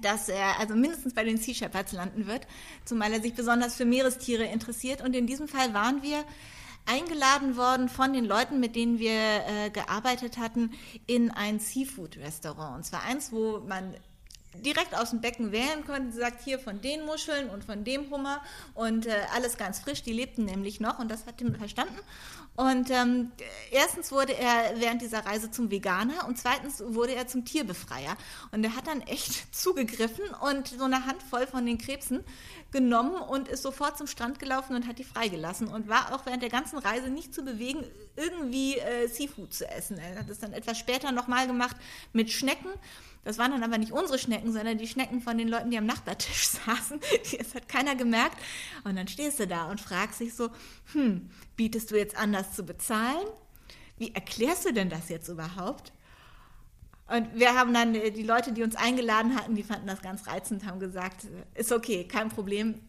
dass 0.00 0.30
er 0.30 0.58
also 0.58 0.74
mindestens 0.74 1.12
bei 1.12 1.22
den 1.22 1.36
Sea 1.36 1.52
Shepherds 1.52 1.92
landen 1.92 2.26
wird, 2.26 2.46
zumal 2.86 3.12
er 3.12 3.20
sich 3.20 3.34
besonders 3.34 3.74
für 3.74 3.84
Meerestiere 3.84 4.44
interessiert. 4.44 5.02
Und 5.02 5.14
in 5.14 5.26
diesem 5.26 5.48
Fall 5.48 5.74
waren 5.74 6.02
wir 6.02 6.24
eingeladen 6.86 7.56
worden 7.56 7.88
von 7.88 8.12
den 8.12 8.24
Leuten, 8.24 8.60
mit 8.60 8.76
denen 8.76 8.98
wir 8.98 9.12
äh, 9.12 9.70
gearbeitet 9.70 10.38
hatten, 10.38 10.72
in 11.06 11.30
ein 11.30 11.58
Seafood-Restaurant. 11.58 12.76
Und 12.76 12.84
zwar 12.84 13.04
eins, 13.04 13.32
wo 13.32 13.60
man 13.60 13.94
direkt 14.60 14.94
aus 14.94 15.10
dem 15.10 15.20
Becken 15.20 15.52
wählen 15.52 15.84
konnte. 15.86 16.12
Sie 16.12 16.18
sagt 16.18 16.42
hier 16.42 16.58
von 16.58 16.80
den 16.80 17.04
Muscheln 17.04 17.48
und 17.50 17.64
von 17.64 17.84
dem 17.84 18.10
Hummer 18.10 18.40
und 18.74 19.06
äh, 19.06 19.14
alles 19.34 19.56
ganz 19.56 19.80
frisch. 19.80 20.02
Die 20.02 20.12
lebten 20.12 20.44
nämlich 20.44 20.80
noch 20.80 20.98
und 20.98 21.10
das 21.10 21.26
hat 21.26 21.38
Tim 21.38 21.54
verstanden. 21.54 21.98
Und 22.54 22.90
ähm, 22.90 23.32
erstens 23.70 24.12
wurde 24.12 24.36
er 24.36 24.74
während 24.78 25.00
dieser 25.00 25.24
Reise 25.24 25.50
zum 25.50 25.70
Veganer 25.70 26.26
und 26.28 26.38
zweitens 26.38 26.82
wurde 26.84 27.14
er 27.14 27.26
zum 27.26 27.46
Tierbefreier. 27.46 28.14
Und 28.50 28.62
er 28.62 28.76
hat 28.76 28.86
dann 28.86 29.00
echt 29.00 29.54
zugegriffen 29.54 30.24
und 30.48 30.68
so 30.68 30.84
eine 30.84 31.06
Handvoll 31.06 31.46
von 31.46 31.64
den 31.64 31.78
Krebsen 31.78 32.22
genommen 32.70 33.14
und 33.14 33.48
ist 33.48 33.62
sofort 33.62 33.96
zum 33.96 34.06
Strand 34.06 34.38
gelaufen 34.38 34.76
und 34.76 34.86
hat 34.86 34.98
die 34.98 35.04
freigelassen 35.04 35.68
und 35.68 35.88
war 35.88 36.14
auch 36.14 36.26
während 36.26 36.42
der 36.42 36.50
ganzen 36.50 36.78
Reise 36.78 37.08
nicht 37.08 37.34
zu 37.34 37.42
bewegen, 37.42 37.84
irgendwie 38.16 38.76
äh, 38.76 39.08
Seafood 39.08 39.54
zu 39.54 39.66
essen. 39.68 39.98
Er 39.98 40.18
hat 40.18 40.28
es 40.28 40.38
dann 40.38 40.52
etwas 40.52 40.78
später 40.78 41.10
nochmal 41.10 41.46
gemacht 41.46 41.76
mit 42.12 42.30
Schnecken. 42.30 42.70
Das 43.24 43.38
waren 43.38 43.52
dann 43.52 43.62
aber 43.62 43.78
nicht 43.78 43.92
unsere 43.92 44.18
Schnecken, 44.18 44.52
sondern 44.52 44.78
die 44.78 44.88
Schnecken 44.88 45.20
von 45.20 45.38
den 45.38 45.48
Leuten, 45.48 45.70
die 45.70 45.78
am 45.78 45.86
Nachbartisch 45.86 46.48
saßen. 46.66 47.00
Das 47.38 47.54
hat 47.54 47.68
keiner 47.68 47.94
gemerkt. 47.94 48.36
Und 48.84 48.96
dann 48.96 49.08
stehst 49.08 49.38
du 49.38 49.46
da 49.46 49.70
und 49.70 49.80
fragst 49.80 50.20
dich 50.20 50.34
so, 50.34 50.50
hm, 50.92 51.30
bietest 51.56 51.90
du 51.90 51.96
jetzt 51.96 52.16
an, 52.16 52.32
das 52.32 52.54
zu 52.54 52.64
bezahlen? 52.64 53.26
Wie 53.96 54.12
erklärst 54.14 54.64
du 54.64 54.72
denn 54.72 54.88
das 54.88 55.08
jetzt 55.08 55.28
überhaupt? 55.28 55.92
Und 57.08 57.34
wir 57.34 57.54
haben 57.54 57.74
dann 57.74 57.94
äh, 57.94 58.10
die 58.10 58.22
Leute, 58.22 58.52
die 58.52 58.62
uns 58.62 58.74
eingeladen 58.74 59.36
hatten, 59.36 59.54
die 59.54 59.62
fanden 59.62 59.86
das 59.86 60.02
ganz 60.02 60.26
reizend, 60.26 60.64
haben 60.64 60.80
gesagt, 60.80 61.26
ist 61.54 61.70
okay, 61.70 62.04
kein 62.04 62.28
Problem, 62.28 62.80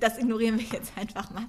das 0.00 0.18
ignorieren 0.18 0.58
wir 0.58 0.66
jetzt 0.66 0.92
einfach 0.96 1.30
mal. 1.30 1.46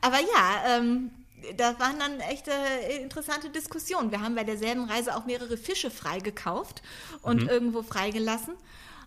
Aber 0.00 0.18
ja, 0.18 0.76
ähm, 0.76 1.10
das 1.56 1.78
waren 1.78 1.98
dann 1.98 2.20
echte 2.20 2.52
interessante 3.00 3.50
Diskussionen. 3.50 4.10
Wir 4.10 4.20
haben 4.20 4.34
bei 4.34 4.44
derselben 4.44 4.84
Reise 4.84 5.16
auch 5.16 5.26
mehrere 5.26 5.56
Fische 5.56 5.90
freigekauft 5.90 6.82
und 7.22 7.42
mhm. 7.42 7.48
irgendwo 7.48 7.82
freigelassen. 7.82 8.54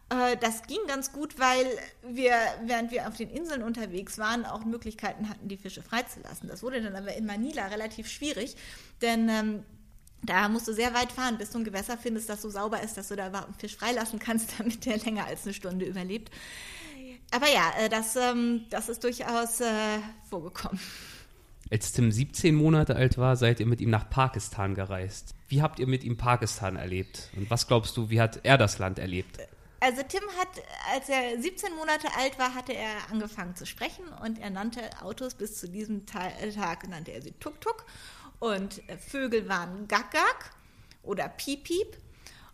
Äh, 0.10 0.38
das 0.38 0.64
ging 0.64 0.80
ganz 0.88 1.12
gut, 1.12 1.40
weil 1.40 1.66
wir, 2.04 2.34
während 2.66 2.92
wir 2.92 3.08
auf 3.08 3.18
den 3.18 3.30
Inseln 3.30 3.64
unterwegs 3.64 4.18
waren, 4.18 4.46
auch 4.46 4.66
Möglichkeiten 4.66 5.30
hatten, 5.30 5.48
die 5.48 5.58
Fische 5.58 5.82
freizulassen. 5.82 6.50
Das 6.50 6.64
wurde 6.64 6.82
dann 6.82 6.96
aber 6.96 7.14
in 7.16 7.26
Manila 7.26 7.68
relativ 7.68 8.10
schwierig, 8.10 8.56
denn 9.02 9.30
ähm, 9.30 9.64
da 10.22 10.48
musst 10.48 10.68
du 10.68 10.74
sehr 10.74 10.94
weit 10.94 11.12
fahren, 11.12 11.38
bis 11.38 11.52
du 11.52 11.60
ein 11.60 11.64
Gewässer 11.66 11.98
findest, 11.98 12.30
das 12.30 12.42
so 12.42 12.50
sauber 12.50 12.82
ist, 12.82 12.96
dass 12.98 13.10
du 13.10 13.16
da 13.16 13.28
überhaupt 13.28 13.50
einen 13.50 13.60
Fisch 13.60 13.76
freilassen 13.76 14.20
kannst, 14.20 14.54
damit 14.58 14.86
der 14.86 14.98
länger 14.98 15.26
als 15.26 15.44
eine 15.44 15.54
Stunde 15.54 15.86
überlebt. 15.86 16.32
Aber 17.32 17.50
ja, 17.50 17.74
äh, 17.80 17.90
das, 17.90 18.16
ähm, 18.16 18.66
das 18.70 18.90
ist 18.90 19.04
durchaus 19.04 19.60
äh, 19.62 20.00
vorgekommen. 20.30 20.80
Als 21.74 21.92
Tim 21.92 22.12
17 22.12 22.54
Monate 22.54 22.96
alt 22.96 23.18
war, 23.18 23.36
seid 23.36 23.60
ihr 23.60 23.66
mit 23.66 23.82
ihm 23.82 23.90
nach 23.90 24.08
Pakistan 24.08 24.76
gereist. 24.76 25.34
Wie 25.48 25.64
habt 25.64 25.80
ihr 25.80 25.88
mit 25.88 26.04
ihm 26.04 26.18
Pakistan 26.18 26.76
erlebt? 26.76 27.32
Und 27.36 27.50
was 27.50 27.68
glaubst 27.68 27.98
du, 27.98 28.12
wie 28.12 28.22
hat 28.22 28.42
er 28.44 28.60
das 28.60 28.78
Land 28.78 29.00
erlebt? 29.00 29.40
Also 29.80 30.04
Tim 30.08 30.22
hat, 30.38 30.50
als 30.94 31.10
er 31.10 31.42
17 31.42 31.74
Monate 31.76 32.10
alt 32.16 32.38
war, 32.38 32.54
hatte 32.54 32.76
er 32.76 32.92
angefangen 33.12 33.56
zu 33.56 33.66
sprechen 33.66 34.06
und 34.24 34.38
er 34.38 34.52
nannte 34.52 34.82
Autos 35.02 35.34
bis 35.34 35.60
zu 35.60 35.68
diesem 35.68 36.06
Tag, 36.06 36.88
nannte 36.88 37.10
er 37.10 37.24
sie 37.24 37.32
Tuk-Tuk 37.40 37.84
und 38.38 38.84
Vögel 39.10 39.50
waren 39.50 39.88
Gak-Gak 39.88 40.52
oder 41.02 41.28
Piep-Piep 41.28 41.98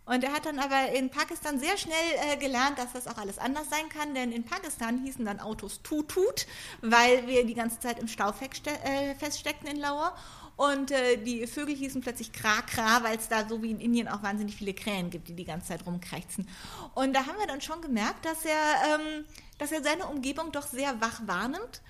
und 0.06 0.24
er 0.24 0.32
hat 0.32 0.46
dann 0.46 0.58
aber 0.58 0.90
in 0.92 1.10
Pakistan 1.10 1.60
sehr 1.60 1.76
schnell 1.76 1.94
äh, 2.32 2.36
gelernt, 2.36 2.78
dass 2.78 2.92
das 2.92 3.06
auch 3.06 3.18
alles 3.18 3.38
anders 3.38 3.70
sein 3.70 3.88
kann, 3.88 4.14
denn 4.14 4.32
in 4.32 4.44
Pakistan 4.44 5.04
hießen 5.04 5.24
dann 5.24 5.40
Autos 5.40 5.82
Tut-Tut, 5.82 6.46
weil 6.80 7.26
wir 7.26 7.46
die 7.46 7.54
ganze 7.54 7.78
Zeit 7.78 7.98
im 7.98 8.08
Stau 8.08 8.30
äh, 8.30 9.14
feststeckten 9.14 9.68
in 9.68 9.76
Lauer. 9.76 10.14
Und 10.56 10.90
äh, 10.90 11.16
die 11.16 11.46
Vögel 11.46 11.74
hießen 11.74 12.02
plötzlich 12.02 12.32
Kra-Kra, 12.32 13.02
weil 13.02 13.16
es 13.16 13.28
da 13.28 13.48
so 13.48 13.62
wie 13.62 13.70
in 13.70 13.80
Indien 13.80 14.08
auch 14.08 14.22
wahnsinnig 14.22 14.56
viele 14.56 14.74
Krähen 14.74 15.08
gibt, 15.08 15.28
die 15.28 15.34
die 15.34 15.46
ganze 15.46 15.68
Zeit 15.68 15.86
rumkrächzen. 15.86 16.46
Und 16.94 17.14
da 17.14 17.20
haben 17.26 17.38
wir 17.38 17.46
dann 17.46 17.62
schon 17.62 17.80
gemerkt, 17.80 18.26
dass 18.26 18.44
er, 18.44 18.98
ähm, 18.98 19.24
dass 19.58 19.72
er 19.72 19.82
seine 19.82 20.06
Umgebung 20.06 20.52
doch 20.52 20.66
sehr 20.66 21.00
wach 21.00 21.22
wahrnimmt 21.24 21.80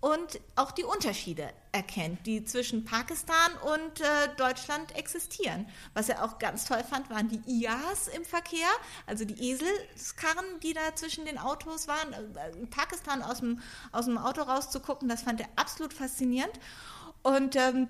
und 0.00 0.40
auch 0.54 0.70
die 0.70 0.84
Unterschiede 0.84 1.52
erkennt, 1.72 2.24
die 2.24 2.44
zwischen 2.44 2.84
Pakistan 2.84 3.52
und 3.74 4.00
äh, 4.00 4.28
Deutschland 4.36 4.94
existieren. 4.94 5.66
Was 5.94 6.08
er 6.08 6.24
auch 6.24 6.38
ganz 6.38 6.64
toll 6.66 6.84
fand, 6.88 7.10
waren 7.10 7.28
die 7.28 7.40
IAs 7.46 8.06
im 8.08 8.24
Verkehr, 8.24 8.68
also 9.06 9.24
die 9.24 9.50
Eselskarren, 9.50 10.60
die 10.62 10.72
da 10.72 10.94
zwischen 10.94 11.24
den 11.24 11.36
Autos 11.36 11.88
waren. 11.88 12.12
Äh, 12.12 12.50
in 12.58 12.70
Pakistan 12.70 13.22
aus 13.22 13.40
dem, 13.40 13.60
aus 13.90 14.04
dem 14.04 14.18
Auto 14.18 14.42
rauszugucken, 14.42 15.08
das 15.08 15.22
fand 15.22 15.40
er 15.40 15.48
absolut 15.56 15.92
faszinierend. 15.92 16.54
Und 17.22 17.56
ähm, 17.56 17.88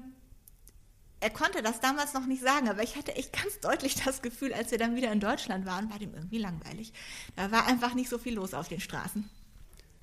er 1.20 1.30
konnte 1.30 1.62
das 1.62 1.80
damals 1.80 2.14
noch 2.14 2.24
nicht 2.24 2.42
sagen, 2.42 2.70
aber 2.70 2.82
ich 2.82 2.96
hatte 2.96 3.16
echt 3.16 3.32
ganz 3.32 3.60
deutlich 3.60 3.96
das 3.96 4.22
Gefühl, 4.22 4.54
als 4.54 4.70
wir 4.70 4.78
dann 4.78 4.96
wieder 4.96 5.12
in 5.12 5.20
Deutschland 5.20 5.66
waren, 5.66 5.90
war 5.90 5.98
dem 5.98 6.14
irgendwie 6.14 6.38
langweilig. 6.38 6.92
Da 7.36 7.50
war 7.50 7.66
einfach 7.66 7.92
nicht 7.92 8.08
so 8.08 8.18
viel 8.18 8.34
los 8.34 8.54
auf 8.54 8.68
den 8.68 8.80
Straßen. 8.80 9.28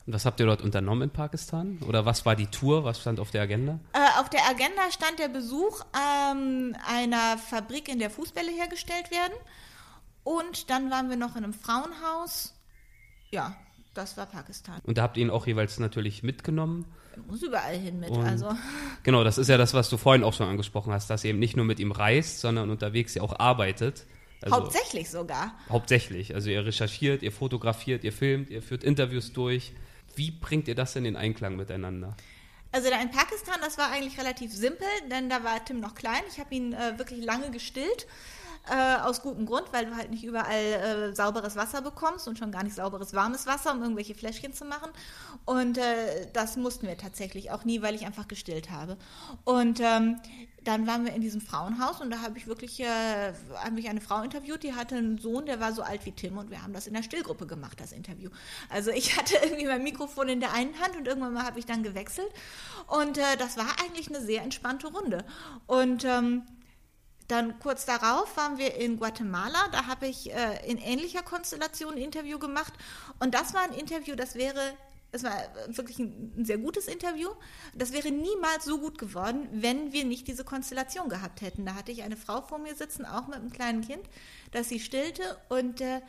Und 0.05 0.13
was 0.13 0.25
habt 0.25 0.39
ihr 0.39 0.45
dort 0.45 0.61
unternommen 0.61 1.03
in 1.03 1.09
Pakistan? 1.09 1.79
Oder 1.87 2.05
was 2.05 2.25
war 2.25 2.35
die 2.35 2.45
Tour? 2.47 2.83
Was 2.83 3.01
stand 3.01 3.19
auf 3.19 3.31
der 3.31 3.41
Agenda? 3.41 3.79
Äh, 3.93 4.19
auf 4.19 4.29
der 4.29 4.47
Agenda 4.47 4.91
stand 4.91 5.17
der 5.17 5.29
Besuch 5.29 5.81
ähm, 5.95 6.75
einer 6.87 7.37
Fabrik, 7.39 7.89
in 7.89 7.97
der 7.97 8.11
Fußbälle 8.11 8.51
hergestellt 8.51 9.09
werden. 9.09 9.33
Und 10.23 10.69
dann 10.69 10.91
waren 10.91 11.09
wir 11.09 11.17
noch 11.17 11.35
in 11.35 11.43
einem 11.43 11.53
Frauenhaus. 11.53 12.53
Ja, 13.31 13.55
das 13.95 14.15
war 14.15 14.27
Pakistan. 14.27 14.79
Und 14.83 14.99
da 14.99 15.03
habt 15.03 15.17
ihr 15.17 15.23
ihn 15.23 15.31
auch 15.31 15.47
jeweils 15.47 15.79
natürlich 15.79 16.21
mitgenommen? 16.21 16.85
Er 17.15 17.21
muss 17.23 17.41
überall 17.41 17.75
hin 17.75 17.99
mit, 17.99 18.11
Und 18.11 18.25
also. 18.25 18.49
Genau, 19.03 19.23
das 19.23 19.39
ist 19.39 19.47
ja 19.47 19.57
das, 19.57 19.73
was 19.73 19.89
du 19.89 19.97
vorhin 19.97 20.23
auch 20.23 20.33
schon 20.33 20.47
angesprochen 20.47 20.93
hast, 20.93 21.09
dass 21.09 21.23
ihr 21.23 21.31
eben 21.31 21.39
nicht 21.39 21.55
nur 21.55 21.65
mit 21.65 21.79
ihm 21.79 21.91
reist, 21.91 22.41
sondern 22.41 22.69
unterwegs 22.69 23.15
ja 23.15 23.23
auch 23.23 23.39
arbeitet. 23.39 24.05
Also 24.41 24.57
hauptsächlich 24.57 25.09
sogar. 25.09 25.55
Hauptsächlich. 25.69 26.35
Also 26.35 26.49
ihr 26.49 26.63
recherchiert, 26.63 27.23
ihr 27.23 27.31
fotografiert, 27.31 28.03
ihr 28.03 28.13
filmt, 28.13 28.51
ihr 28.51 28.61
führt 28.61 28.83
Interviews 28.83 29.33
durch. 29.33 29.73
Wie 30.15 30.31
bringt 30.31 30.67
ihr 30.67 30.75
das 30.75 30.95
in 30.95 31.03
den 31.03 31.15
Einklang 31.15 31.55
miteinander? 31.55 32.15
Also 32.71 32.89
da 32.89 33.01
in 33.01 33.09
Pakistan, 33.09 33.55
das 33.61 33.77
war 33.77 33.91
eigentlich 33.91 34.19
relativ 34.19 34.53
simpel, 34.53 34.87
denn 35.09 35.29
da 35.29 35.43
war 35.43 35.63
Tim 35.63 35.79
noch 35.79 35.95
klein. 35.95 36.21
Ich 36.29 36.39
habe 36.39 36.53
ihn 36.53 36.73
äh, 36.73 36.97
wirklich 36.97 37.23
lange 37.23 37.49
gestillt. 37.51 38.05
Äh, 38.67 39.01
aus 39.01 39.21
gutem 39.21 39.45
Grund, 39.45 39.65
weil 39.71 39.85
du 39.85 39.95
halt 39.95 40.09
nicht 40.09 40.23
überall 40.23 40.55
äh, 40.55 41.15
sauberes 41.15 41.55
Wasser 41.55 41.83
bekommst 41.83 42.27
und 42.27 42.39
schon 42.39 42.51
gar 42.51 42.63
nicht 42.63 42.75
sauberes 42.75 43.13
warmes 43.13 43.45
Wasser, 43.45 43.71
um 43.71 43.81
irgendwelche 43.81 44.15
Fläschchen 44.15 44.53
zu 44.53 44.65
machen. 44.65 44.89
Und 45.45 45.77
äh, 45.77 46.27
das 46.33 46.57
mussten 46.57 46.87
wir 46.87 46.97
tatsächlich 46.97 47.51
auch 47.51 47.63
nie, 47.63 47.83
weil 47.83 47.93
ich 47.93 48.07
einfach 48.07 48.27
gestillt 48.27 48.71
habe. 48.71 48.97
Und 49.43 49.81
ähm, 49.81 50.19
dann 50.63 50.87
waren 50.87 51.05
wir 51.05 51.13
in 51.13 51.21
diesem 51.21 51.41
Frauenhaus 51.41 52.01
und 52.01 52.09
da 52.09 52.21
habe 52.21 52.39
ich 52.39 52.47
wirklich 52.47 52.79
äh, 52.79 53.33
hab 53.53 53.77
ich 53.77 53.87
eine 53.87 54.01
Frau 54.01 54.23
interviewt, 54.23 54.63
die 54.63 54.73
hatte 54.73 54.95
einen 54.95 55.19
Sohn, 55.19 55.45
der 55.45 55.59
war 55.59 55.71
so 55.71 55.83
alt 55.83 56.03
wie 56.07 56.11
Tim 56.11 56.39
und 56.39 56.49
wir 56.49 56.63
haben 56.63 56.73
das 56.73 56.87
in 56.87 56.95
der 56.95 57.03
Stillgruppe 57.03 57.45
gemacht, 57.45 57.79
das 57.79 57.91
Interview. 57.91 58.31
Also 58.69 58.89
ich 58.89 59.15
hatte 59.17 59.35
irgendwie 59.43 59.67
mein 59.67 59.83
Mikrofon 59.83 60.27
in 60.27 60.39
der 60.39 60.53
einen 60.53 60.79
Hand 60.79 60.95
und 60.97 61.07
irgendwann 61.07 61.33
mal 61.33 61.43
habe 61.43 61.59
ich 61.59 61.67
dann 61.67 61.83
gewechselt 61.83 62.31
und 62.87 63.19
äh, 63.19 63.37
das 63.37 63.57
war 63.57 63.67
eigentlich 63.83 64.07
eine 64.07 64.25
sehr 64.25 64.41
entspannte 64.41 64.87
Runde. 64.87 65.23
Und 65.67 66.03
ähm, 66.03 66.41
dann 67.27 67.59
kurz 67.59 67.85
darauf 67.85 68.37
waren 68.37 68.57
wir 68.57 68.75
in 68.75 68.97
Guatemala. 68.97 69.67
Da 69.71 69.87
habe 69.87 70.07
ich 70.07 70.31
äh, 70.31 70.69
in 70.69 70.77
ähnlicher 70.77 71.23
Konstellation 71.23 71.93
ein 71.93 72.01
Interview 72.01 72.37
gemacht. 72.37 72.73
Und 73.19 73.33
das 73.33 73.53
war 73.53 73.61
ein 73.61 73.73
Interview, 73.73 74.15
das 74.15 74.35
wäre, 74.35 74.59
es 75.11 75.23
war 75.23 75.35
wirklich 75.67 75.97
ein, 75.97 76.45
sehr 76.45 76.59
gutes 76.59 76.87
Interview. 76.87 77.29
Das 77.73 77.93
wäre 77.93 78.11
niemals 78.11 78.65
so 78.65 78.79
gut 78.79 78.97
geworden, 78.99 79.47
wenn 79.51 79.91
wir 79.91 80.05
nicht 80.05 80.27
diese 80.27 80.43
Konstellation 80.43 81.09
gehabt 81.09 81.41
hätten. 81.41 81.65
Da 81.65 81.73
hatte 81.73 81.91
ich 81.91 82.03
eine 82.03 82.17
Frau 82.17 82.41
vor 82.41 82.59
mir 82.59 82.75
sitzen, 82.75 83.05
auch 83.05 83.27
mit 83.27 83.37
einem 83.37 83.51
kleinen 83.51 83.81
Kind, 83.81 84.05
das 84.51 84.69
sie 84.69 84.79
stillte. 84.79 85.37
Und 85.49 85.81
äh, 85.81 86.01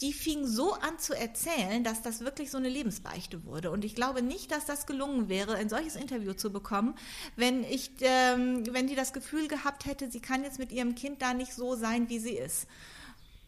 die 0.00 0.12
fing 0.12 0.46
so 0.46 0.72
an 0.72 0.98
zu 0.98 1.14
erzählen, 1.14 1.84
dass 1.84 2.02
das 2.02 2.20
wirklich 2.20 2.50
so 2.50 2.58
eine 2.58 2.68
Lebensbeichte 2.68 3.44
wurde. 3.44 3.70
Und 3.70 3.84
ich 3.84 3.94
glaube 3.94 4.22
nicht, 4.22 4.50
dass 4.50 4.66
das 4.66 4.86
gelungen 4.86 5.28
wäre, 5.28 5.54
ein 5.54 5.68
solches 5.68 5.96
Interview 5.96 6.32
zu 6.32 6.52
bekommen, 6.52 6.94
wenn 7.36 7.62
ich, 7.64 7.90
ähm, 8.00 8.64
wenn 8.72 8.86
die 8.86 8.96
das 8.96 9.12
Gefühl 9.12 9.46
gehabt 9.46 9.86
hätte, 9.86 10.10
sie 10.10 10.20
kann 10.20 10.42
jetzt 10.42 10.58
mit 10.58 10.72
ihrem 10.72 10.94
Kind 10.94 11.22
da 11.22 11.32
nicht 11.32 11.52
so 11.52 11.76
sein, 11.76 12.08
wie 12.08 12.18
sie 12.18 12.36
ist. 12.36 12.66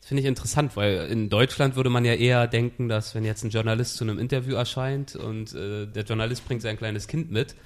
Das 0.00 0.08
finde 0.08 0.22
ich 0.22 0.28
interessant, 0.28 0.76
weil 0.76 1.08
in 1.10 1.30
Deutschland 1.30 1.74
würde 1.74 1.90
man 1.90 2.04
ja 2.04 2.14
eher 2.14 2.46
denken, 2.46 2.88
dass 2.88 3.16
wenn 3.16 3.24
jetzt 3.24 3.42
ein 3.42 3.50
Journalist 3.50 3.96
zu 3.96 4.04
einem 4.04 4.20
Interview 4.20 4.54
erscheint 4.54 5.16
und 5.16 5.52
äh, 5.52 5.86
der 5.86 6.04
Journalist 6.04 6.46
bringt 6.46 6.62
sein 6.62 6.76
kleines 6.78 7.08
Kind 7.08 7.32
mit, 7.32 7.56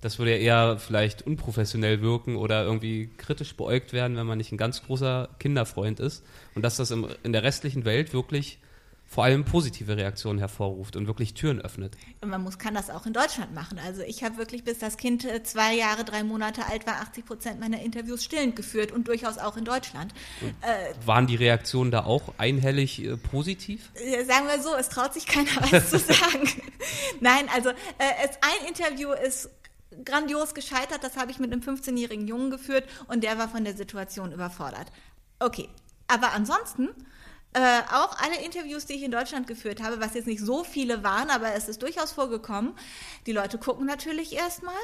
das 0.00 0.18
würde 0.18 0.32
ja 0.32 0.38
eher 0.38 0.78
vielleicht 0.78 1.22
unprofessionell 1.22 2.00
wirken 2.00 2.36
oder 2.36 2.64
irgendwie 2.64 3.10
kritisch 3.18 3.56
beäugt 3.56 3.92
werden, 3.92 4.16
wenn 4.16 4.26
man 4.26 4.38
nicht 4.38 4.52
ein 4.52 4.58
ganz 4.58 4.82
großer 4.82 5.28
Kinderfreund 5.38 6.00
ist. 6.00 6.24
Und 6.54 6.62
dass 6.62 6.76
das 6.76 6.90
im, 6.90 7.06
in 7.22 7.32
der 7.32 7.42
restlichen 7.42 7.84
Welt 7.84 8.12
wirklich 8.12 8.58
vor 9.10 9.24
allem 9.24 9.44
positive 9.44 9.96
Reaktionen 9.96 10.38
hervorruft 10.38 10.94
und 10.94 11.08
wirklich 11.08 11.34
Türen 11.34 11.60
öffnet. 11.60 11.96
Und 12.20 12.30
man 12.30 12.44
muss, 12.44 12.60
kann 12.60 12.74
das 12.74 12.90
auch 12.90 13.06
in 13.06 13.12
Deutschland 13.12 13.52
machen. 13.52 13.80
Also 13.84 14.02
ich 14.02 14.22
habe 14.22 14.36
wirklich, 14.36 14.62
bis 14.62 14.78
das 14.78 14.96
Kind 14.96 15.24
äh, 15.24 15.42
zwei 15.42 15.74
Jahre, 15.74 16.04
drei 16.04 16.22
Monate 16.22 16.64
alt 16.66 16.86
war, 16.86 17.00
80 17.00 17.26
Prozent 17.26 17.60
meiner 17.60 17.82
Interviews 17.82 18.22
stillend 18.22 18.54
geführt 18.54 18.92
und 18.92 19.08
durchaus 19.08 19.38
auch 19.38 19.56
in 19.56 19.64
Deutschland. 19.64 20.14
Äh, 20.60 20.94
waren 21.04 21.26
die 21.26 21.34
Reaktionen 21.34 21.90
da 21.90 22.04
auch 22.04 22.34
einhellig 22.38 23.04
äh, 23.04 23.16
positiv? 23.16 23.90
Äh, 23.94 24.24
sagen 24.24 24.46
wir 24.46 24.62
so, 24.62 24.76
es 24.76 24.88
traut 24.88 25.12
sich 25.12 25.26
keiner 25.26 25.50
was 25.72 25.90
zu 25.90 25.98
sagen. 25.98 26.48
Nein, 27.18 27.48
also 27.52 27.70
äh, 27.70 27.74
es, 28.22 28.38
ein 28.42 28.68
Interview 28.68 29.10
ist 29.10 29.50
grandios 30.04 30.54
gescheitert. 30.54 31.02
Das 31.02 31.16
habe 31.16 31.30
ich 31.30 31.38
mit 31.38 31.52
einem 31.52 31.62
15-jährigen 31.62 32.26
Jungen 32.26 32.50
geführt 32.50 32.84
und 33.08 33.24
der 33.24 33.38
war 33.38 33.48
von 33.48 33.64
der 33.64 33.76
Situation 33.76 34.32
überfordert. 34.32 34.86
Okay, 35.38 35.68
aber 36.08 36.32
ansonsten 36.32 36.88
äh, 37.52 37.80
auch 37.92 38.16
alle 38.18 38.44
Interviews, 38.44 38.86
die 38.86 38.94
ich 38.94 39.02
in 39.02 39.10
Deutschland 39.10 39.46
geführt 39.46 39.82
habe, 39.82 40.00
was 40.00 40.14
jetzt 40.14 40.26
nicht 40.26 40.40
so 40.40 40.62
viele 40.62 41.02
waren, 41.02 41.30
aber 41.30 41.54
es 41.54 41.68
ist 41.68 41.82
durchaus 41.82 42.12
vorgekommen. 42.12 42.74
Die 43.26 43.32
Leute 43.32 43.58
gucken 43.58 43.86
natürlich 43.86 44.34
erstmal. 44.34 44.74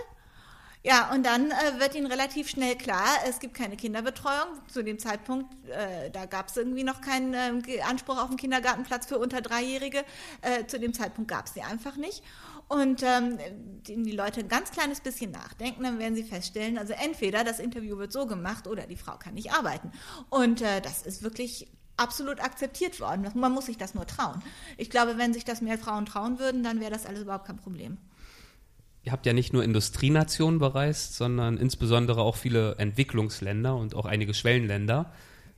Ja, 0.82 1.12
und 1.12 1.26
dann 1.26 1.50
äh, 1.50 1.80
wird 1.80 1.96
ihnen 1.96 2.07
relativ 2.07 2.48
schnell 2.48 2.76
klar, 2.76 3.09
es 3.28 3.40
gibt 3.40 3.54
keine 3.54 3.76
Kinderbetreuung. 3.76 4.46
Zu 4.68 4.84
dem 4.84 5.00
Zeitpunkt, 5.00 5.52
äh, 5.68 6.11
da 6.11 6.26
gab 6.26 6.48
es 6.48 6.57
irgendwie 6.57 6.84
noch 6.84 7.00
keinen 7.00 7.34
äh, 7.34 7.80
Anspruch 7.82 8.18
auf 8.18 8.28
einen 8.28 8.36
Kindergartenplatz 8.36 9.07
für 9.07 9.18
unter 9.18 9.40
Dreijährige. 9.40 10.04
Äh, 10.42 10.66
zu 10.66 10.78
dem 10.78 10.94
Zeitpunkt 10.94 11.28
gab 11.28 11.46
es 11.46 11.54
sie 11.54 11.62
einfach 11.62 11.96
nicht 11.96 12.22
und 12.68 13.02
ähm, 13.04 13.38
die, 13.86 14.10
Leute 14.12 14.40
ein 14.40 14.48
ganz 14.48 14.72
kleines 14.72 15.00
bisschen 15.00 15.30
nachdenken, 15.30 15.84
dann 15.84 15.98
werden 15.98 16.16
sie 16.16 16.24
feststellen, 16.24 16.78
also 16.78 16.94
entweder 16.94 17.44
das 17.44 17.60
Interview 17.60 17.96
wird 17.98 18.12
so 18.12 18.26
gemacht 18.26 18.66
oder 18.66 18.86
die 18.86 18.96
Frau 18.96 19.16
kann 19.16 19.34
nicht 19.34 19.52
arbeiten. 19.52 19.92
Und 20.30 20.62
äh, 20.62 20.80
das 20.80 21.02
ist 21.02 21.22
wirklich 21.22 21.68
absolut 21.96 22.40
akzeptiert 22.40 23.00
worden. 23.00 23.30
Man 23.34 23.52
muss 23.52 23.66
sich 23.66 23.78
das 23.78 23.94
nur 23.94 24.06
trauen. 24.06 24.42
Ich 24.76 24.90
glaube, 24.90 25.16
wenn 25.16 25.32
sich 25.32 25.44
das 25.44 25.60
mehr 25.60 25.78
Frauen 25.78 26.06
trauen 26.06 26.38
würden, 26.38 26.62
dann 26.62 26.80
wäre 26.80 26.90
das 26.90 27.06
alles 27.06 27.22
überhaupt 27.22 27.46
kein 27.46 27.56
Problem. 27.56 27.98
Ihr 29.04 29.12
habt 29.12 29.24
ja 29.24 29.32
nicht 29.32 29.52
nur 29.52 29.62
Industrienationen 29.62 30.58
bereist, 30.58 31.14
sondern 31.14 31.58
insbesondere 31.58 32.22
auch 32.22 32.34
viele 32.34 32.74
Entwicklungsländer 32.78 33.76
und 33.76 33.94
auch 33.94 34.04
einige 34.04 34.34
Schwellenländer. 34.34 35.12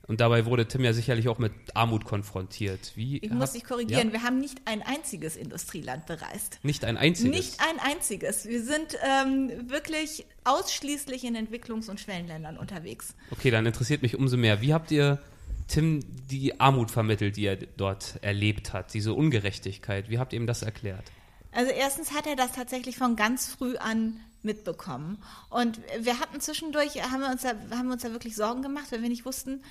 Und 0.09 0.21
dabei 0.21 0.47
wurde 0.47 0.67
Tim 0.67 0.83
ja 0.83 0.91
sicherlich 0.91 1.29
auch 1.29 1.37
mit 1.37 1.53
Armut 1.75 2.03
konfrontiert. 2.03 2.93
Wie 2.95 3.19
ich 3.19 3.29
muss 3.29 3.51
dich 3.51 3.63
korrigieren, 3.63 4.07
ja? 4.07 4.13
wir 4.13 4.23
haben 4.23 4.39
nicht 4.39 4.59
ein 4.65 4.81
einziges 4.81 5.35
Industrieland 5.35 6.07
bereist. 6.07 6.57
Nicht 6.63 6.83
ein 6.83 6.97
einziges? 6.97 7.31
Nicht 7.31 7.59
ein 7.59 7.79
einziges. 7.79 8.47
Wir 8.47 8.63
sind 8.63 8.97
ähm, 9.03 9.69
wirklich 9.69 10.25
ausschließlich 10.45 11.25
in 11.25 11.35
Entwicklungs- 11.35 11.91
und 11.91 11.99
Schwellenländern 11.99 12.57
unterwegs. 12.57 13.13
Okay, 13.29 13.51
dann 13.51 13.67
interessiert 13.67 14.01
mich 14.01 14.17
umso 14.17 14.35
mehr. 14.35 14.61
Wie 14.61 14.73
habt 14.73 14.89
ihr 14.89 15.19
Tim 15.67 15.99
die 16.27 16.59
Armut 16.59 16.89
vermittelt, 16.89 17.37
die 17.37 17.45
er 17.45 17.57
dort 17.57 18.15
erlebt 18.23 18.73
hat, 18.73 18.95
diese 18.95 19.13
Ungerechtigkeit? 19.13 20.09
Wie 20.09 20.17
habt 20.17 20.33
ihr 20.33 20.39
ihm 20.39 20.47
das 20.47 20.63
erklärt? 20.63 21.03
Also 21.51 21.69
erstens 21.71 22.15
hat 22.15 22.25
er 22.25 22.35
das 22.35 22.53
tatsächlich 22.53 22.97
von 22.97 23.15
ganz 23.15 23.45
früh 23.45 23.77
an 23.77 24.19
mitbekommen. 24.41 25.21
Und 25.51 25.79
wir 25.99 26.19
hatten 26.19 26.41
zwischendurch, 26.41 26.95
haben 27.11 27.21
wir 27.21 27.29
uns 27.29 27.43
da, 27.43 27.49
haben 27.77 27.87
wir 27.87 27.93
uns 27.93 28.01
da 28.01 28.11
wirklich 28.11 28.35
Sorgen 28.35 28.63
gemacht, 28.63 28.91
weil 28.91 29.03
wir 29.03 29.09
nicht 29.09 29.27
wussten, 29.27 29.61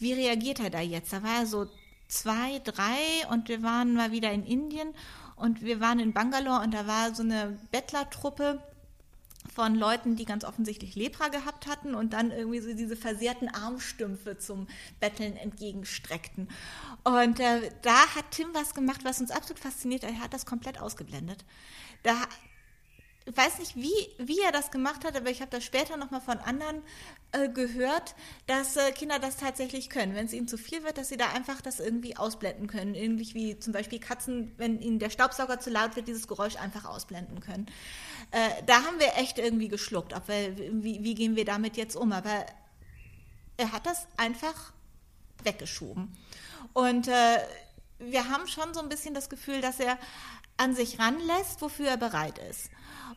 wie 0.00 0.12
reagiert 0.14 0.60
er 0.60 0.70
da 0.70 0.80
jetzt? 0.80 1.12
Da 1.12 1.22
war 1.22 1.40
er 1.40 1.46
so 1.46 1.66
zwei, 2.08 2.58
drei 2.64 3.28
und 3.30 3.48
wir 3.48 3.62
waren 3.62 3.94
mal 3.94 4.12
wieder 4.12 4.32
in 4.32 4.44
Indien 4.44 4.88
und 5.36 5.62
wir 5.62 5.80
waren 5.80 6.00
in 6.00 6.12
Bangalore 6.12 6.62
und 6.62 6.74
da 6.74 6.86
war 6.86 7.14
so 7.14 7.22
eine 7.22 7.58
Bettlertruppe 7.70 8.60
von 9.54 9.74
Leuten, 9.74 10.16
die 10.16 10.24
ganz 10.24 10.44
offensichtlich 10.44 10.94
Lepra 10.94 11.28
gehabt 11.28 11.66
hatten 11.66 11.94
und 11.94 12.12
dann 12.12 12.30
irgendwie 12.30 12.60
so 12.60 12.72
diese 12.74 12.96
versehrten 12.96 13.48
Armstümpfe 13.48 14.38
zum 14.38 14.66
Betteln 15.00 15.36
entgegenstreckten. 15.36 16.48
Und 17.04 17.40
äh, 17.40 17.70
da 17.82 18.14
hat 18.14 18.30
Tim 18.32 18.48
was 18.52 18.74
gemacht, 18.74 19.00
was 19.04 19.20
uns 19.20 19.30
absolut 19.30 19.58
fasziniert. 19.58 20.04
Er 20.04 20.18
hat 20.20 20.34
das 20.34 20.46
komplett 20.46 20.80
ausgeblendet. 20.80 21.44
Da 22.02 22.14
ich 23.30 23.36
weiß 23.36 23.58
nicht, 23.60 23.76
wie, 23.76 24.08
wie 24.18 24.40
er 24.40 24.50
das 24.50 24.72
gemacht 24.72 25.04
hat, 25.04 25.16
aber 25.16 25.30
ich 25.30 25.40
habe 25.40 25.50
das 25.50 25.64
später 25.64 25.96
nochmal 25.96 26.20
von 26.20 26.38
anderen 26.38 26.82
äh, 27.30 27.48
gehört, 27.48 28.16
dass 28.48 28.76
äh, 28.76 28.90
Kinder 28.90 29.20
das 29.20 29.36
tatsächlich 29.36 29.88
können. 29.88 30.16
Wenn 30.16 30.26
es 30.26 30.32
ihnen 30.32 30.48
zu 30.48 30.58
viel 30.58 30.82
wird, 30.82 30.98
dass 30.98 31.10
sie 31.10 31.16
da 31.16 31.30
einfach 31.30 31.60
das 31.60 31.78
irgendwie 31.78 32.16
ausblenden 32.16 32.66
können. 32.66 32.94
Ähnlich 32.94 33.34
wie 33.34 33.56
zum 33.58 33.72
Beispiel 33.72 34.00
Katzen, 34.00 34.52
wenn 34.56 34.80
ihnen 34.80 34.98
der 34.98 35.10
Staubsauger 35.10 35.60
zu 35.60 35.70
laut 35.70 35.94
wird, 35.94 36.08
dieses 36.08 36.26
Geräusch 36.26 36.56
einfach 36.56 36.84
ausblenden 36.84 37.38
können. 37.38 37.66
Äh, 38.32 38.64
da 38.66 38.82
haben 38.82 38.98
wir 38.98 39.16
echt 39.16 39.38
irgendwie 39.38 39.68
geschluckt. 39.68 40.12
Ob 40.12 40.26
wir, 40.26 40.56
wie, 40.82 41.04
wie 41.04 41.14
gehen 41.14 41.36
wir 41.36 41.44
damit 41.44 41.76
jetzt 41.76 41.94
um? 41.94 42.10
Aber 42.10 42.46
er 43.56 43.72
hat 43.72 43.86
das 43.86 44.08
einfach 44.16 44.72
weggeschoben. 45.44 46.16
Und 46.72 47.06
äh, 47.06 47.38
wir 48.00 48.28
haben 48.28 48.48
schon 48.48 48.74
so 48.74 48.80
ein 48.80 48.88
bisschen 48.88 49.14
das 49.14 49.28
Gefühl, 49.28 49.60
dass 49.60 49.78
er 49.78 49.98
an 50.56 50.74
sich 50.74 50.98
ranlässt, 50.98 51.62
wofür 51.62 51.88
er 51.88 51.96
bereit 51.96 52.38
ist. 52.38 52.70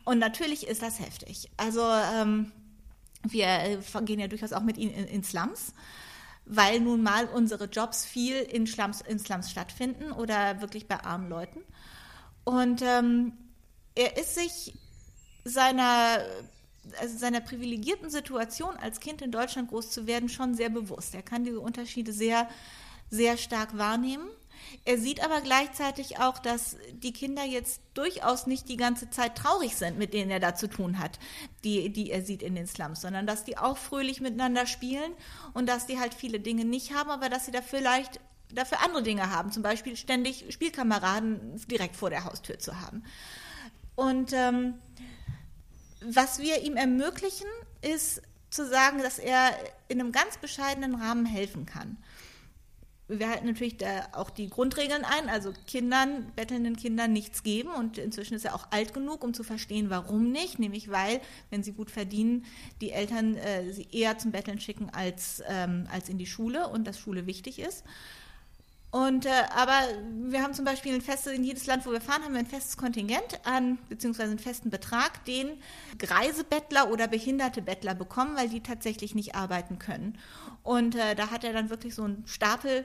Und 0.04 0.18
natürlich 0.18 0.66
ist 0.66 0.82
das 0.82 0.98
heftig. 1.00 1.50
Also 1.56 1.82
ähm, 1.82 2.52
wir 3.22 3.46
äh, 3.46 3.78
gehen 4.02 4.20
ja 4.20 4.28
durchaus 4.28 4.52
auch 4.52 4.62
mit 4.62 4.76
ihnen 4.76 4.92
in, 4.92 5.06
in 5.06 5.24
Slums, 5.24 5.72
weil 6.46 6.80
nun 6.80 7.02
mal 7.02 7.26
unsere 7.26 7.66
Jobs 7.66 8.04
viel 8.04 8.36
in 8.36 8.66
Slums, 8.66 9.00
in 9.00 9.18
Slums 9.18 9.50
stattfinden 9.50 10.12
oder 10.12 10.60
wirklich 10.60 10.86
bei 10.86 11.02
armen 11.02 11.28
Leuten. 11.28 11.60
Und 12.44 12.82
ähm, 12.82 13.32
er 13.94 14.16
ist 14.18 14.34
sich 14.34 14.74
seiner, 15.44 16.18
also 17.00 17.18
seiner 17.18 17.40
privilegierten 17.40 18.10
Situation 18.10 18.76
als 18.76 19.00
Kind 19.00 19.22
in 19.22 19.30
Deutschland 19.30 19.70
groß 19.70 19.90
zu 19.90 20.06
werden 20.06 20.28
schon 20.28 20.54
sehr 20.54 20.70
bewusst. 20.70 21.14
Er 21.14 21.22
kann 21.22 21.44
diese 21.44 21.60
Unterschiede 21.60 22.12
sehr, 22.12 22.48
sehr 23.10 23.36
stark 23.36 23.78
wahrnehmen. 23.78 24.28
Er 24.84 24.98
sieht 24.98 25.22
aber 25.24 25.40
gleichzeitig 25.40 26.18
auch, 26.18 26.38
dass 26.38 26.76
die 26.92 27.12
Kinder 27.12 27.44
jetzt 27.44 27.80
durchaus 27.94 28.46
nicht 28.46 28.68
die 28.68 28.76
ganze 28.76 29.10
Zeit 29.10 29.36
traurig 29.36 29.76
sind, 29.76 29.98
mit 29.98 30.12
denen 30.14 30.30
er 30.30 30.40
da 30.40 30.54
zu 30.54 30.68
tun 30.68 30.98
hat, 30.98 31.18
die, 31.64 31.90
die 31.90 32.10
er 32.10 32.22
sieht 32.22 32.42
in 32.42 32.54
den 32.54 32.66
Slums, 32.66 33.00
sondern 33.00 33.26
dass 33.26 33.44
die 33.44 33.58
auch 33.58 33.78
fröhlich 33.78 34.20
miteinander 34.20 34.66
spielen 34.66 35.12
und 35.52 35.68
dass 35.68 35.86
die 35.86 35.98
halt 35.98 36.14
viele 36.14 36.40
Dinge 36.40 36.64
nicht 36.64 36.94
haben, 36.94 37.10
aber 37.10 37.28
dass 37.28 37.46
sie 37.46 37.52
da 37.52 37.62
vielleicht 37.62 38.20
dafür 38.52 38.82
andere 38.82 39.02
Dinge 39.02 39.30
haben, 39.30 39.52
zum 39.52 39.62
Beispiel 39.62 39.96
ständig 39.96 40.46
Spielkameraden 40.50 41.60
direkt 41.66 41.96
vor 41.96 42.10
der 42.10 42.24
Haustür 42.24 42.58
zu 42.58 42.80
haben. 42.80 43.04
Und 43.96 44.32
ähm, 44.32 44.74
was 46.00 46.38
wir 46.38 46.62
ihm 46.62 46.76
ermöglichen, 46.76 47.46
ist 47.80 48.22
zu 48.50 48.66
sagen, 48.66 48.98
dass 49.02 49.18
er 49.18 49.50
in 49.88 50.00
einem 50.00 50.12
ganz 50.12 50.38
bescheidenen 50.38 50.94
Rahmen 50.94 51.26
helfen 51.26 51.66
kann. 51.66 51.96
Wir 53.08 53.28
halten 53.28 53.46
natürlich 53.46 53.76
auch 54.12 54.30
die 54.30 54.48
Grundregeln 54.48 55.04
ein, 55.04 55.28
also 55.28 55.52
Kindern, 55.66 56.32
bettelnden 56.36 56.76
Kindern 56.76 57.12
nichts 57.12 57.42
geben 57.42 57.68
und 57.70 57.98
inzwischen 57.98 58.34
ist 58.34 58.46
er 58.46 58.54
auch 58.54 58.68
alt 58.70 58.94
genug, 58.94 59.22
um 59.22 59.34
zu 59.34 59.44
verstehen, 59.44 59.90
warum 59.90 60.32
nicht, 60.32 60.58
nämlich 60.58 60.90
weil, 60.90 61.20
wenn 61.50 61.62
sie 61.62 61.72
gut 61.72 61.90
verdienen, 61.90 62.46
die 62.80 62.92
Eltern 62.92 63.36
äh, 63.36 63.70
sie 63.72 63.88
eher 63.92 64.16
zum 64.16 64.32
Betteln 64.32 64.58
schicken 64.58 64.88
als, 64.90 65.42
ähm, 65.48 65.86
als 65.92 66.08
in 66.08 66.16
die 66.16 66.26
Schule 66.26 66.68
und 66.68 66.86
dass 66.86 66.98
Schule 66.98 67.26
wichtig 67.26 67.58
ist. 67.58 67.84
Und, 68.94 69.26
äh, 69.26 69.30
aber 69.56 69.80
wir 70.28 70.40
haben 70.40 70.54
zum 70.54 70.64
Beispiel 70.64 70.94
ein 70.94 71.00
festes, 71.00 71.32
in 71.32 71.42
jedes 71.42 71.66
Land, 71.66 71.84
wo 71.84 71.90
wir 71.90 72.00
fahren, 72.00 72.22
haben 72.22 72.34
wir 72.34 72.38
ein 72.38 72.46
festes 72.46 72.76
Kontingent 72.76 73.40
an, 73.42 73.76
beziehungsweise 73.88 74.30
einen 74.30 74.38
festen 74.38 74.70
Betrag, 74.70 75.24
den 75.24 75.48
Reisebettler 76.00 76.88
oder 76.92 77.08
behinderte 77.08 77.60
Bettler 77.60 77.96
bekommen, 77.96 78.36
weil 78.36 78.48
die 78.48 78.60
tatsächlich 78.60 79.16
nicht 79.16 79.34
arbeiten 79.34 79.80
können. 79.80 80.16
Und 80.62 80.94
äh, 80.94 81.16
da 81.16 81.32
hat 81.32 81.42
er 81.42 81.52
dann 81.52 81.70
wirklich 81.70 81.96
so 81.96 82.04
einen 82.04 82.22
Stapel 82.28 82.84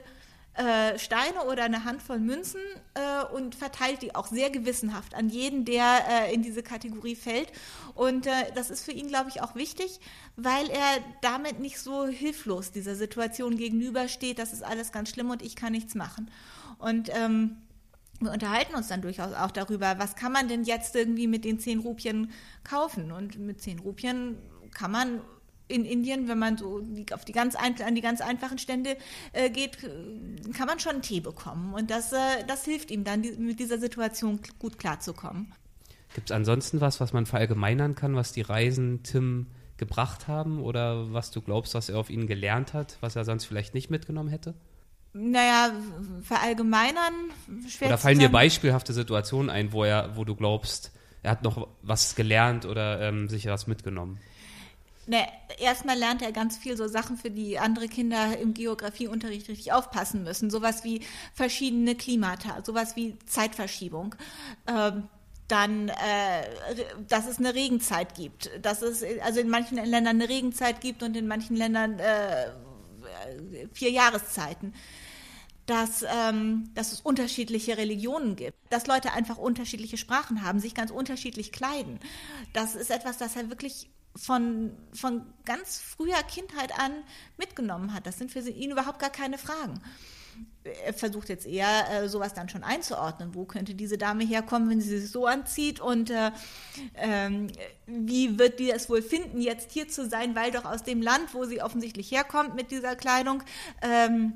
äh, 0.54 0.98
Steine 0.98 1.44
oder 1.46 1.64
eine 1.64 1.84
Handvoll 1.84 2.18
Münzen 2.18 2.60
äh, 2.94 3.24
und 3.34 3.54
verteilt 3.54 4.02
die 4.02 4.14
auch 4.14 4.26
sehr 4.26 4.50
gewissenhaft 4.50 5.14
an 5.14 5.28
jeden, 5.28 5.64
der 5.64 6.00
äh, 6.08 6.34
in 6.34 6.42
diese 6.42 6.62
Kategorie 6.62 7.14
fällt. 7.14 7.52
Und 7.94 8.26
äh, 8.26 8.30
das 8.54 8.70
ist 8.70 8.84
für 8.84 8.92
ihn, 8.92 9.08
glaube 9.08 9.30
ich, 9.30 9.42
auch 9.42 9.54
wichtig, 9.54 10.00
weil 10.36 10.68
er 10.68 10.98
damit 11.22 11.60
nicht 11.60 11.78
so 11.78 12.06
hilflos 12.06 12.72
dieser 12.72 12.96
Situation 12.96 13.56
gegenübersteht, 13.56 14.38
das 14.38 14.52
ist 14.52 14.64
alles 14.64 14.90
ganz 14.90 15.10
schlimm 15.10 15.30
und 15.30 15.42
ich 15.42 15.54
kann 15.54 15.72
nichts 15.72 15.94
machen. 15.94 16.30
Und 16.78 17.10
ähm, 17.14 17.58
wir 18.20 18.32
unterhalten 18.32 18.74
uns 18.74 18.88
dann 18.88 19.02
durchaus 19.02 19.32
auch 19.32 19.50
darüber, 19.50 19.98
was 19.98 20.14
kann 20.14 20.32
man 20.32 20.48
denn 20.48 20.64
jetzt 20.64 20.94
irgendwie 20.94 21.26
mit 21.26 21.44
den 21.44 21.58
zehn 21.58 21.78
Rupien 21.78 22.32
kaufen? 22.64 23.12
Und 23.12 23.38
mit 23.38 23.62
zehn 23.62 23.78
Rupien 23.78 24.36
kann 24.74 24.90
man 24.90 25.20
in 25.70 25.84
Indien, 25.84 26.28
wenn 26.28 26.38
man 26.38 26.58
so 26.58 26.82
auf 27.12 27.24
die 27.24 27.32
ganz 27.32 27.54
an 27.54 27.94
die 27.94 28.00
ganz 28.00 28.20
einfachen 28.20 28.58
Stände 28.58 28.96
äh, 29.32 29.50
geht, 29.50 29.78
kann 30.54 30.66
man 30.66 30.78
schon 30.78 30.92
einen 30.92 31.02
Tee 31.02 31.20
bekommen. 31.20 31.74
Und 31.74 31.90
das, 31.90 32.12
äh, 32.12 32.44
das 32.46 32.64
hilft 32.64 32.90
ihm 32.90 33.04
dann, 33.04 33.22
die, 33.22 33.32
mit 33.32 33.60
dieser 33.60 33.78
Situation 33.78 34.40
gut 34.58 34.78
klarzukommen. 34.78 35.52
Gibt 36.14 36.30
es 36.30 36.36
ansonsten 36.36 36.80
was, 36.80 37.00
was 37.00 37.12
man 37.12 37.26
verallgemeinern 37.26 37.94
kann, 37.94 38.16
was 38.16 38.32
die 38.32 38.42
Reisen 38.42 39.02
Tim 39.04 39.46
gebracht 39.76 40.28
haben 40.28 40.60
oder 40.62 41.12
was 41.12 41.30
du 41.30 41.40
glaubst, 41.40 41.74
was 41.74 41.88
er 41.88 41.98
auf 41.98 42.10
ihnen 42.10 42.26
gelernt 42.26 42.74
hat, 42.74 42.98
was 43.00 43.16
er 43.16 43.24
sonst 43.24 43.44
vielleicht 43.44 43.74
nicht 43.74 43.90
mitgenommen 43.90 44.28
hätte? 44.28 44.54
Naja, 45.12 45.72
verallgemeinern 46.22 47.14
schwer 47.68 47.88
Oder 47.88 47.98
fallen 47.98 48.18
dir 48.18 48.28
beispielhafte 48.28 48.92
Situationen 48.92 49.50
ein, 49.50 49.72
wo 49.72 49.82
er, 49.82 50.16
wo 50.16 50.24
du 50.24 50.36
glaubst, 50.36 50.92
er 51.22 51.32
hat 51.32 51.42
noch 51.42 51.68
was 51.82 52.14
gelernt 52.14 52.64
oder 52.64 53.00
ähm, 53.00 53.28
sich 53.28 53.46
was 53.46 53.66
mitgenommen? 53.66 54.18
Ne, 55.10 55.26
erstmal 55.58 55.98
lernt 55.98 56.22
er 56.22 56.30
ganz 56.30 56.56
viel 56.56 56.76
so 56.76 56.86
Sachen, 56.86 57.16
für 57.16 57.32
die 57.32 57.58
andere 57.58 57.88
Kinder 57.88 58.38
im 58.38 58.54
Geografieunterricht 58.54 59.48
richtig 59.48 59.72
aufpassen 59.72 60.22
müssen. 60.22 60.50
Sowas 60.50 60.84
wie 60.84 61.00
verschiedene 61.34 61.96
Klimata, 61.96 62.62
sowas 62.64 62.94
wie 62.94 63.18
Zeitverschiebung. 63.26 64.14
Ähm, 64.68 65.08
dann, 65.48 65.88
äh, 65.88 65.94
dass 67.08 67.26
es 67.26 67.38
eine 67.38 67.56
Regenzeit 67.56 68.14
gibt, 68.14 68.52
dass 68.62 68.82
es 68.82 69.02
also 69.24 69.40
in 69.40 69.48
manchen 69.48 69.78
Ländern 69.78 70.20
eine 70.20 70.28
Regenzeit 70.28 70.80
gibt 70.80 71.02
und 71.02 71.16
in 71.16 71.26
manchen 71.26 71.56
Ländern 71.56 71.98
äh, 71.98 72.52
vier 73.72 73.90
Jahreszeiten. 73.90 74.74
Dass, 75.66 76.04
ähm, 76.04 76.70
dass 76.74 76.92
es 76.92 77.00
unterschiedliche 77.00 77.76
Religionen 77.76 78.36
gibt, 78.36 78.56
dass 78.70 78.86
Leute 78.86 79.12
einfach 79.12 79.38
unterschiedliche 79.38 79.96
Sprachen 79.96 80.44
haben, 80.44 80.60
sich 80.60 80.74
ganz 80.74 80.92
unterschiedlich 80.92 81.50
kleiden. 81.50 81.98
Das 82.52 82.76
ist 82.76 82.92
etwas, 82.92 83.18
das 83.18 83.34
er 83.34 83.50
wirklich 83.50 83.88
von, 84.16 84.72
von 84.92 85.22
ganz 85.44 85.78
früher 85.78 86.22
Kindheit 86.24 86.78
an 86.78 86.92
mitgenommen 87.36 87.94
hat. 87.94 88.06
Das 88.06 88.18
sind 88.18 88.30
für 88.30 88.40
ihn 88.40 88.70
überhaupt 88.70 88.98
gar 88.98 89.10
keine 89.10 89.38
Fragen. 89.38 89.80
Er 90.62 90.92
versucht 90.92 91.28
jetzt 91.28 91.46
eher, 91.46 91.90
äh, 91.90 92.08
sowas 92.08 92.34
dann 92.34 92.48
schon 92.48 92.62
einzuordnen. 92.62 93.34
Wo 93.34 93.44
könnte 93.44 93.74
diese 93.74 93.98
Dame 93.98 94.24
herkommen, 94.24 94.68
wenn 94.68 94.80
sie 94.80 94.98
sich 94.98 95.10
so 95.10 95.26
anzieht? 95.26 95.80
Und 95.80 96.10
äh, 96.10 96.32
ähm, 96.94 97.48
wie 97.86 98.38
wird 98.38 98.58
die 98.58 98.70
es 98.70 98.88
wohl 98.88 99.02
finden, 99.02 99.40
jetzt 99.40 99.72
hier 99.72 99.88
zu 99.88 100.08
sein, 100.08 100.34
weil 100.34 100.50
doch 100.50 100.64
aus 100.64 100.82
dem 100.82 101.02
Land, 101.02 101.34
wo 101.34 101.44
sie 101.44 101.62
offensichtlich 101.62 102.10
herkommt 102.10 102.54
mit 102.54 102.70
dieser 102.70 102.96
Kleidung, 102.96 103.42
ähm, 103.82 104.32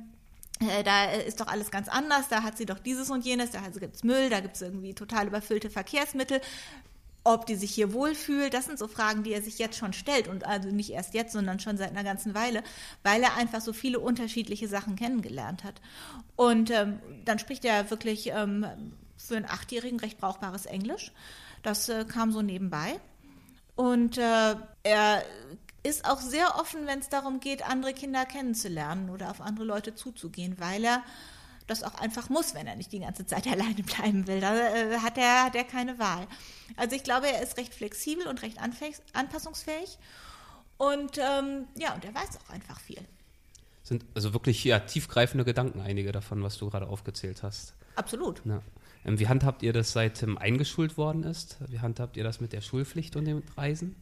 äh, 0.60 0.82
da 0.82 1.10
ist 1.12 1.40
doch 1.40 1.48
alles 1.48 1.70
ganz 1.70 1.88
anders, 1.88 2.28
da 2.28 2.42
hat 2.42 2.56
sie 2.56 2.66
doch 2.66 2.78
dieses 2.78 3.10
und 3.10 3.24
jenes, 3.24 3.50
da 3.50 3.60
gibt 3.60 3.96
es 3.96 4.04
Müll, 4.04 4.30
da 4.30 4.40
gibt 4.40 4.56
es 4.56 4.62
irgendwie 4.62 4.94
total 4.94 5.26
überfüllte 5.26 5.68
Verkehrsmittel 5.68 6.40
ob 7.24 7.46
die 7.46 7.56
sich 7.56 7.74
hier 7.74 7.92
wohlfühlt. 7.92 8.52
Das 8.52 8.66
sind 8.66 8.78
so 8.78 8.86
Fragen, 8.86 9.22
die 9.22 9.32
er 9.32 9.42
sich 9.42 9.58
jetzt 9.58 9.78
schon 9.78 9.94
stellt 9.94 10.28
und 10.28 10.44
also 10.44 10.68
nicht 10.68 10.90
erst 10.90 11.14
jetzt, 11.14 11.32
sondern 11.32 11.58
schon 11.58 11.78
seit 11.78 11.90
einer 11.90 12.04
ganzen 12.04 12.34
Weile, 12.34 12.62
weil 13.02 13.22
er 13.22 13.36
einfach 13.36 13.62
so 13.62 13.72
viele 13.72 13.98
unterschiedliche 13.98 14.68
Sachen 14.68 14.94
kennengelernt 14.94 15.64
hat. 15.64 15.80
Und 16.36 16.70
ähm, 16.70 17.00
dann 17.24 17.38
spricht 17.38 17.64
er 17.64 17.90
wirklich 17.90 18.28
ähm, 18.28 18.66
für 19.16 19.36
einen 19.36 19.46
Achtjährigen 19.46 19.98
recht 19.98 20.18
brauchbares 20.18 20.66
Englisch. 20.66 21.12
Das 21.62 21.88
äh, 21.88 22.04
kam 22.04 22.30
so 22.30 22.42
nebenbei. 22.42 23.00
Und 23.74 24.18
äh, 24.18 24.54
er 24.82 25.24
ist 25.82 26.08
auch 26.08 26.20
sehr 26.20 26.56
offen, 26.58 26.86
wenn 26.86 27.00
es 27.00 27.08
darum 27.08 27.40
geht, 27.40 27.68
andere 27.68 27.94
Kinder 27.94 28.24
kennenzulernen 28.24 29.10
oder 29.10 29.30
auf 29.30 29.40
andere 29.40 29.64
Leute 29.64 29.94
zuzugehen, 29.94 30.56
weil 30.58 30.84
er 30.84 31.02
das 31.66 31.82
auch 31.82 31.94
einfach 31.94 32.28
muss, 32.28 32.54
wenn 32.54 32.66
er 32.66 32.76
nicht 32.76 32.92
die 32.92 33.00
ganze 33.00 33.26
Zeit 33.26 33.46
alleine 33.50 33.82
bleiben 33.82 34.26
will. 34.26 34.40
Da 34.40 34.54
äh, 34.54 34.98
hat, 34.98 35.18
er, 35.18 35.44
hat 35.44 35.54
er 35.54 35.64
keine 35.64 35.98
Wahl. 35.98 36.26
Also 36.76 36.96
ich 36.96 37.04
glaube, 37.04 37.28
er 37.28 37.42
ist 37.42 37.56
recht 37.56 37.74
flexibel 37.74 38.26
und 38.26 38.42
recht 38.42 38.58
anpassungsfähig. 39.12 39.98
Und 40.76 41.18
ähm, 41.18 41.66
ja, 41.76 41.94
und 41.94 42.04
er 42.04 42.14
weiß 42.14 42.38
auch 42.44 42.52
einfach 42.52 42.80
viel. 42.80 43.00
Sind 43.82 44.04
also 44.14 44.32
wirklich 44.32 44.64
ja, 44.64 44.80
tiefgreifende 44.80 45.44
Gedanken, 45.44 45.80
einige 45.80 46.10
davon, 46.10 46.42
was 46.42 46.58
du 46.58 46.70
gerade 46.70 46.88
aufgezählt 46.88 47.42
hast. 47.42 47.74
Absolut. 47.96 48.42
Ja. 48.44 48.62
Ähm, 49.04 49.18
wie 49.18 49.28
handhabt 49.28 49.62
ihr 49.62 49.72
das, 49.72 49.92
seit 49.92 50.14
Tim 50.14 50.38
eingeschult 50.38 50.96
worden 50.96 51.22
ist? 51.22 51.58
Wie 51.68 51.80
handhabt 51.80 52.16
ihr 52.16 52.24
das 52.24 52.40
mit 52.40 52.52
der 52.52 52.60
Schulpflicht 52.60 53.14
und 53.16 53.26
den 53.26 53.42
Reisen? 53.56 53.94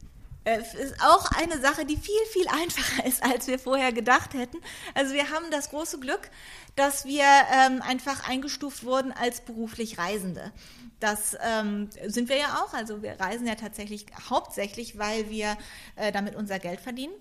Ist 0.45 1.01
auch 1.01 1.31
eine 1.31 1.61
Sache, 1.61 1.85
die 1.85 1.95
viel, 1.95 2.25
viel 2.31 2.47
einfacher 2.49 3.05
ist, 3.05 3.23
als 3.23 3.47
wir 3.47 3.57
vorher 3.57 3.93
gedacht 3.93 4.33
hätten. 4.33 4.57
Also 4.93 5.13
wir 5.13 5.29
haben 5.29 5.45
das 5.51 5.69
große 5.69 5.99
Glück, 5.99 6.29
dass 6.75 7.05
wir 7.05 7.23
ähm, 7.23 7.81
einfach 7.81 8.27
eingestuft 8.27 8.83
wurden 8.83 9.13
als 9.13 9.41
beruflich 9.41 9.97
Reisende. 9.97 10.51
Das 10.99 11.37
ähm, 11.41 11.89
sind 12.07 12.27
wir 12.27 12.37
ja 12.37 12.61
auch. 12.61 12.73
Also 12.73 13.01
wir 13.01 13.19
reisen 13.19 13.47
ja 13.47 13.55
tatsächlich 13.55 14.05
hauptsächlich, 14.29 14.97
weil 14.97 15.29
wir 15.29 15.57
äh, 15.95 16.11
damit 16.11 16.35
unser 16.35 16.59
Geld 16.59 16.81
verdienen. 16.81 17.13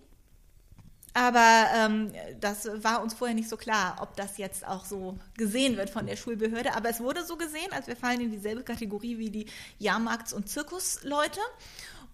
Aber 1.15 1.67
ähm, 1.77 2.11
das 2.41 2.69
war 2.83 3.03
uns 3.03 3.15
vorher 3.15 3.35
nicht 3.35 3.49
so 3.49 3.57
klar, 3.57 3.99
ob 4.01 4.17
das 4.17 4.39
jetzt 4.39 4.67
auch 4.67 4.85
so 4.85 5.19
gesehen 5.37 5.77
wird 5.77 5.91
von 5.91 6.07
der 6.07 6.17
Schulbehörde. 6.17 6.75
Aber 6.75 6.89
es 6.89 7.01
wurde 7.01 7.25
so 7.25 7.37
gesehen, 7.37 7.71
als 7.73 7.87
wir 7.87 7.97
fallen 7.97 8.21
in 8.21 8.31
dieselbe 8.31 8.63
Kategorie 8.63 9.19
wie 9.19 9.31
die 9.31 9.47
Jahrmarkts- 9.79 10.33
und 10.33 10.49
Zirkusleute. 10.49 11.41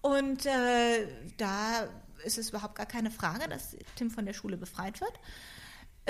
Und 0.00 0.46
äh, 0.46 1.06
da 1.36 1.88
ist 2.24 2.38
es 2.38 2.50
überhaupt 2.50 2.74
gar 2.74 2.86
keine 2.86 3.10
Frage, 3.10 3.48
dass 3.48 3.76
Tim 3.96 4.10
von 4.10 4.26
der 4.26 4.34
Schule 4.34 4.56
befreit 4.56 5.00
wird. 5.00 5.12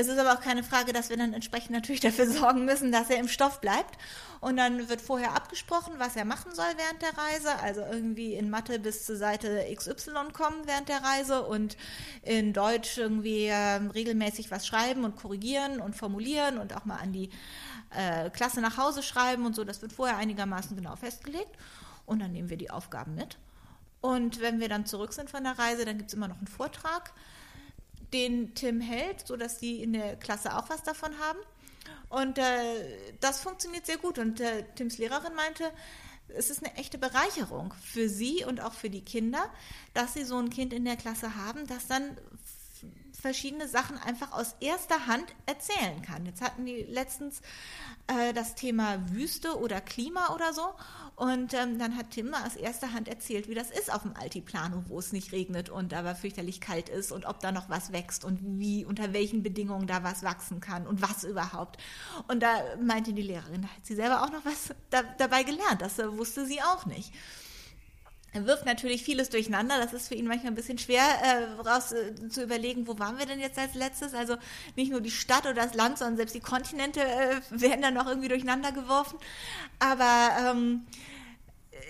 Es 0.00 0.06
ist 0.06 0.16
aber 0.16 0.32
auch 0.32 0.40
keine 0.40 0.62
Frage, 0.62 0.92
dass 0.92 1.10
wir 1.10 1.16
dann 1.16 1.32
entsprechend 1.32 1.72
natürlich 1.72 2.00
dafür 2.00 2.26
sorgen 2.30 2.64
müssen, 2.64 2.92
dass 2.92 3.10
er 3.10 3.18
im 3.18 3.26
Stoff 3.26 3.60
bleibt. 3.60 3.98
Und 4.40 4.56
dann 4.56 4.88
wird 4.88 5.00
vorher 5.00 5.34
abgesprochen, 5.34 5.94
was 5.98 6.14
er 6.14 6.24
machen 6.24 6.54
soll 6.54 6.68
während 6.76 7.02
der 7.02 7.18
Reise. 7.18 7.58
Also 7.60 7.80
irgendwie 7.80 8.34
in 8.34 8.48
Mathe 8.48 8.78
bis 8.78 9.04
zur 9.04 9.16
Seite 9.16 9.66
XY 9.74 10.32
kommen 10.32 10.66
während 10.66 10.88
der 10.88 11.02
Reise 11.02 11.42
und 11.42 11.76
in 12.22 12.52
Deutsch 12.52 12.96
irgendwie 12.96 13.46
äh, 13.46 13.56
regelmäßig 13.56 14.52
was 14.52 14.68
schreiben 14.68 15.04
und 15.04 15.16
korrigieren 15.16 15.80
und 15.80 15.96
formulieren 15.96 16.58
und 16.58 16.76
auch 16.76 16.84
mal 16.84 16.98
an 16.98 17.12
die 17.12 17.30
äh, 17.90 18.30
Klasse 18.30 18.60
nach 18.60 18.76
Hause 18.76 19.02
schreiben 19.02 19.46
und 19.46 19.56
so. 19.56 19.64
Das 19.64 19.82
wird 19.82 19.92
vorher 19.92 20.16
einigermaßen 20.16 20.76
genau 20.76 20.94
festgelegt. 20.94 21.56
Und 22.06 22.20
dann 22.20 22.30
nehmen 22.30 22.50
wir 22.50 22.56
die 22.56 22.70
Aufgaben 22.70 23.16
mit. 23.16 23.36
Und 24.00 24.40
wenn 24.40 24.60
wir 24.60 24.68
dann 24.68 24.86
zurück 24.86 25.12
sind 25.12 25.30
von 25.30 25.44
der 25.44 25.58
Reise, 25.58 25.84
dann 25.84 25.98
gibt 25.98 26.08
es 26.10 26.14
immer 26.14 26.28
noch 26.28 26.38
einen 26.38 26.46
Vortrag, 26.46 27.12
den 28.12 28.54
Tim 28.54 28.80
hält, 28.80 29.26
sodass 29.26 29.58
die 29.58 29.82
in 29.82 29.92
der 29.92 30.16
Klasse 30.16 30.56
auch 30.56 30.70
was 30.70 30.82
davon 30.82 31.18
haben. 31.18 31.38
Und 32.08 32.38
äh, 32.38 33.14
das 33.20 33.40
funktioniert 33.40 33.86
sehr 33.86 33.98
gut. 33.98 34.18
Und 34.18 34.40
äh, 34.40 34.64
Tims 34.76 34.98
Lehrerin 34.98 35.34
meinte, 35.34 35.70
es 36.28 36.50
ist 36.50 36.64
eine 36.64 36.74
echte 36.76 36.98
Bereicherung 36.98 37.74
für 37.82 38.08
sie 38.08 38.44
und 38.44 38.60
auch 38.60 38.72
für 38.72 38.90
die 38.90 39.04
Kinder, 39.04 39.50
dass 39.94 40.14
sie 40.14 40.24
so 40.24 40.38
ein 40.38 40.50
Kind 40.50 40.72
in 40.72 40.84
der 40.84 40.96
Klasse 40.96 41.34
haben, 41.36 41.66
das 41.66 41.86
dann 41.86 42.16
verschiedene 43.20 43.68
Sachen 43.68 43.98
einfach 43.98 44.32
aus 44.32 44.54
erster 44.60 45.06
Hand 45.06 45.34
erzählen 45.46 46.02
kann. 46.02 46.24
Jetzt 46.24 46.40
hatten 46.40 46.64
die 46.64 46.82
letztens 46.82 47.40
äh, 48.06 48.32
das 48.32 48.54
Thema 48.54 48.98
Wüste 49.10 49.58
oder 49.58 49.80
Klima 49.80 50.34
oder 50.34 50.52
so. 50.52 50.74
Und 51.16 51.52
ähm, 51.52 51.80
dann 51.80 51.96
hat 51.96 52.10
Tim 52.10 52.32
aus 52.32 52.54
erster 52.54 52.92
Hand 52.92 53.08
erzählt, 53.08 53.48
wie 53.48 53.54
das 53.54 53.70
ist 53.70 53.92
auf 53.92 54.02
dem 54.02 54.14
Altiplano, 54.14 54.84
wo 54.86 55.00
es 55.00 55.12
nicht 55.12 55.32
regnet 55.32 55.68
und 55.68 55.92
aber 55.92 56.14
fürchterlich 56.14 56.60
kalt 56.60 56.88
ist 56.88 57.10
und 57.10 57.26
ob 57.26 57.40
da 57.40 57.50
noch 57.50 57.68
was 57.68 57.92
wächst 57.92 58.24
und 58.24 58.38
wie, 58.40 58.84
unter 58.84 59.12
welchen 59.12 59.42
Bedingungen 59.42 59.88
da 59.88 60.04
was 60.04 60.22
wachsen 60.22 60.60
kann 60.60 60.86
und 60.86 61.02
was 61.02 61.24
überhaupt. 61.24 61.78
Und 62.28 62.40
da 62.40 62.62
meinte 62.80 63.12
die 63.14 63.22
Lehrerin, 63.22 63.62
da 63.62 63.68
hat 63.68 63.84
sie 63.84 63.96
selber 63.96 64.22
auch 64.22 64.30
noch 64.30 64.44
was 64.44 64.72
da, 64.90 65.02
dabei 65.18 65.42
gelernt. 65.42 65.82
Das 65.82 65.98
äh, 65.98 66.16
wusste 66.16 66.46
sie 66.46 66.62
auch 66.62 66.86
nicht. 66.86 67.12
Er 68.32 68.46
wirft 68.46 68.66
natürlich 68.66 69.02
vieles 69.02 69.30
durcheinander. 69.30 69.78
Das 69.78 69.92
ist 69.92 70.08
für 70.08 70.14
ihn 70.14 70.26
manchmal 70.26 70.52
ein 70.52 70.56
bisschen 70.56 70.78
schwer 70.78 71.02
äh, 71.02 71.60
raus 71.60 71.92
äh, 71.92 72.28
zu 72.28 72.42
überlegen, 72.42 72.86
wo 72.86 72.98
waren 72.98 73.18
wir 73.18 73.26
denn 73.26 73.40
jetzt 73.40 73.58
als 73.58 73.74
letztes? 73.74 74.14
Also 74.14 74.36
nicht 74.76 74.90
nur 74.90 75.00
die 75.00 75.10
Stadt 75.10 75.44
oder 75.44 75.54
das 75.54 75.74
Land, 75.74 75.98
sondern 75.98 76.16
selbst 76.16 76.34
die 76.34 76.40
Kontinente 76.40 77.00
äh, 77.00 77.40
werden 77.50 77.82
dann 77.82 77.94
noch 77.94 78.06
irgendwie 78.06 78.28
durcheinander 78.28 78.72
geworfen. 78.72 79.18
Aber 79.78 80.30
ähm, 80.40 80.86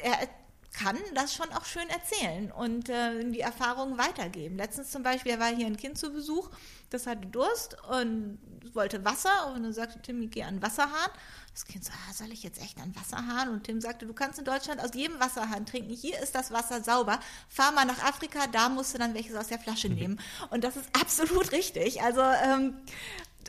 er 0.03 0.29
kann 0.73 0.97
das 1.15 1.35
schon 1.35 1.53
auch 1.53 1.65
schön 1.65 1.89
erzählen 1.89 2.53
und 2.53 2.89
äh, 2.89 3.25
die 3.25 3.41
Erfahrungen 3.41 3.99
weitergeben. 3.99 4.57
Letztens 4.57 4.93
zum 4.93 5.03
Beispiel, 5.03 5.41
war 5.41 5.49
hier 5.49 5.67
ein 5.67 5.77
Kind 5.77 5.99
zu 5.99 6.13
Besuch, 6.13 6.51
das 6.91 7.07
hatte 7.09 7.27
Durst 7.27 7.77
und 7.89 8.39
wollte 8.75 9.05
Wasser 9.05 9.53
und 9.53 9.65
dann 9.65 9.73
sagte 9.73 10.01
Tim, 10.01 10.23
ich 10.23 10.31
gehe 10.31 10.47
an 10.47 10.57
den 10.57 10.63
Wasserhahn. 10.63 11.11
Das 11.59 11.67
Kind 11.67 11.85
so, 11.85 11.91
ah, 11.91 12.13
soll 12.13 12.31
ich 12.31 12.45
jetzt 12.45 12.63
echt 12.63 12.79
den 12.79 12.95
Wasserhahn? 12.95 13.49
Und 13.49 13.65
Tim 13.65 13.81
sagte, 13.81 14.07
du 14.07 14.13
kannst 14.13 14.39
in 14.39 14.45
Deutschland 14.45 14.81
aus 14.81 14.91
jedem 14.95 15.19
Wasserhahn 15.19 15.67
trinken. 15.67 15.93
Hier 15.93 16.17
ist 16.23 16.33
das 16.37 16.53
Wasser 16.53 16.85
sauber. 16.85 17.19
Fahr 17.49 17.73
mal 17.73 17.85
nach 17.85 18.01
Afrika, 18.05 18.47
da 18.53 18.69
musst 18.69 18.95
du 18.95 18.99
dann 18.99 19.13
welches 19.13 19.35
aus 19.35 19.49
der 19.49 19.59
Flasche 19.59 19.89
nehmen. 19.89 20.21
Und 20.51 20.63
das 20.63 20.77
ist 20.77 20.89
absolut 20.93 21.51
richtig. 21.51 22.01
Also 22.01 22.21
ähm, 22.21 22.75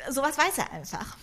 sowas 0.09 0.39
weiß 0.39 0.57
er 0.57 0.73
einfach. 0.73 1.17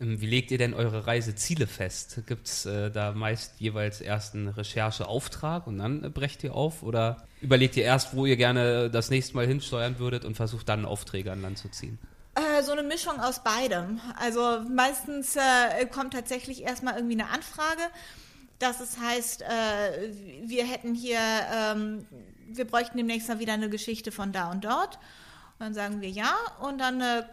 Ähm, 0.00 0.20
wie 0.20 0.26
legt 0.26 0.52
ihr 0.52 0.58
denn 0.58 0.72
eure 0.72 1.08
Reiseziele 1.08 1.66
fest? 1.66 2.22
Gibt 2.28 2.46
es 2.46 2.64
äh, 2.64 2.92
da 2.92 3.10
meist 3.10 3.54
jeweils 3.58 4.00
erst 4.00 4.36
einen 4.36 4.46
Rechercheauftrag 4.46 5.66
und 5.66 5.78
dann 5.78 6.04
äh, 6.04 6.10
brecht 6.10 6.44
ihr 6.44 6.54
auf? 6.54 6.84
Oder 6.84 7.26
überlegt 7.40 7.76
ihr 7.76 7.82
erst, 7.82 8.14
wo 8.14 8.24
ihr 8.24 8.36
gerne 8.36 8.88
das 8.88 9.10
nächste 9.10 9.34
Mal 9.34 9.48
hinsteuern 9.48 9.98
würdet 9.98 10.24
und 10.24 10.36
versucht 10.36 10.68
dann 10.68 10.84
Aufträge 10.84 11.32
an 11.32 11.42
Land 11.42 11.58
zu 11.58 11.68
ziehen? 11.70 11.98
Äh, 12.58 12.62
so 12.62 12.72
eine 12.72 12.82
Mischung 12.82 13.20
aus 13.20 13.42
beidem. 13.42 14.00
Also 14.18 14.60
meistens 14.68 15.36
äh, 15.36 15.86
kommt 15.86 16.12
tatsächlich 16.12 16.62
erstmal 16.62 16.96
irgendwie 16.96 17.20
eine 17.20 17.30
Anfrage, 17.30 17.82
dass 18.58 18.80
es 18.80 18.98
heißt, 18.98 19.42
äh, 19.42 20.12
wir 20.42 20.64
hätten 20.64 20.94
hier, 20.94 21.20
ähm, 21.52 22.06
wir 22.46 22.66
bräuchten 22.66 22.96
demnächst 22.96 23.28
mal 23.28 23.38
wieder 23.38 23.52
eine 23.52 23.70
Geschichte 23.70 24.12
von 24.12 24.32
da 24.32 24.50
und 24.50 24.64
dort. 24.64 24.96
Und 25.58 25.66
dann 25.66 25.74
sagen 25.74 26.00
wir 26.00 26.10
ja 26.10 26.34
und 26.60 26.78
dann 26.78 27.00
äh, 27.00 27.24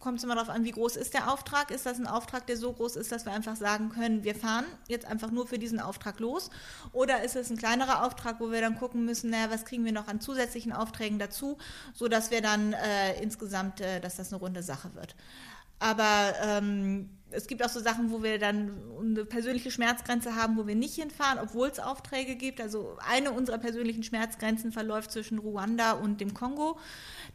kommt 0.00 0.18
es 0.18 0.24
immer 0.24 0.34
darauf 0.34 0.48
an, 0.48 0.64
wie 0.64 0.70
groß 0.70 0.96
ist 0.96 1.14
der 1.14 1.32
Auftrag. 1.32 1.70
Ist 1.70 1.86
das 1.86 1.98
ein 1.98 2.06
Auftrag, 2.06 2.46
der 2.46 2.56
so 2.56 2.72
groß 2.72 2.96
ist, 2.96 3.12
dass 3.12 3.24
wir 3.24 3.32
einfach 3.32 3.56
sagen 3.56 3.90
können, 3.90 4.24
wir 4.24 4.34
fahren 4.34 4.64
jetzt 4.86 5.06
einfach 5.06 5.30
nur 5.30 5.46
für 5.46 5.58
diesen 5.58 5.80
Auftrag 5.80 6.20
los? 6.20 6.50
Oder 6.92 7.22
ist 7.24 7.36
es 7.36 7.50
ein 7.50 7.56
kleinerer 7.56 8.04
Auftrag, 8.04 8.40
wo 8.40 8.50
wir 8.50 8.60
dann 8.60 8.76
gucken 8.76 9.04
müssen, 9.04 9.30
naja, 9.30 9.50
was 9.50 9.64
kriegen 9.64 9.84
wir 9.84 9.92
noch 9.92 10.08
an 10.08 10.20
zusätzlichen 10.20 10.72
Aufträgen 10.72 11.18
dazu, 11.18 11.58
sodass 11.94 12.30
wir 12.30 12.42
dann 12.42 12.72
äh, 12.72 13.20
insgesamt, 13.22 13.80
äh, 13.80 14.00
dass 14.00 14.16
das 14.16 14.32
eine 14.32 14.40
runde 14.40 14.62
Sache 14.62 14.94
wird. 14.94 15.14
Aber 15.80 16.34
ähm, 16.42 17.10
es 17.30 17.46
gibt 17.46 17.64
auch 17.64 17.68
so 17.68 17.80
Sachen, 17.80 18.10
wo 18.10 18.22
wir 18.22 18.38
dann 18.38 18.72
eine 19.00 19.24
persönliche 19.24 19.70
Schmerzgrenze 19.70 20.34
haben, 20.34 20.56
wo 20.56 20.66
wir 20.66 20.74
nicht 20.74 20.94
hinfahren, 20.94 21.38
obwohl 21.38 21.68
es 21.68 21.78
Aufträge 21.78 22.36
gibt. 22.36 22.60
Also 22.60 22.96
eine 23.06 23.32
unserer 23.32 23.58
persönlichen 23.58 24.02
Schmerzgrenzen 24.02 24.72
verläuft 24.72 25.12
zwischen 25.12 25.38
Ruanda 25.38 25.92
und 25.92 26.20
dem 26.20 26.32
Kongo. 26.32 26.78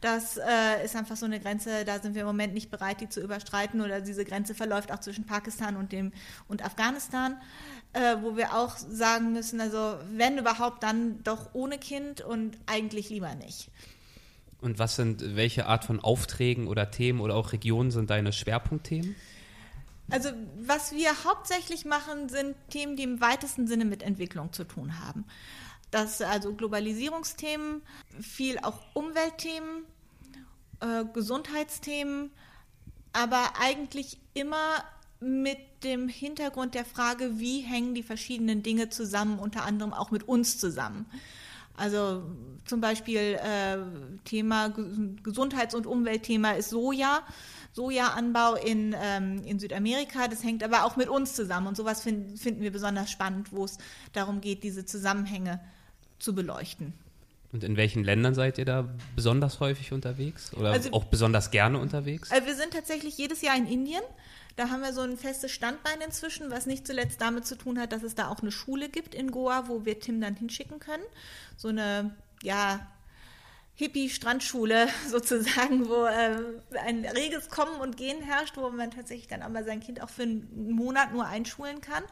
Das 0.00 0.36
äh, 0.36 0.84
ist 0.84 0.96
einfach 0.96 1.16
so 1.16 1.26
eine 1.26 1.38
Grenze, 1.38 1.84
da 1.84 2.00
sind 2.00 2.14
wir 2.14 2.22
im 2.22 2.26
Moment 2.26 2.54
nicht 2.54 2.70
bereit, 2.70 3.00
die 3.00 3.08
zu 3.08 3.20
überstreiten. 3.20 3.80
Oder 3.80 4.00
diese 4.00 4.24
Grenze 4.24 4.54
verläuft 4.54 4.90
auch 4.90 5.00
zwischen 5.00 5.26
Pakistan 5.26 5.76
und, 5.76 5.92
dem, 5.92 6.12
und 6.48 6.64
Afghanistan, 6.64 7.36
äh, 7.92 8.16
wo 8.20 8.36
wir 8.36 8.54
auch 8.54 8.76
sagen 8.76 9.32
müssen, 9.32 9.60
also 9.60 9.96
wenn 10.12 10.38
überhaupt, 10.38 10.82
dann 10.82 11.22
doch 11.22 11.50
ohne 11.52 11.78
Kind 11.78 12.20
und 12.20 12.58
eigentlich 12.66 13.10
lieber 13.10 13.34
nicht. 13.36 13.70
Und 14.60 14.78
was 14.78 14.96
sind, 14.96 15.36
welche 15.36 15.66
Art 15.66 15.84
von 15.84 16.00
Aufträgen 16.00 16.66
oder 16.66 16.90
Themen 16.90 17.20
oder 17.20 17.36
auch 17.36 17.52
Regionen 17.52 17.90
sind 17.90 18.10
deine 18.10 18.32
Schwerpunktthemen? 18.32 19.14
Also 20.10 20.30
was 20.58 20.92
wir 20.92 21.24
hauptsächlich 21.24 21.84
machen, 21.84 22.28
sind 22.28 22.56
Themen, 22.70 22.96
die 22.96 23.04
im 23.04 23.20
weitesten 23.20 23.66
Sinne 23.66 23.84
mit 23.84 24.02
Entwicklung 24.02 24.52
zu 24.52 24.64
tun 24.64 25.00
haben. 25.00 25.24
Das 25.90 26.20
also 26.20 26.52
Globalisierungsthemen, 26.52 27.82
viel 28.20 28.58
auch 28.58 28.80
Umweltthemen, 28.94 29.84
äh, 30.80 31.04
Gesundheitsthemen, 31.12 32.30
aber 33.12 33.52
eigentlich 33.60 34.18
immer 34.34 34.84
mit 35.20 35.58
dem 35.84 36.08
Hintergrund 36.08 36.74
der 36.74 36.84
Frage, 36.84 37.38
wie 37.38 37.60
hängen 37.60 37.94
die 37.94 38.02
verschiedenen 38.02 38.62
Dinge 38.62 38.90
zusammen, 38.90 39.38
unter 39.38 39.64
anderem 39.64 39.94
auch 39.94 40.10
mit 40.10 40.28
uns 40.28 40.58
zusammen. 40.58 41.06
Also 41.76 42.22
zum 42.66 42.80
Beispiel 42.80 43.38
äh, 43.42 43.78
Thema 44.24 44.68
Gesundheits- 45.22 45.74
und 45.74 45.86
Umweltthema 45.86 46.52
ist 46.52 46.70
Soja. 46.70 47.22
Sojaanbau 47.74 48.54
in, 48.54 48.94
ähm, 48.98 49.42
in 49.44 49.58
Südamerika. 49.58 50.28
Das 50.28 50.42
hängt 50.42 50.62
aber 50.62 50.84
auch 50.84 50.96
mit 50.96 51.08
uns 51.08 51.34
zusammen. 51.34 51.66
Und 51.66 51.76
sowas 51.76 52.02
find, 52.02 52.38
finden 52.38 52.62
wir 52.62 52.70
besonders 52.70 53.10
spannend, 53.10 53.52
wo 53.52 53.64
es 53.64 53.78
darum 54.12 54.40
geht, 54.40 54.62
diese 54.62 54.86
Zusammenhänge 54.86 55.60
zu 56.18 56.34
beleuchten. 56.34 56.94
Und 57.52 57.62
in 57.62 57.76
welchen 57.76 58.02
Ländern 58.02 58.34
seid 58.34 58.58
ihr 58.58 58.64
da 58.64 58.88
besonders 59.14 59.60
häufig 59.60 59.92
unterwegs 59.92 60.52
oder 60.54 60.72
also, 60.72 60.92
auch 60.92 61.04
besonders 61.04 61.50
gerne 61.50 61.78
unterwegs? 61.78 62.30
Also 62.32 62.46
wir 62.46 62.56
sind 62.56 62.72
tatsächlich 62.72 63.16
jedes 63.18 63.42
Jahr 63.42 63.56
in 63.56 63.66
Indien. 63.66 64.02
Da 64.56 64.70
haben 64.70 64.82
wir 64.82 64.92
so 64.92 65.02
ein 65.02 65.16
festes 65.16 65.50
Standbein 65.50 66.00
inzwischen, 66.04 66.50
was 66.50 66.66
nicht 66.66 66.86
zuletzt 66.86 67.20
damit 67.20 67.46
zu 67.46 67.56
tun 67.56 67.78
hat, 67.78 67.92
dass 67.92 68.04
es 68.04 68.14
da 68.14 68.28
auch 68.28 68.40
eine 68.40 68.52
Schule 68.52 68.88
gibt 68.88 69.14
in 69.14 69.30
Goa, 69.30 69.68
wo 69.68 69.84
wir 69.84 69.98
Tim 69.98 70.20
dann 70.20 70.36
hinschicken 70.36 70.78
können. 70.78 71.02
So 71.56 71.68
eine, 71.68 72.14
ja, 72.42 72.86
Hippie-Strandschule 73.76 74.88
sozusagen, 75.08 75.88
wo 75.88 76.04
äh, 76.04 76.78
ein 76.78 77.04
reges 77.04 77.48
Kommen 77.48 77.80
und 77.80 77.96
Gehen 77.96 78.22
herrscht, 78.22 78.56
wo 78.56 78.70
man 78.70 78.90
tatsächlich 78.90 79.26
dann 79.26 79.52
mal 79.52 79.64
sein 79.64 79.80
Kind 79.80 80.00
auch 80.00 80.10
für 80.10 80.22
einen 80.22 80.70
Monat 80.70 81.12
nur 81.12 81.26
einschulen 81.26 81.80
kann. 81.80 82.04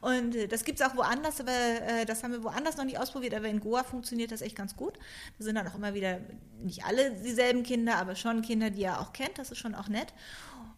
Und 0.00 0.34
äh, 0.34 0.48
das 0.48 0.64
gibt 0.64 0.80
es 0.80 0.86
auch 0.86 0.96
woanders, 0.96 1.40
aber 1.40 1.52
äh, 1.52 2.06
das 2.06 2.22
haben 2.22 2.32
wir 2.32 2.42
woanders 2.42 2.78
noch 2.78 2.84
nicht 2.84 2.98
ausprobiert, 2.98 3.34
aber 3.34 3.48
in 3.48 3.60
Goa 3.60 3.84
funktioniert 3.84 4.32
das 4.32 4.40
echt 4.40 4.56
ganz 4.56 4.74
gut. 4.74 4.98
Da 5.38 5.44
sind 5.44 5.56
dann 5.56 5.68
auch 5.68 5.74
immer 5.74 5.92
wieder 5.94 6.20
nicht 6.62 6.84
alle 6.84 7.12
dieselben 7.12 7.62
Kinder, 7.62 7.96
aber 7.96 8.14
schon 8.14 8.40
Kinder, 8.40 8.70
die 8.70 8.84
er 8.84 9.00
auch 9.00 9.12
kennt, 9.12 9.38
das 9.38 9.50
ist 9.50 9.58
schon 9.58 9.74
auch 9.74 9.88
nett. 9.88 10.14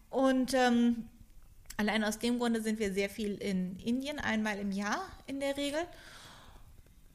Und 0.09 0.53
ähm, 0.53 1.07
allein 1.77 2.03
aus 2.03 2.19
dem 2.19 2.39
Grunde 2.39 2.61
sind 2.61 2.79
wir 2.79 2.93
sehr 2.93 3.09
viel 3.09 3.35
in 3.35 3.77
Indien, 3.79 4.19
einmal 4.19 4.59
im 4.59 4.71
Jahr 4.71 5.01
in 5.27 5.39
der 5.39 5.55
Regel. 5.55 5.79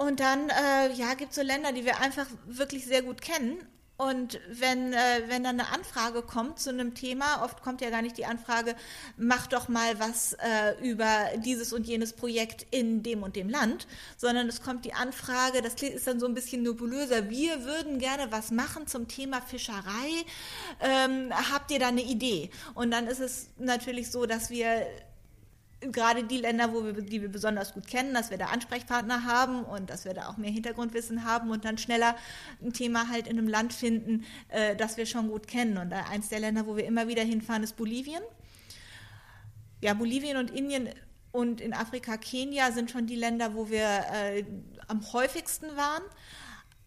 Und 0.01 0.19
dann, 0.19 0.49
äh, 0.49 0.91
ja, 0.95 1.13
gibt 1.13 1.33
es 1.33 1.37
so 1.37 1.43
Länder, 1.43 1.73
die 1.73 1.85
wir 1.85 2.01
einfach 2.01 2.27
wirklich 2.47 2.87
sehr 2.87 3.03
gut 3.03 3.21
kennen. 3.21 3.59
Und 3.99 4.41
wenn, 4.49 4.95
äh, 4.95 5.25
wenn 5.27 5.45
dann 5.45 5.61
eine 5.61 5.69
Anfrage 5.75 6.23
kommt 6.23 6.59
zu 6.59 6.71
einem 6.71 6.95
Thema, 6.95 7.45
oft 7.45 7.61
kommt 7.61 7.83
ja 7.83 7.91
gar 7.91 8.01
nicht 8.01 8.17
die 8.17 8.25
Anfrage, 8.25 8.75
mach 9.19 9.47
doch 9.47 9.69
mal 9.69 10.01
was 10.01 10.33
äh, 10.33 10.73
über 10.83 11.29
dieses 11.45 11.75
und 11.75 11.87
jenes 11.87 12.15
Projekt 12.15 12.67
in 12.71 13.03
dem 13.03 13.23
und 13.23 13.37
dem 13.37 13.51
Land, 13.51 13.87
sondern 14.17 14.49
es 14.49 14.63
kommt 14.63 14.87
die 14.87 14.95
Anfrage, 14.95 15.61
das 15.61 15.75
ist 15.75 16.07
dann 16.07 16.19
so 16.19 16.25
ein 16.25 16.33
bisschen 16.33 16.63
nebulöser, 16.63 17.29
wir 17.29 17.67
würden 17.67 17.99
gerne 17.99 18.33
was 18.33 18.51
machen 18.51 18.87
zum 18.87 19.07
Thema 19.07 19.43
Fischerei, 19.43 20.25
ähm, 20.81 21.31
habt 21.53 21.71
ihr 21.73 21.79
da 21.79 21.89
eine 21.89 22.05
Idee? 22.05 22.49
Und 22.73 22.91
dann 22.91 23.07
ist 23.07 23.21
es 23.21 23.51
natürlich 23.59 24.11
so, 24.11 24.25
dass 24.25 24.49
wir 24.49 24.87
gerade 25.81 26.25
die 26.25 26.39
Länder, 26.39 26.73
wo 26.73 26.85
wir, 26.85 26.93
die 26.93 27.23
wir 27.23 27.31
besonders 27.31 27.73
gut 27.73 27.87
kennen, 27.87 28.13
dass 28.13 28.31
wir 28.31 28.39
da 28.39 28.47
Ansprechpartner 28.47 29.25
haben 29.25 29.65
und 29.65 29.91
dass 29.91 30.05
wir 30.05 30.15
da 30.15 30.29
auch 30.29 30.37
mehr 30.37 30.51
Hintergrundwissen 30.51 31.25
haben 31.25 31.51
und 31.51 31.65
dann 31.65 31.79
schneller 31.79 32.17
ein 32.63 32.73
Thema 32.73 33.09
halt 33.09 33.27
in 33.27 33.39
einem 33.39 33.49
Land 33.49 33.73
finden, 33.73 34.25
äh, 34.49 34.77
das 34.77 34.97
wir 34.97 35.07
schon 35.07 35.29
gut 35.29 35.47
kennen. 35.47 35.79
Und 35.79 35.93
eins 35.93 36.29
der 36.29 36.41
Länder, 36.41 36.67
wo 36.67 36.77
wir 36.77 36.85
immer 36.85 37.09
wieder 37.09 37.23
hinfahren, 37.23 37.63
ist 37.63 37.77
Bolivien. 37.77 38.23
Ja, 39.81 39.95
Bolivien 39.95 40.37
und 40.37 40.51
Indien 40.51 40.91
und 41.33 41.61
in 41.61 41.73
Afrika 41.73 42.17
Kenia 42.17 42.73
sind 42.73 42.91
schon 42.91 43.07
die 43.07 43.17
Länder, 43.17 43.55
wo 43.55 43.71
wir 43.71 43.87
äh, 44.13 44.45
am 44.89 45.13
häufigsten 45.13 45.77
waren. 45.77 46.03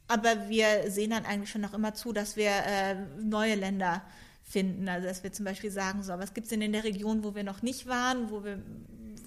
Aber 0.07 0.49
wir 0.49 0.91
sehen 0.91 1.11
dann 1.11 1.25
eigentlich 1.25 1.49
schon 1.49 1.61
noch 1.61 1.73
immer 1.73 1.93
zu, 1.93 2.11
dass 2.13 2.35
wir 2.35 2.51
äh, 2.51 2.95
neue 3.21 3.55
Länder 3.55 4.03
finden. 4.43 4.87
Also 4.87 5.07
dass 5.07 5.23
wir 5.23 5.31
zum 5.31 5.45
Beispiel 5.45 5.71
sagen, 5.71 6.03
so, 6.03 6.13
was 6.13 6.33
gibt 6.33 6.45
es 6.45 6.49
denn 6.49 6.61
in 6.61 6.73
der 6.73 6.83
Region, 6.83 7.23
wo 7.23 7.35
wir 7.35 7.43
noch 7.43 7.61
nicht 7.61 7.87
waren, 7.87 8.29
wo 8.29 8.43
wir 8.43 8.61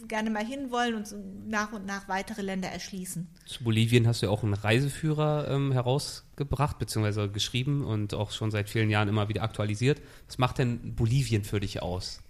gerne 0.08 0.30
mal 0.30 0.44
hinwollen 0.44 0.94
und 0.94 1.06
so 1.06 1.16
nach 1.48 1.72
und 1.72 1.86
nach 1.86 2.08
weitere 2.08 2.42
Länder 2.42 2.68
erschließen. 2.68 3.26
Zu 3.46 3.64
Bolivien 3.64 4.06
hast 4.06 4.22
du 4.22 4.26
ja 4.26 4.32
auch 4.32 4.42
einen 4.42 4.54
Reiseführer 4.54 5.48
ähm, 5.50 5.72
herausgebracht, 5.72 6.78
beziehungsweise 6.78 7.28
geschrieben 7.28 7.84
und 7.84 8.14
auch 8.14 8.30
schon 8.30 8.50
seit 8.50 8.68
vielen 8.68 8.90
Jahren 8.90 9.08
immer 9.08 9.28
wieder 9.28 9.42
aktualisiert. 9.42 10.00
Was 10.26 10.38
macht 10.38 10.58
denn 10.58 10.94
Bolivien 10.94 11.44
für 11.44 11.60
dich 11.60 11.82
aus? 11.82 12.20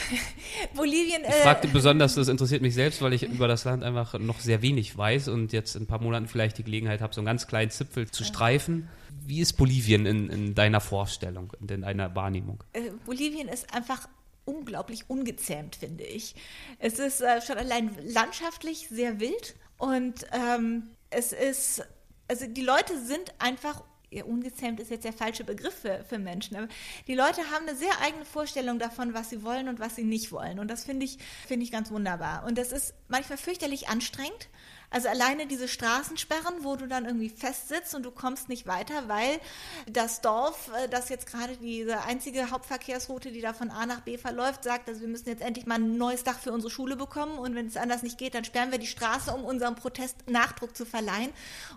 Bolivien. 0.74 1.24
Äh 1.24 1.28
ich 1.28 1.34
fragte 1.42 1.68
besonders, 1.68 2.14
das 2.14 2.28
interessiert 2.28 2.62
mich 2.62 2.74
selbst, 2.74 3.02
weil 3.02 3.12
ich 3.12 3.22
über 3.22 3.48
das 3.48 3.64
Land 3.64 3.82
einfach 3.82 4.18
noch 4.18 4.40
sehr 4.40 4.62
wenig 4.62 4.96
weiß 4.96 5.28
und 5.28 5.52
jetzt 5.52 5.76
in 5.76 5.82
ein 5.82 5.86
paar 5.86 6.00
Monaten 6.00 6.28
vielleicht 6.28 6.58
die 6.58 6.64
Gelegenheit 6.64 7.00
habe, 7.00 7.14
so 7.14 7.20
einen 7.20 7.26
ganz 7.26 7.46
kleinen 7.46 7.70
Zipfel 7.70 8.10
zu 8.10 8.24
streifen. 8.24 8.88
Wie 9.26 9.40
ist 9.40 9.54
Bolivien 9.54 10.06
in, 10.06 10.30
in 10.30 10.54
deiner 10.54 10.80
Vorstellung, 10.80 11.52
in 11.60 11.82
deiner 11.82 12.14
Wahrnehmung? 12.14 12.62
Äh, 12.72 12.90
Bolivien 13.04 13.48
ist 13.48 13.72
einfach 13.74 14.08
unglaublich 14.44 15.08
ungezähmt, 15.08 15.76
finde 15.76 16.04
ich. 16.04 16.34
Es 16.78 16.98
ist 16.98 17.20
äh, 17.20 17.40
schon 17.40 17.58
allein 17.58 17.90
landschaftlich 18.04 18.88
sehr 18.88 19.20
wild 19.20 19.54
und 19.78 20.26
ähm, 20.32 20.90
es 21.10 21.32
ist, 21.32 21.84
also 22.28 22.46
die 22.46 22.62
Leute 22.62 22.98
sind 23.04 23.32
einfach 23.38 23.82
ja, 24.12 24.24
ungezähmt 24.24 24.78
ist 24.80 24.90
jetzt 24.90 25.04
der 25.04 25.12
falsche 25.12 25.44
Begriff 25.44 25.74
für, 25.74 26.04
für 26.04 26.18
Menschen, 26.18 26.56
aber 26.56 26.68
die 27.06 27.14
Leute 27.14 27.40
haben 27.50 27.66
eine 27.66 27.76
sehr 27.76 28.00
eigene 28.00 28.24
Vorstellung 28.24 28.78
davon, 28.78 29.14
was 29.14 29.30
sie 29.30 29.42
wollen 29.42 29.68
und 29.68 29.80
was 29.80 29.96
sie 29.96 30.04
nicht 30.04 30.30
wollen. 30.32 30.58
Und 30.58 30.68
das 30.68 30.84
finde 30.84 31.04
ich, 31.04 31.18
finde 31.46 31.64
ich 31.64 31.72
ganz 31.72 31.90
wunderbar. 31.90 32.44
Und 32.46 32.58
das 32.58 32.72
ist 32.72 32.94
manchmal 33.08 33.38
fürchterlich 33.38 33.88
anstrengend. 33.88 34.48
Also 34.92 35.08
alleine 35.08 35.46
diese 35.46 35.68
Straßensperren, 35.68 36.62
wo 36.62 36.76
du 36.76 36.86
dann 36.86 37.06
irgendwie 37.06 37.30
festsitzt 37.30 37.94
und 37.94 38.02
du 38.02 38.10
kommst 38.10 38.48
nicht 38.48 38.66
weiter, 38.66 39.08
weil 39.08 39.40
das 39.86 40.20
Dorf, 40.20 40.70
äh, 40.76 40.88
das 40.88 41.08
jetzt 41.08 41.26
gerade 41.26 41.56
diese 41.56 42.02
einzige 42.02 42.50
Hauptverkehrsroute, 42.50 43.32
die 43.32 43.40
da 43.40 43.54
von 43.54 43.70
A 43.70 43.86
nach 43.86 44.00
B 44.00 44.18
verläuft, 44.18 44.64
sagt, 44.64 44.88
also 44.88 45.00
wir 45.00 45.08
müssen 45.08 45.28
jetzt 45.28 45.42
endlich 45.42 45.66
mal 45.66 45.76
ein 45.76 45.96
neues 45.96 46.24
Dach 46.24 46.38
für 46.38 46.52
unsere 46.52 46.70
Schule 46.70 46.96
bekommen 46.96 47.38
und 47.38 47.54
wenn 47.54 47.66
es 47.66 47.76
anders 47.76 48.02
nicht 48.02 48.18
geht, 48.18 48.34
dann 48.34 48.44
sperren 48.44 48.70
wir 48.70 48.78
die 48.78 48.86
Straße, 48.86 49.32
um 49.32 49.44
unserem 49.44 49.76
Protest 49.76 50.28
Nachdruck 50.28 50.76
zu 50.76 50.84
verleihen. 50.84 51.30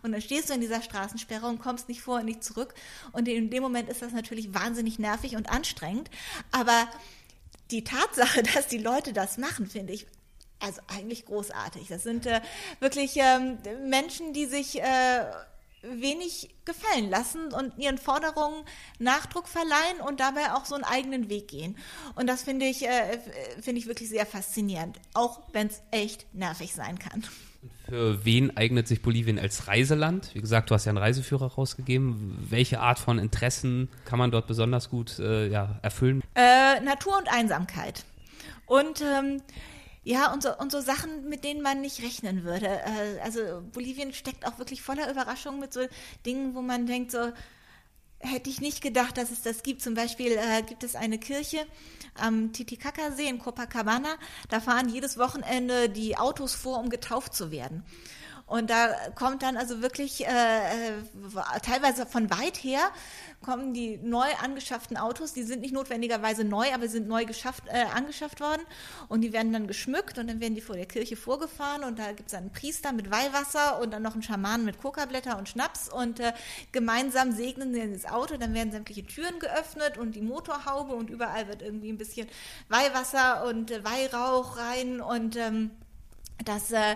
Und 0.03 0.11
dann 0.11 0.21
stehst 0.21 0.49
du 0.49 0.53
in 0.53 0.61
dieser 0.61 0.81
Straßensperre 0.81 1.47
und 1.47 1.59
kommst 1.59 1.87
nicht 1.87 2.01
vor 2.01 2.19
und 2.19 2.25
nicht 2.25 2.43
zurück. 2.43 2.73
Und 3.13 3.27
in 3.27 3.49
dem 3.49 3.63
Moment 3.63 3.89
ist 3.89 4.01
das 4.01 4.11
natürlich 4.11 4.53
wahnsinnig 4.53 4.99
nervig 4.99 5.37
und 5.37 5.49
anstrengend. 5.49 6.09
Aber 6.51 6.87
die 7.71 7.83
Tatsache, 7.83 8.43
dass 8.55 8.67
die 8.67 8.77
Leute 8.77 9.13
das 9.13 9.37
machen, 9.37 9.67
finde 9.67 9.93
ich 9.93 10.05
also 10.65 10.81
eigentlich 10.87 11.25
großartig. 11.25 11.87
Das 11.87 12.03
sind 12.03 12.25
äh, 12.25 12.41
wirklich 12.79 13.17
ähm, 13.17 13.57
Menschen, 13.87 14.33
die 14.33 14.45
sich 14.45 14.81
äh, 14.81 15.25
wenig 15.83 16.49
gefallen 16.65 17.09
lassen 17.09 17.53
und 17.53 17.77
ihren 17.77 17.97
Forderungen 17.97 18.63
Nachdruck 18.99 19.47
verleihen 19.47 20.01
und 20.05 20.19
dabei 20.19 20.53
auch 20.53 20.65
so 20.65 20.75
einen 20.75 20.83
eigenen 20.83 21.29
Weg 21.29 21.47
gehen. 21.47 21.77
Und 22.15 22.27
das 22.27 22.43
finde 22.43 22.65
ich, 22.65 22.87
äh, 22.87 23.19
finde 23.61 23.79
ich 23.79 23.87
wirklich 23.87 24.09
sehr 24.09 24.25
faszinierend, 24.25 24.99
auch 25.13 25.41
wenn 25.53 25.67
es 25.67 25.81
echt 25.91 26.25
nervig 26.33 26.73
sein 26.73 26.97
kann. 26.97 27.23
Für 27.87 28.25
wen 28.25 28.55
eignet 28.57 28.87
sich 28.87 29.01
Bolivien 29.03 29.37
als 29.37 29.67
Reiseland? 29.67 30.33
Wie 30.33 30.41
gesagt, 30.41 30.69
du 30.69 30.75
hast 30.75 30.85
ja 30.85 30.89
einen 30.89 30.97
Reiseführer 30.97 31.53
rausgegeben. 31.53 32.37
Welche 32.49 32.79
Art 32.79 32.97
von 32.97 33.19
Interessen 33.19 33.89
kann 34.05 34.17
man 34.17 34.31
dort 34.31 34.47
besonders 34.47 34.89
gut 34.89 35.19
äh, 35.19 35.47
ja, 35.47 35.79
erfüllen? 35.83 36.23
Äh, 36.33 36.79
Natur 36.81 37.17
und 37.17 37.31
Einsamkeit. 37.31 38.03
Und 38.65 39.01
ähm, 39.01 39.41
ja, 40.05 40.31
und 40.31 40.43
so, 40.43 40.55
und 40.55 40.71
so 40.71 40.81
Sachen, 40.81 41.27
mit 41.27 41.43
denen 41.43 41.63
man 41.63 41.81
nicht 41.81 42.03
rechnen 42.03 42.43
würde. 42.43 42.67
Äh, 42.67 43.19
also 43.23 43.63
Bolivien 43.73 44.13
steckt 44.13 44.47
auch 44.47 44.59
wirklich 44.59 44.83
voller 44.83 45.09
Überraschungen 45.09 45.59
mit 45.59 45.73
so 45.73 45.81
Dingen, 46.27 46.53
wo 46.53 46.61
man 46.61 46.85
denkt, 46.85 47.11
so 47.11 47.31
hätte 48.19 48.51
ich 48.51 48.61
nicht 48.61 48.81
gedacht, 48.81 49.17
dass 49.17 49.31
es 49.31 49.41
das 49.41 49.63
gibt. 49.63 49.81
Zum 49.81 49.95
Beispiel 49.95 50.33
äh, 50.33 50.61
gibt 50.61 50.83
es 50.83 50.95
eine 50.95 51.17
Kirche 51.17 51.65
am 52.13 52.53
Titicaca-See 52.53 53.27
in 53.27 53.39
Copacabana. 53.39 54.15
Da 54.49 54.59
fahren 54.59 54.89
jedes 54.89 55.17
Wochenende 55.17 55.89
die 55.89 56.15
Autos 56.17 56.53
vor, 56.53 56.79
um 56.79 56.89
getauft 56.89 57.33
zu 57.33 57.49
werden. 57.49 57.83
Und 58.45 58.69
da 58.69 58.93
kommt 59.15 59.41
dann 59.41 59.57
also 59.57 59.81
wirklich 59.81 60.27
äh, 60.27 60.29
äh 60.29 60.91
teilweise 61.63 62.05
von 62.05 62.29
weit 62.29 62.63
her 62.63 62.91
kommen 63.45 63.73
die 63.73 63.97
neu 63.97 64.25
angeschafften 64.41 64.97
Autos, 64.97 65.33
die 65.33 65.43
sind 65.43 65.61
nicht 65.61 65.73
notwendigerweise 65.73 66.43
neu, 66.43 66.73
aber 66.73 66.87
sind 66.87 67.07
neu 67.07 67.25
geschafft, 67.25 67.63
äh, 67.67 67.85
angeschafft 67.95 68.41
worden. 68.41 68.63
Und 69.07 69.21
die 69.21 69.33
werden 69.33 69.53
dann 69.53 69.67
geschmückt 69.67 70.17
und 70.17 70.27
dann 70.27 70.39
werden 70.39 70.55
die 70.55 70.61
vor 70.61 70.75
der 70.75 70.87
Kirche 70.87 71.15
vorgefahren 71.15 71.83
und 71.83 71.99
da 71.99 72.11
gibt 72.13 72.29
es 72.29 72.33
einen 72.33 72.51
Priester 72.51 72.91
mit 72.91 73.11
Weihwasser 73.11 73.79
und 73.81 73.91
dann 73.91 74.01
noch 74.01 74.13
einen 74.13 74.23
Schaman 74.23 74.65
mit 74.65 74.81
Kokablätter 74.81 75.37
und 75.37 75.47
Schnaps 75.47 75.89
und 75.89 76.19
äh, 76.19 76.33
gemeinsam 76.71 77.33
segnen 77.33 77.71
sie 77.71 77.93
das 77.93 78.11
Auto, 78.11 78.37
dann 78.37 78.55
werden 78.55 78.71
sämtliche 78.71 79.05
Türen 79.05 79.37
geöffnet 79.37 79.99
und 79.99 80.15
die 80.15 80.21
Motorhaube 80.21 80.95
und 80.95 81.11
überall 81.11 81.47
wird 81.47 81.61
irgendwie 81.61 81.89
ein 81.89 81.97
bisschen 81.99 82.27
Weihwasser 82.69 83.45
und 83.45 83.69
äh, 83.69 83.83
Weihrauch 83.83 84.57
rein 84.57 85.01
und 85.01 85.35
ähm, 85.35 85.69
das 86.43 86.71
äh, 86.71 86.95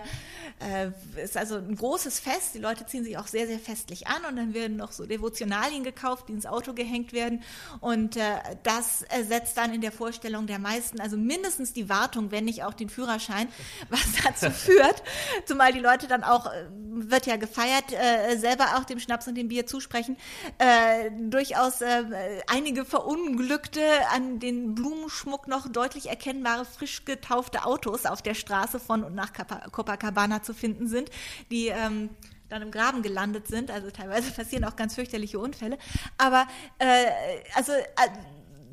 äh, 0.60 0.90
ist 1.22 1.36
also 1.36 1.56
ein 1.56 1.74
großes 1.74 2.20
Fest. 2.20 2.54
Die 2.54 2.58
Leute 2.58 2.84
ziehen 2.86 3.04
sich 3.04 3.16
auch 3.16 3.26
sehr, 3.26 3.46
sehr 3.46 3.58
festlich 3.58 4.06
an 4.06 4.24
und 4.28 4.36
dann 4.36 4.52
werden 4.54 4.76
noch 4.76 4.92
so 4.92 5.06
Devotionalien 5.06 5.82
gekauft, 5.82 6.28
die 6.28 6.32
ins 6.32 6.46
Auto 6.46 6.74
gehängt 6.74 7.12
werden. 7.12 7.42
Und 7.80 8.16
äh, 8.16 8.22
das 8.62 9.04
setzt 9.28 9.56
dann 9.56 9.72
in 9.72 9.80
der 9.80 9.92
Vorstellung 9.92 10.46
der 10.46 10.58
meisten, 10.58 11.00
also 11.00 11.16
mindestens 11.16 11.72
die 11.72 11.88
Wartung, 11.88 12.30
wenn 12.30 12.44
nicht 12.44 12.64
auch 12.64 12.74
den 12.74 12.90
Führerschein, 12.90 13.48
was 13.88 14.00
dazu 14.24 14.50
führt, 14.50 15.02
zumal 15.46 15.72
die 15.72 15.80
Leute 15.80 16.06
dann 16.06 16.22
auch, 16.22 16.46
äh, 16.46 16.66
wird 16.70 17.26
ja 17.26 17.36
gefeiert, 17.36 17.92
äh, 17.92 18.36
selber 18.36 18.76
auch 18.76 18.84
dem 18.84 19.00
Schnaps 19.00 19.26
und 19.26 19.36
dem 19.36 19.48
Bier 19.48 19.66
zusprechen, 19.66 20.16
äh, 20.58 21.10
durchaus 21.18 21.80
äh, 21.80 22.04
einige 22.46 22.84
Verunglückte 22.84 23.80
an 24.12 24.38
den 24.38 24.74
Blumenschmuck 24.74 25.48
noch 25.48 25.68
deutlich 25.68 26.10
erkennbare, 26.10 26.64
frisch 26.64 27.04
getaufte 27.04 27.64
Autos 27.64 28.04
auf 28.04 28.20
der 28.20 28.34
Straße 28.34 28.78
von 28.78 29.02
und 29.02 29.14
nach 29.14 29.29
nach 29.38 29.72
Copacabana 29.72 30.42
zu 30.42 30.54
finden 30.54 30.88
sind, 30.88 31.10
die 31.50 31.68
ähm, 31.68 32.10
dann 32.48 32.62
im 32.62 32.70
Graben 32.70 33.02
gelandet 33.02 33.46
sind. 33.46 33.70
Also 33.70 33.90
teilweise 33.90 34.30
passieren 34.36 34.64
auch 34.64 34.76
ganz 34.76 34.94
fürchterliche 34.94 35.38
Unfälle. 35.38 35.78
Aber 36.18 36.46
äh, 36.78 37.06
also 37.54 37.72
äh, 37.72 37.84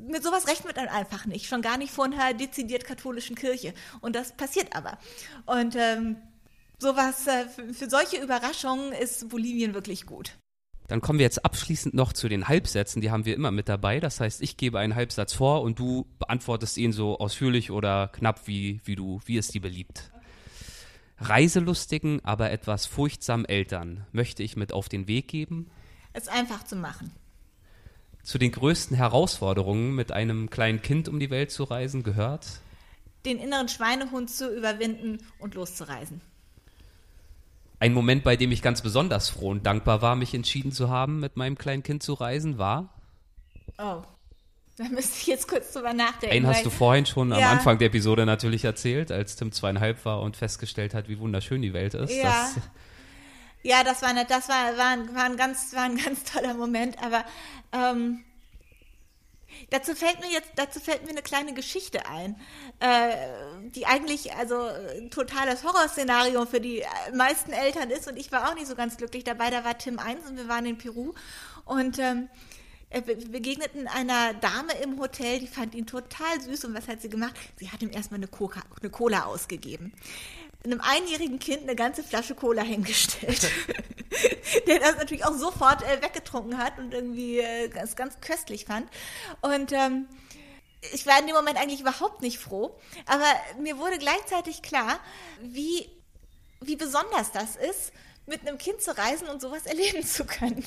mit 0.08 0.22
sowas 0.22 0.48
rechnet 0.48 0.76
man 0.76 0.88
einfach 0.88 1.26
nicht, 1.26 1.46
schon 1.46 1.62
gar 1.62 1.78
nicht 1.78 1.92
vor 1.92 2.06
einer 2.06 2.34
dezidiert 2.34 2.84
katholischen 2.84 3.36
Kirche. 3.36 3.74
Und 4.00 4.16
das 4.16 4.32
passiert 4.32 4.74
aber. 4.74 4.98
Und 5.46 5.76
ähm, 5.76 6.16
sowas, 6.78 7.26
äh, 7.26 7.46
für, 7.46 7.74
für 7.74 7.90
solche 7.90 8.16
Überraschungen 8.16 8.92
ist 8.92 9.28
Bolivien 9.28 9.74
wirklich 9.74 10.06
gut. 10.06 10.32
Dann 10.88 11.02
kommen 11.02 11.18
wir 11.18 11.24
jetzt 11.24 11.44
abschließend 11.44 11.92
noch 11.92 12.14
zu 12.14 12.30
den 12.30 12.48
Halbsätzen, 12.48 13.02
die 13.02 13.10
haben 13.10 13.26
wir 13.26 13.34
immer 13.34 13.50
mit 13.50 13.68
dabei. 13.68 14.00
Das 14.00 14.20
heißt, 14.20 14.40
ich 14.40 14.56
gebe 14.56 14.78
einen 14.78 14.94
Halbsatz 14.94 15.34
vor 15.34 15.60
und 15.60 15.78
du 15.78 16.06
beantwortest 16.18 16.78
ihn 16.78 16.92
so 16.92 17.18
ausführlich 17.18 17.70
oder 17.70 18.08
knapp, 18.08 18.46
wie, 18.46 18.80
wie 18.84 18.96
du, 18.96 19.20
wie 19.26 19.36
es 19.36 19.48
dir 19.48 19.60
beliebt. 19.60 20.10
Reiselustigen, 21.20 22.24
aber 22.24 22.50
etwas 22.50 22.86
furchtsamen 22.86 23.44
Eltern 23.44 24.06
möchte 24.12 24.42
ich 24.42 24.56
mit 24.56 24.72
auf 24.72 24.88
den 24.88 25.08
Weg 25.08 25.28
geben. 25.28 25.70
Es 26.12 26.28
einfach 26.28 26.64
zu 26.64 26.76
machen. 26.76 27.10
Zu 28.22 28.38
den 28.38 28.52
größten 28.52 28.96
Herausforderungen, 28.96 29.94
mit 29.94 30.12
einem 30.12 30.50
kleinen 30.50 30.82
Kind 30.82 31.08
um 31.08 31.18
die 31.18 31.30
Welt 31.30 31.50
zu 31.50 31.64
reisen, 31.64 32.02
gehört? 32.02 32.60
Den 33.24 33.38
inneren 33.38 33.68
Schweinehund 33.68 34.30
zu 34.30 34.54
überwinden 34.54 35.18
und 35.38 35.54
loszureisen. 35.54 36.20
Ein 37.80 37.94
Moment, 37.94 38.24
bei 38.24 38.36
dem 38.36 38.50
ich 38.50 38.62
ganz 38.62 38.82
besonders 38.82 39.28
froh 39.28 39.50
und 39.50 39.64
dankbar 39.64 40.02
war, 40.02 40.16
mich 40.16 40.34
entschieden 40.34 40.72
zu 40.72 40.88
haben, 40.88 41.20
mit 41.20 41.36
meinem 41.36 41.56
kleinen 41.56 41.82
Kind 41.82 42.02
zu 42.02 42.14
reisen, 42.14 42.58
war? 42.58 42.92
Oh, 43.78 44.02
da 44.78 44.84
müsste 44.84 45.16
ich 45.18 45.26
jetzt 45.26 45.48
kurz 45.48 45.72
drüber 45.72 45.92
nachdenken. 45.92 46.36
Einen 46.36 46.46
hast 46.46 46.64
du 46.64 46.70
vorhin 46.70 47.04
schon 47.04 47.30
ja. 47.30 47.38
am 47.38 47.58
Anfang 47.58 47.78
der 47.78 47.88
Episode 47.88 48.24
natürlich 48.26 48.64
erzählt, 48.64 49.10
als 49.10 49.36
Tim 49.36 49.52
zweieinhalb 49.52 50.04
war 50.04 50.22
und 50.22 50.36
festgestellt 50.36 50.94
hat, 50.94 51.08
wie 51.08 51.18
wunderschön 51.18 51.62
die 51.62 51.72
Welt 51.72 51.94
ist. 51.94 52.12
Ja, 52.12 52.22
das, 52.54 52.62
ja, 53.62 53.84
das 53.84 54.02
war, 54.02 54.12
nicht, 54.12 54.30
das 54.30 54.48
war, 54.48 54.76
war, 54.76 54.88
ein, 54.88 55.14
war, 55.14 55.24
ein 55.24 55.36
ganz, 55.36 55.74
war 55.74 55.82
ein 55.82 55.96
ganz 56.04 56.24
toller 56.24 56.54
Moment, 56.54 56.96
aber 57.02 57.24
ähm, 57.72 58.24
Dazu 59.70 59.94
fällt 59.94 60.20
mir 60.20 60.30
jetzt, 60.30 60.50
dazu 60.56 60.78
fällt 60.78 61.04
mir 61.04 61.10
eine 61.10 61.22
kleine 61.22 61.54
Geschichte 61.54 62.06
ein, 62.06 62.36
äh, 62.80 63.16
die 63.70 63.86
eigentlich 63.86 64.34
also 64.34 64.60
ein 64.60 65.10
totales 65.10 65.64
Horrorszenario 65.64 66.44
für 66.46 66.60
die 66.60 66.84
meisten 67.14 67.52
Eltern 67.52 67.90
ist 67.90 68.08
und 68.08 68.16
ich 68.16 68.30
war 68.30 68.48
auch 68.48 68.54
nicht 68.54 68.66
so 68.66 68.74
ganz 68.74 68.96
glücklich 68.96 69.24
dabei. 69.24 69.50
Da 69.50 69.64
war 69.64 69.76
Tim 69.76 69.98
1 69.98 70.28
und 70.28 70.36
wir 70.36 70.48
waren 70.48 70.66
in 70.66 70.78
Peru 70.78 71.14
und 71.64 71.98
ähm, 71.98 72.28
wir 72.90 73.02
begegneten 73.02 73.86
einer 73.86 74.34
Dame 74.34 74.72
im 74.82 74.98
Hotel, 74.98 75.40
die 75.40 75.46
fand 75.46 75.74
ihn 75.74 75.86
total 75.86 76.40
süß. 76.40 76.64
Und 76.64 76.74
was 76.74 76.88
hat 76.88 77.02
sie 77.02 77.10
gemacht? 77.10 77.34
Sie 77.56 77.70
hat 77.70 77.82
ihm 77.82 77.90
erstmal 77.90 78.18
eine, 78.18 78.28
Coca, 78.28 78.62
eine 78.80 78.90
Cola 78.90 79.24
ausgegeben. 79.24 79.92
Einem 80.64 80.80
einjährigen 80.80 81.38
Kind 81.38 81.62
eine 81.62 81.76
ganze 81.76 82.02
Flasche 82.02 82.34
Cola 82.34 82.62
hingestellt. 82.62 83.50
der 84.66 84.80
das 84.80 84.96
natürlich 84.96 85.24
auch 85.24 85.34
sofort 85.34 85.82
äh, 85.82 86.02
weggetrunken 86.02 86.58
hat 86.58 86.78
und 86.78 86.94
irgendwie 86.94 87.38
äh, 87.38 87.68
ganz, 87.68 87.96
ganz 87.96 88.20
köstlich 88.20 88.64
fand. 88.64 88.88
Und 89.42 89.72
ähm, 89.72 90.06
ich 90.92 91.06
war 91.06 91.18
in 91.18 91.26
dem 91.26 91.36
Moment 91.36 91.58
eigentlich 91.58 91.80
überhaupt 91.80 92.22
nicht 92.22 92.38
froh. 92.38 92.78
Aber 93.06 93.26
mir 93.60 93.78
wurde 93.78 93.98
gleichzeitig 93.98 94.62
klar, 94.62 95.00
wie, 95.42 95.88
wie 96.60 96.76
besonders 96.76 97.32
das 97.32 97.56
ist, 97.56 97.92
mit 98.26 98.46
einem 98.46 98.58
Kind 98.58 98.80
zu 98.80 98.96
reisen 98.96 99.28
und 99.28 99.40
sowas 99.40 99.66
erleben 99.66 100.04
zu 100.04 100.24
können. 100.24 100.64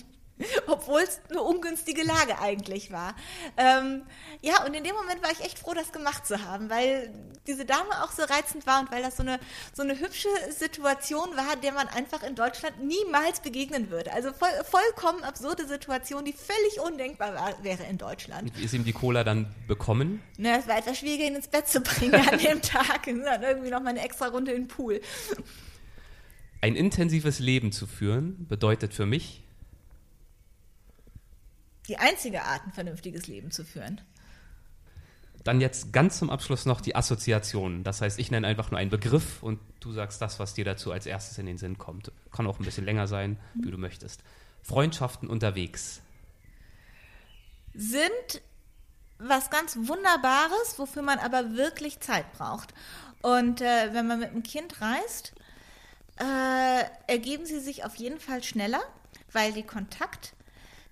Obwohl 0.68 1.02
es 1.02 1.20
eine 1.30 1.42
ungünstige 1.42 2.04
Lage 2.04 2.40
eigentlich 2.40 2.92
war. 2.92 3.16
Ähm, 3.58 4.04
ja, 4.42 4.64
und 4.66 4.74
in 4.74 4.84
dem 4.84 4.96
Moment 4.96 5.22
war 5.24 5.32
ich 5.32 5.42
echt 5.42 5.60
froh, 5.60 5.74
das 5.74 5.92
gemacht 5.92 6.26
zu 6.26 6.44
haben, 6.44 6.70
weil 6.70 7.14
diese 7.48 7.66
Dame 7.66 8.04
auch 8.04 8.12
so 8.12 8.24
reizend 8.24 8.66
war 8.68 8.82
und 8.82 8.92
weil 8.92 9.02
das 9.02 9.18
so 9.18 9.24
eine, 9.24 9.40
so 9.74 9.82
eine 9.82 10.00
hübsche 10.00 10.30
Situation 10.50 11.36
war, 11.36 11.56
der 11.56 11.74
man 11.74 11.88
einfach 11.88 12.24
in 12.24 12.36
Deutschland 12.36 12.84
niemals 12.84 13.40
begegnen 13.40 13.90
würde. 13.90 14.14
Also 14.14 14.32
voll, 14.32 14.50
vollkommen 14.64 15.24
absurde 15.24 15.68
Situation, 15.68 16.26
die 16.26 16.34
völlig 16.34 16.80
undenkbar 16.80 17.34
war, 17.34 17.64
wäre 17.64 17.84
in 17.84 17.98
Deutschland. 17.98 18.52
Ist 18.60 18.74
ihm 18.74 18.84
die 18.84 18.94
Cola 18.94 19.24
dann 19.24 19.54
bekommen? 19.68 20.22
Na, 20.38 20.58
es 20.58 20.68
war 20.68 20.78
etwas 20.78 21.00
schwieriger, 21.00 21.26
ihn 21.26 21.36
ins 21.36 21.48
Bett 21.48 21.68
zu 21.68 21.82
bringen 21.82 22.16
an 22.16 22.38
dem 22.38 22.62
Tag. 22.62 23.08
Und 23.08 23.24
dann 23.24 23.42
irgendwie 23.42 23.70
noch 23.70 23.82
mal 23.82 23.90
eine 23.90 24.04
extra 24.04 24.28
Runde 24.28 24.52
in 24.52 24.64
den 24.64 24.68
Pool. 24.68 25.02
Ein 26.62 26.76
intensives 26.76 27.40
Leben 27.40 27.72
zu 27.72 27.88
führen 27.88 28.46
bedeutet 28.48 28.94
für 28.94 29.08
mich, 29.08 29.42
die 31.88 31.98
einzige 31.98 32.44
Art, 32.44 32.66
ein 32.66 32.72
vernünftiges 32.72 33.28
Leben 33.28 33.52
zu 33.52 33.64
führen. 33.64 34.02
Dann 35.44 35.60
jetzt 35.60 35.92
ganz 35.92 36.20
zum 36.20 36.30
Abschluss 36.30 36.66
noch 36.66 36.82
die 36.82 36.96
Assoziation. 36.96 37.84
Das 37.84 38.02
heißt, 38.02 38.20
ich 38.20 38.30
nenne 38.30 38.46
einfach 38.46 38.70
nur 38.70 38.80
einen 38.80 38.92
Begriff 38.92 39.42
und 39.42 39.60
du 39.80 39.92
sagst 39.92 40.22
das, 40.22 40.40
was 40.40 40.54
dir 40.54 40.66
dazu 40.66 40.92
als 40.92 41.08
erstes 41.08 41.40
in 41.40 41.48
den 41.48 41.58
Sinn 41.58 41.80
kommt. 41.80 42.12
Kann 42.32 42.46
auch 42.46 42.60
ein 42.60 42.66
bisschen 42.66 42.86
länger 42.86 43.08
sein, 43.08 43.40
wie 43.56 43.72
du 43.72 43.78
möchtest. 43.78 44.22
Freundschaften 44.62 45.28
unterwegs. 45.28 46.02
Sind 47.74 48.42
was 49.18 49.50
ganz 49.50 49.78
Wunderbares, 49.78 50.78
wofür 50.78 51.02
man 51.02 51.20
aber 51.20 51.56
wirklich 51.56 52.00
Zeit 52.00 52.32
braucht. 52.34 52.74
Und 53.22 53.62
äh, 53.62 53.94
wenn 53.94 54.08
man 54.08 54.20
mit 54.20 54.30
einem 54.30 54.44
Kind 54.44 54.82
reist, 54.82 55.34
äh, 56.20 56.84
ergeben 57.08 57.46
sie 57.46 57.60
sich 57.60 57.84
auf 57.84 57.96
jeden 57.96 58.20
Fall 58.20 58.44
schneller, 58.44 58.82
weil 59.32 59.54
die 59.54 59.64
Kontakt, 59.64 60.34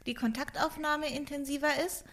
die 0.09 0.15
Kontaktaufnahme 0.15 1.07
intensiver 1.07 1.69
ist. 1.85 2.03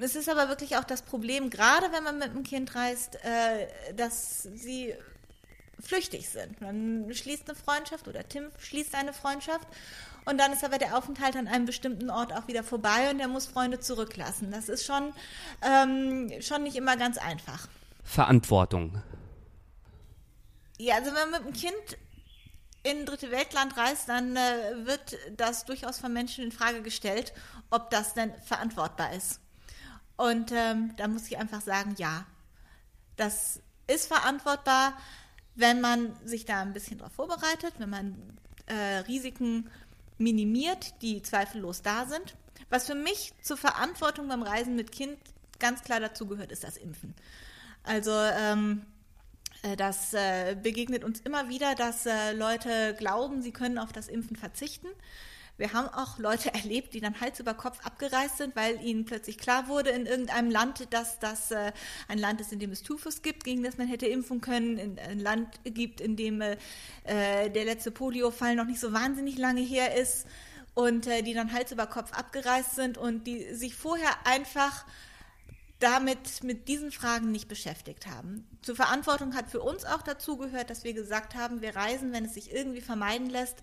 Es 0.00 0.14
ist 0.14 0.28
aber 0.28 0.48
wirklich 0.48 0.76
auch 0.76 0.84
das 0.84 1.02
Problem, 1.02 1.50
gerade 1.50 1.90
wenn 1.92 2.04
man 2.04 2.18
mit 2.18 2.30
einem 2.30 2.44
Kind 2.44 2.74
reist, 2.74 3.16
äh, 3.24 3.94
dass 3.94 4.42
sie 4.42 4.94
flüchtig 5.80 6.28
sind. 6.28 6.60
Man 6.60 7.12
schließt 7.12 7.48
eine 7.48 7.58
Freundschaft 7.58 8.06
oder 8.06 8.28
Tim 8.28 8.50
schließt 8.58 8.94
eine 8.94 9.14
Freundschaft 9.14 9.66
und 10.26 10.38
dann 10.38 10.52
ist 10.52 10.62
aber 10.62 10.76
der 10.76 10.96
Aufenthalt 10.96 11.36
an 11.36 11.48
einem 11.48 11.64
bestimmten 11.64 12.10
Ort 12.10 12.34
auch 12.34 12.46
wieder 12.48 12.62
vorbei 12.62 13.10
und 13.10 13.18
er 13.18 13.28
muss 13.28 13.46
Freunde 13.46 13.80
zurücklassen. 13.80 14.50
Das 14.52 14.68
ist 14.68 14.84
schon, 14.84 15.14
ähm, 15.62 16.30
schon 16.42 16.62
nicht 16.62 16.76
immer 16.76 16.98
ganz 16.98 17.16
einfach. 17.16 17.66
Verantwortung. 18.04 19.02
Ja, 20.76 20.96
also 20.96 21.06
wenn 21.14 21.30
man 21.30 21.30
mit 21.30 21.40
einem 21.42 21.52
Kind 21.52 21.98
in 22.82 23.04
dritte 23.04 23.30
Weltland 23.30 23.76
reist, 23.76 24.08
dann 24.08 24.36
äh, 24.36 24.86
wird 24.86 25.16
das 25.36 25.64
durchaus 25.64 25.98
von 25.98 26.12
Menschen 26.12 26.44
in 26.44 26.52
Frage 26.52 26.82
gestellt, 26.82 27.32
ob 27.70 27.90
das 27.90 28.14
denn 28.14 28.32
verantwortbar 28.42 29.12
ist. 29.12 29.40
Und 30.16 30.52
ähm, 30.52 30.94
da 30.96 31.08
muss 31.08 31.26
ich 31.26 31.38
einfach 31.38 31.60
sagen, 31.60 31.94
ja, 31.98 32.26
das 33.16 33.60
ist 33.86 34.06
verantwortbar, 34.06 34.94
wenn 35.54 35.80
man 35.80 36.14
sich 36.24 36.44
da 36.44 36.60
ein 36.60 36.72
bisschen 36.72 36.98
darauf 36.98 37.12
vorbereitet, 37.12 37.74
wenn 37.78 37.90
man 37.90 38.38
äh, 38.66 38.98
Risiken 39.08 39.70
minimiert, 40.18 40.94
die 41.02 41.22
zweifellos 41.22 41.82
da 41.82 42.06
sind. 42.06 42.36
Was 42.68 42.86
für 42.86 42.94
mich 42.94 43.32
zur 43.42 43.56
Verantwortung 43.56 44.28
beim 44.28 44.42
Reisen 44.42 44.76
mit 44.76 44.92
Kind 44.92 45.18
ganz 45.58 45.82
klar 45.82 46.00
dazu 46.00 46.26
gehört, 46.26 46.52
ist 46.52 46.64
das 46.64 46.76
Impfen. 46.76 47.14
Also 47.82 48.12
ähm, 48.12 48.82
äh, 48.82 48.99
das 49.76 50.14
äh, 50.14 50.56
begegnet 50.60 51.04
uns 51.04 51.20
immer 51.20 51.48
wieder, 51.48 51.74
dass 51.74 52.06
äh, 52.06 52.32
Leute 52.32 52.94
glauben, 52.98 53.42
sie 53.42 53.52
können 53.52 53.78
auf 53.78 53.92
das 53.92 54.08
Impfen 54.08 54.36
verzichten. 54.36 54.88
Wir 55.60 55.74
haben 55.74 55.88
auch 55.88 56.18
Leute 56.18 56.54
erlebt, 56.54 56.94
die 56.94 57.00
dann 57.00 57.20
Hals 57.20 57.38
über 57.38 57.52
Kopf 57.52 57.84
abgereist 57.84 58.38
sind, 58.38 58.56
weil 58.56 58.82
ihnen 58.82 59.04
plötzlich 59.04 59.36
klar 59.36 59.68
wurde 59.68 59.90
in 59.90 60.06
irgendeinem 60.06 60.50
Land, 60.50 60.88
dass 60.90 61.18
das 61.18 61.50
äh, 61.50 61.72
ein 62.08 62.18
Land 62.18 62.40
ist, 62.40 62.52
in 62.52 62.58
dem 62.58 62.72
es 62.72 62.82
Typhus 62.82 63.20
gibt, 63.20 63.44
gegen 63.44 63.62
das 63.62 63.76
man 63.76 63.86
hätte 63.86 64.06
impfen 64.06 64.40
können, 64.40 64.78
in, 64.78 64.98
ein 64.98 65.20
Land 65.20 65.60
gibt, 65.64 66.00
in 66.00 66.16
dem 66.16 66.40
äh, 66.40 66.56
der 67.04 67.64
letzte 67.64 67.90
Poliofall 67.90 68.56
noch 68.56 68.64
nicht 68.64 68.80
so 68.80 68.94
wahnsinnig 68.94 69.36
lange 69.36 69.60
her 69.60 69.94
ist 69.94 70.26
und 70.72 71.06
äh, 71.06 71.22
die 71.22 71.34
dann 71.34 71.52
Hals 71.52 71.72
über 71.72 71.86
Kopf 71.86 72.12
abgereist 72.12 72.74
sind 72.74 72.96
und 72.96 73.26
die 73.26 73.54
sich 73.54 73.74
vorher 73.74 74.26
einfach 74.26 74.86
damit 75.80 76.44
mit 76.44 76.68
diesen 76.68 76.92
Fragen 76.92 77.32
nicht 77.32 77.48
beschäftigt 77.48 78.06
haben. 78.06 78.46
Zur 78.62 78.76
Verantwortung 78.76 79.34
hat 79.34 79.50
für 79.50 79.60
uns 79.60 79.84
auch 79.84 80.02
dazu 80.02 80.36
gehört, 80.36 80.70
dass 80.70 80.84
wir 80.84 80.92
gesagt 80.92 81.34
haben, 81.34 81.62
wir 81.62 81.74
reisen, 81.74 82.12
wenn 82.12 82.26
es 82.26 82.34
sich 82.34 82.52
irgendwie 82.52 82.82
vermeiden 82.82 83.30
lässt, 83.30 83.56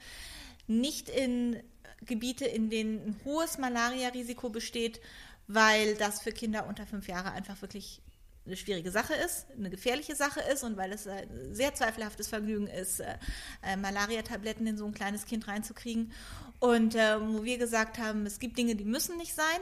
nicht 0.68 1.10
in 1.10 1.62
Gebiete, 2.02 2.46
in 2.46 2.70
denen 2.70 3.00
ein 3.00 3.20
hohes 3.24 3.58
Malaria-Risiko 3.58 4.50
besteht, 4.50 5.00
weil 5.48 5.96
das 5.96 6.22
für 6.22 6.32
Kinder 6.32 6.68
unter 6.68 6.86
fünf 6.86 7.08
Jahre 7.08 7.32
einfach 7.32 7.62
wirklich 7.62 8.02
eine 8.48 8.58
schwierige 8.58 8.92
Sache 8.92 9.14
ist, 9.14 9.48
eine 9.52 9.70
gefährliche 9.70 10.16
Sache 10.16 10.40
ist 10.40 10.64
und 10.64 10.78
weil 10.78 10.94
es 10.94 11.06
ein 11.08 11.54
sehr 11.54 11.76
zweifelhaftes 11.76 12.28
Vergnügen 12.28 12.68
ist, 12.68 13.02
äh, 13.02 13.18
äh, 13.62 13.76
Malaria-Tabletten 13.76 14.66
in 14.66 14.78
so 14.78 14.86
ein 14.86 14.94
kleines 14.94 15.26
Kind 15.26 15.48
reinzukriegen. 15.48 16.12
Und 16.60 16.96
äh, 16.96 17.22
wo 17.22 17.44
wir 17.44 17.58
gesagt 17.58 18.00
haben, 18.00 18.26
es 18.26 18.40
gibt 18.40 18.58
Dinge, 18.58 18.76
die 18.76 18.86
müssen 18.86 19.18
nicht 19.18 19.36
sein. 19.36 19.60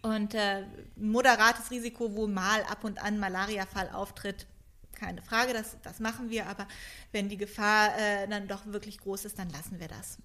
Und 0.00 0.34
äh, 0.34 0.64
moderates 0.96 1.70
Risiko, 1.70 2.14
wo 2.16 2.26
mal 2.26 2.62
ab 2.64 2.82
und 2.82 3.02
an 3.02 3.18
Malariafall 3.18 3.90
auftritt, 3.90 4.46
keine 4.92 5.22
Frage, 5.22 5.52
das, 5.52 5.76
das 5.82 6.00
machen 6.00 6.30
wir. 6.30 6.46
Aber 6.46 6.66
wenn 7.12 7.28
die 7.28 7.36
Gefahr 7.36 7.96
äh, 7.98 8.26
dann 8.28 8.48
doch 8.48 8.66
wirklich 8.66 8.98
groß 8.98 9.26
ist, 9.26 9.38
dann 9.38 9.50
lassen 9.50 9.78
wir 9.78 9.88
das 9.88 10.18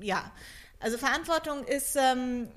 ja, 0.00 0.30
also 0.80 0.98
Verantwortung 0.98 1.64
ist, 1.64 1.96
ähm, 1.96 2.48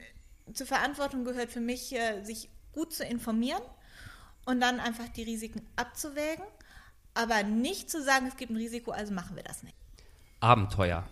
zur 0.53 0.67
Verantwortung 0.67 1.25
gehört 1.25 1.51
für 1.51 1.59
mich, 1.59 1.93
äh, 1.93 2.23
sich 2.23 2.49
gut 2.73 2.93
zu 2.93 3.03
informieren 3.03 3.61
und 4.45 4.61
dann 4.61 4.79
einfach 4.79 5.07
die 5.09 5.23
Risiken 5.23 5.65
abzuwägen, 5.75 6.45
aber 7.13 7.43
nicht 7.43 7.89
zu 7.89 8.01
sagen, 8.03 8.27
es 8.27 8.37
gibt 8.37 8.51
ein 8.51 8.57
Risiko, 8.57 8.91
also 8.91 9.13
machen 9.13 9.35
wir 9.35 9.43
das 9.43 9.63
nicht. 9.63 9.75
Abenteuer. 10.39 11.07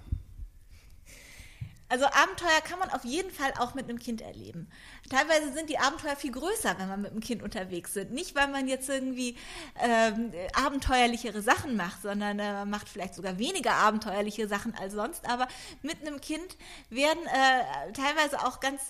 Also 1.87 2.05
Abenteuer 2.05 2.61
kann 2.63 2.79
man 2.79 2.89
auf 2.89 3.05
jeden 3.05 3.29
Fall 3.29 3.53
auch 3.59 3.75
mit 3.75 3.87
einem 3.87 3.99
Kind 3.99 4.21
erleben. 4.21 4.67
Teilweise 5.09 5.53
sind 5.53 5.69
die 5.69 5.77
Abenteuer 5.77 6.15
viel 6.15 6.31
größer, 6.31 6.79
wenn 6.79 6.87
man 6.87 7.01
mit 7.01 7.11
einem 7.11 7.19
Kind 7.19 7.43
unterwegs 7.43 7.95
ist. 7.95 8.09
Nicht, 8.09 8.33
weil 8.33 8.47
man 8.47 8.67
jetzt 8.67 8.89
irgendwie 8.89 9.37
ähm, 9.79 10.31
abenteuerlichere 10.53 11.43
Sachen 11.43 11.75
macht, 11.75 12.01
sondern 12.01 12.39
äh, 12.39 12.53
man 12.53 12.69
macht 12.71 12.89
vielleicht 12.89 13.13
sogar 13.13 13.37
weniger 13.37 13.73
abenteuerliche 13.73 14.47
Sachen 14.47 14.73
als 14.75 14.93
sonst. 14.93 15.29
Aber 15.29 15.47
mit 15.83 16.01
einem 16.01 16.19
Kind 16.21 16.57
werden 16.89 17.23
äh, 17.27 17.91
teilweise 17.93 18.43
auch 18.45 18.59
ganz 18.59 18.81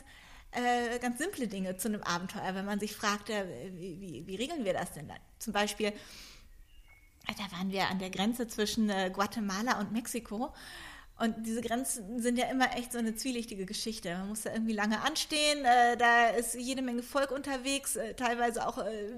äh, 0.52 1.00
ganz 1.00 1.18
simple 1.18 1.48
Dinge 1.50 1.76
zu 1.76 1.89
einem 1.89 2.02
Abenteuer, 2.02 2.56
wenn 2.56 2.66
man 2.66 2.80
sich 2.80 2.96
fragt, 2.96 3.30
äh, 3.30 3.46
wie, 3.74 4.00
wie, 4.00 4.26
wie, 4.26 4.36
regeln 4.38 4.64
wir 4.64 4.74
das 4.74 4.93
denn 4.93 5.10
dann? 5.10 5.20
Zum 5.38 5.52
Beispiel, 5.52 5.91
da 7.28 7.58
waren 7.58 7.72
wir 7.72 7.89
an 7.89 8.00
der 8.00 8.10
Grenze 8.10 8.48
zwischen 8.48 8.89
äh, 8.89 9.12
Guatemala 9.14 9.80
und 9.80 9.91
Mexiko 9.91 10.54
und 11.18 11.45
diese 11.45 11.61
Grenzen 11.61 12.22
sind 12.22 12.38
ja 12.38 12.49
immer 12.49 12.76
echt 12.76 12.91
so 12.91 12.99
eine 12.99 13.16
zwielichtige 13.16 13.66
Geschichte. 13.66 14.09
Man 14.18 14.30
muss 14.30 14.41
da 14.41 14.51
irgendwie 14.51 14.74
lange 14.74 15.01
anstehen, 15.01 15.63
äh, 15.63 15.95
da 15.97 16.28
ist 16.28 16.55
jede 16.55 16.82
Menge 16.82 17.03
Volk 17.03 17.32
unterwegs, 17.32 17.95
äh, 17.95 18.16
teilweise 18.16 18.68
auch 18.68 18.80
äh, 18.80 19.13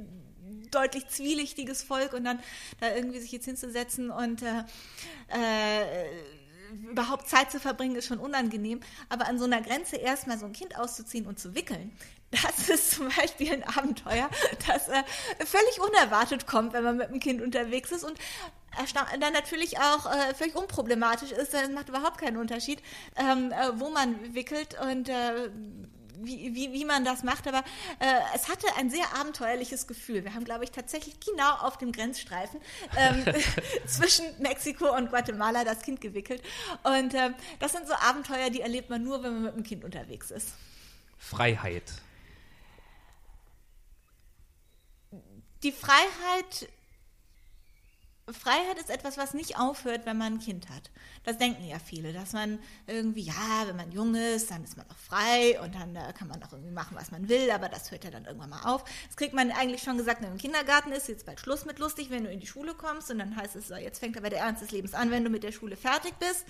deutlich 0.71 1.07
zwielichtiges 1.07 1.83
Volk 1.83 2.13
und 2.13 2.23
dann 2.23 2.39
da 2.79 2.95
irgendwie 2.95 3.19
sich 3.19 3.31
jetzt 3.31 3.45
hinzusetzen 3.45 4.11
und 4.11 4.43
äh, 4.43 4.63
äh, 5.29 6.05
überhaupt 6.89 7.27
Zeit 7.27 7.51
zu 7.51 7.59
verbringen, 7.59 7.95
ist 7.95 8.07
schon 8.07 8.19
unangenehm. 8.19 8.81
Aber 9.09 9.27
an 9.27 9.39
so 9.39 9.45
einer 9.45 9.61
Grenze 9.61 9.95
erstmal 9.95 10.37
so 10.37 10.45
ein 10.45 10.53
Kind 10.53 10.77
auszuziehen 10.77 11.25
und 11.25 11.39
zu 11.39 11.55
wickeln, 11.55 11.91
das 12.31 12.69
ist 12.69 12.91
zum 12.91 13.09
Beispiel 13.09 13.53
ein 13.53 13.63
Abenteuer, 13.63 14.29
das 14.67 14.87
äh, 14.89 15.03
völlig 15.45 15.79
unerwartet 15.79 16.45
kommt, 16.45 16.73
wenn 16.73 16.83
man 16.83 16.97
mit 16.97 17.07
einem 17.07 17.19
Kind 17.19 17.41
unterwegs 17.41 17.91
ist 17.91 18.03
und 18.03 18.19
dann 19.20 19.34
natürlich 19.34 19.80
auch 19.80 20.05
äh, 20.11 20.34
völlig 20.36 20.55
unproblematisch 20.55 21.32
ist, 21.32 21.53
es 21.53 21.70
macht 21.70 21.89
überhaupt 21.89 22.20
keinen 22.20 22.38
Unterschied, 22.38 22.82
ähm, 23.15 23.51
äh, 23.51 23.80
wo 23.80 23.89
man 23.89 24.36
wickelt 24.36 24.80
und 24.80 25.09
äh, 25.09 25.49
wie, 26.20 26.55
wie, 26.55 26.74
wie 26.74 26.86
man 26.86 27.05
das 27.05 27.24
macht, 27.24 27.47
aber 27.47 27.59
äh, 27.99 28.20
es 28.36 28.49
hatte 28.49 28.68
ein 28.78 28.89
sehr 28.89 29.05
abenteuerliches 29.20 29.88
Gefühl. 29.88 30.24
Wir 30.24 30.34
haben, 30.34 30.45
glaube 30.45 30.63
ich, 30.63 30.72
tatsächlich 30.72 31.20
genau 31.20 31.57
auf 31.57 31.78
dem 31.78 31.91
Grenzstreifen 31.91 32.59
ähm, 32.97 33.26
zwischen 33.86 34.26
Mexiko 34.39 34.95
und 34.95 35.09
Guatemala 35.09 35.63
das 35.63 35.82
Kind 35.82 36.01
gewickelt. 36.01 36.41
Und 36.84 37.13
äh, 37.13 37.32
das 37.59 37.74
sind 37.74 37.88
so 37.88 37.93
Abenteuer, 37.93 38.49
die 38.49 38.61
erlebt 38.61 38.89
man 38.89 39.03
nur, 39.03 39.24
wenn 39.24 39.34
man 39.34 39.43
mit 39.43 39.55
dem 39.55 39.63
Kind 39.63 39.84
unterwegs 39.84 40.32
ist. 40.32 40.53
Freiheit. 41.18 41.84
Die 45.63 45.72
Freiheit 45.72 46.70
Freiheit 48.32 48.78
ist 48.78 48.89
etwas, 48.89 49.17
was 49.17 49.34
nicht 49.34 49.57
aufhört, 49.57 50.05
wenn 50.05 50.17
man 50.17 50.34
ein 50.34 50.39
Kind 50.39 50.69
hat. 50.69 50.91
Das 51.23 51.38
denken 51.38 51.63
ja 51.65 51.80
viele, 51.80 52.11
dass 52.11 52.34
man 52.34 52.59
irgendwie, 52.86 53.21
ja, 53.21 53.63
wenn 53.65 53.78
man 53.78 53.91
jung 53.91 54.15
ist, 54.15 54.51
dann 54.51 54.63
ist 54.65 54.75
man 54.75 54.86
auch 54.89 54.97
frei 54.97 55.59
und 55.61 55.73
dann 55.75 55.95
äh, 55.95 56.13
kann 56.17 56.28
man 56.28 56.43
auch 56.43 56.51
irgendwie 56.51 56.73
machen, 56.73 56.97
was 56.97 57.11
man 57.11 57.30
will, 57.30 57.49
aber 57.51 57.69
das 57.69 57.89
hört 57.89 58.03
ja 58.03 58.11
dann 58.11 58.25
irgendwann 58.25 58.49
mal 58.49 58.63
auf. 58.63 58.84
Das 59.07 59.15
kriegt 59.15 59.34
man 59.34 59.51
eigentlich 59.51 59.82
schon 59.82 59.97
gesagt, 59.97 60.21
wenn 60.21 60.30
man 60.30 60.38
im 60.38 60.41
Kindergarten 60.41 60.91
ist, 60.91 61.07
jetzt 61.07 61.25
bald 61.25 61.39
Schluss 61.39 61.65
mit 61.65 61.80
lustig, 61.80 62.09
wenn 62.09 62.25
du 62.25 62.30
in 62.30 62.41
die 62.41 62.47
Schule 62.47 62.73
kommst 62.73 63.09
und 63.11 63.19
dann 63.19 63.36
heißt 63.36 63.55
es 63.55 63.69
so, 63.69 63.75
jetzt 63.75 63.99
fängt 63.99 64.17
aber 64.17 64.30
der 64.30 64.39
Ernst 64.39 64.61
des 64.61 64.71
Lebens 64.71 64.93
an, 64.93 65.09
wenn 65.09 65.23
du 65.23 65.30
mit 65.30 65.43
der 65.43 65.53
Schule 65.53 65.78
fertig 65.78 66.13
bist. 66.19 66.45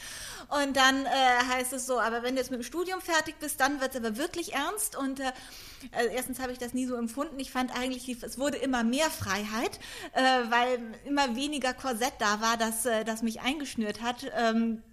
Und 0.63 0.75
dann 0.75 1.05
äh, 1.05 1.09
heißt 1.53 1.73
es 1.73 1.85
so, 1.85 1.99
aber 1.99 2.23
wenn 2.23 2.35
du 2.35 2.41
jetzt 2.41 2.49
mit 2.49 2.59
dem 2.59 2.63
Studium 2.63 3.01
fertig 3.01 3.35
bist, 3.39 3.59
dann 3.59 3.81
wird 3.81 3.91
es 3.91 3.97
aber 3.97 4.17
wirklich 4.17 4.53
ernst 4.53 4.95
und 4.95 5.19
äh, 5.19 5.31
also 5.91 6.09
erstens 6.09 6.39
habe 6.39 6.51
ich 6.51 6.57
das 6.57 6.73
nie 6.73 6.85
so 6.85 6.95
empfunden. 6.95 7.39
Ich 7.39 7.51
fand 7.51 7.77
eigentlich, 7.77 8.09
es 8.23 8.39
wurde 8.39 8.57
immer 8.57 8.83
mehr 8.83 9.09
Freiheit, 9.11 9.79
äh, 10.13 10.21
weil 10.49 10.79
immer 11.05 11.35
weniger 11.35 11.66
Korsett 11.73 12.13
da 12.19 12.41
war, 12.41 12.57
das, 12.57 12.85
äh, 12.85 13.03
das 13.03 13.21
mich 13.21 13.41
eingeschnürt 13.41 14.01
hat. 14.01 14.31
Ähm, 14.35 14.83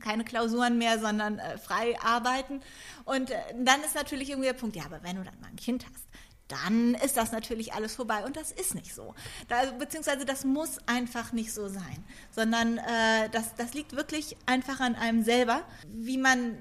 keine 0.00 0.24
Klausuren 0.24 0.78
mehr, 0.78 0.98
sondern 0.98 1.38
äh, 1.38 1.58
frei 1.58 1.98
arbeiten. 2.00 2.60
Und 3.04 3.30
äh, 3.30 3.36
dann 3.58 3.82
ist 3.82 3.94
natürlich 3.94 4.30
irgendwie 4.30 4.48
der 4.48 4.54
Punkt, 4.54 4.74
ja, 4.76 4.84
aber 4.84 5.02
wenn 5.02 5.16
du 5.16 5.24
dann 5.24 5.38
mal 5.40 5.48
ein 5.48 5.56
Kind 5.56 5.84
hast, 5.84 6.06
dann 6.48 6.94
ist 6.94 7.16
das 7.16 7.32
natürlich 7.32 7.74
alles 7.74 7.94
vorbei. 7.94 8.24
Und 8.24 8.36
das 8.36 8.52
ist 8.52 8.74
nicht 8.74 8.94
so. 8.94 9.14
Da, 9.48 9.64
beziehungsweise 9.78 10.24
das 10.24 10.44
muss 10.44 10.78
einfach 10.86 11.32
nicht 11.32 11.52
so 11.52 11.68
sein, 11.68 12.04
sondern 12.30 12.78
äh, 12.78 13.28
das, 13.32 13.54
das 13.54 13.74
liegt 13.74 13.94
wirklich 13.94 14.36
einfach 14.46 14.80
an 14.80 14.94
einem 14.94 15.22
selber, 15.24 15.62
wie 15.86 16.18
man 16.18 16.56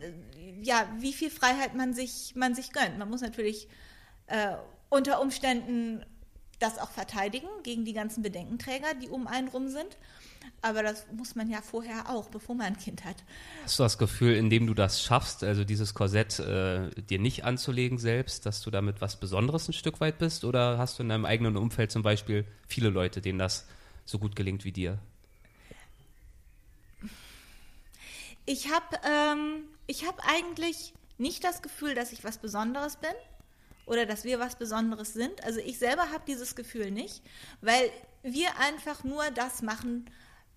ja, 0.62 0.88
wie 0.98 1.14
viel 1.14 1.30
Freiheit 1.30 1.76
man 1.76 1.94
sich, 1.94 2.34
man 2.36 2.56
sich 2.56 2.72
gönnt. 2.72 2.98
Man 2.98 3.10
muss 3.10 3.22
natürlich 3.22 3.68
äh, 4.28 4.56
unter 4.90 5.22
Umständen 5.22 6.06
das 6.62 6.78
auch 6.78 6.92
verteidigen 6.92 7.48
gegen 7.64 7.86
die 7.86 7.94
ganzen 7.94 8.22
Bedenkenträger, 8.22 8.94
die 9.02 9.10
um 9.10 9.28
einen 9.28 9.48
rum 9.48 9.70
sind. 9.70 9.98
Aber 10.62 10.84
das 10.84 11.06
muss 11.12 11.36
man 11.36 11.50
ja 11.50 11.62
vorher 11.62 12.10
auch, 12.10 12.30
bevor 12.30 12.56
man 12.56 12.68
ein 12.68 12.78
Kind 12.78 13.04
hat. 13.04 13.16
Hast 13.64 13.80
du 13.80 13.84
das 13.84 13.98
Gefühl, 13.98 14.36
indem 14.36 14.68
du 14.68 14.74
das 14.74 15.02
schaffst, 15.02 15.44
also 15.44 15.64
dieses 15.64 15.94
Korsett 15.94 16.40
äh, 16.40 16.90
dir 17.02 17.20
nicht 17.20 17.46
anzulegen 17.46 17.98
selbst, 17.98 18.46
dass 18.46 18.62
du 18.62 18.70
damit 18.70 19.02
was 19.02 19.20
Besonderes 19.20 19.68
ein 19.68 19.74
Stück 19.74 20.00
weit 20.00 20.20
bist? 20.20 20.46
Oder 20.46 20.78
hast 20.78 21.00
du 21.00 21.04
in 21.04 21.10
deinem 21.10 21.26
eigenen 21.26 21.58
Umfeld 21.58 21.92
zum 21.92 22.04
Beispiel 22.04 22.46
viele 22.68 22.90
Leute, 22.90 23.22
denen 23.22 23.40
das 23.40 23.66
so 24.06 24.20
gut 24.20 24.36
gelingt 24.36 24.64
wie 24.66 24.72
dir? 24.72 25.00
Ich 28.46 28.72
habe 28.72 28.98
ähm, 29.08 29.64
hab 30.06 30.28
eigentlich 30.28 30.94
nicht 31.18 31.44
das 31.44 31.62
Gefühl, 31.62 31.96
dass 31.96 32.12
ich 32.12 32.24
was 32.24 32.38
Besonderes 32.38 32.98
bin 32.98 33.14
oder 33.92 34.06
dass 34.06 34.24
wir 34.24 34.40
was 34.40 34.56
Besonderes 34.56 35.12
sind. 35.12 35.44
Also 35.44 35.60
ich 35.60 35.78
selber 35.78 36.12
habe 36.12 36.24
dieses 36.26 36.56
Gefühl 36.56 36.92
nicht, 36.92 37.22
weil 37.60 37.92
wir 38.24 38.58
einfach 38.58 39.04
nur 39.04 39.30
das 39.32 39.62
machen, 39.62 40.10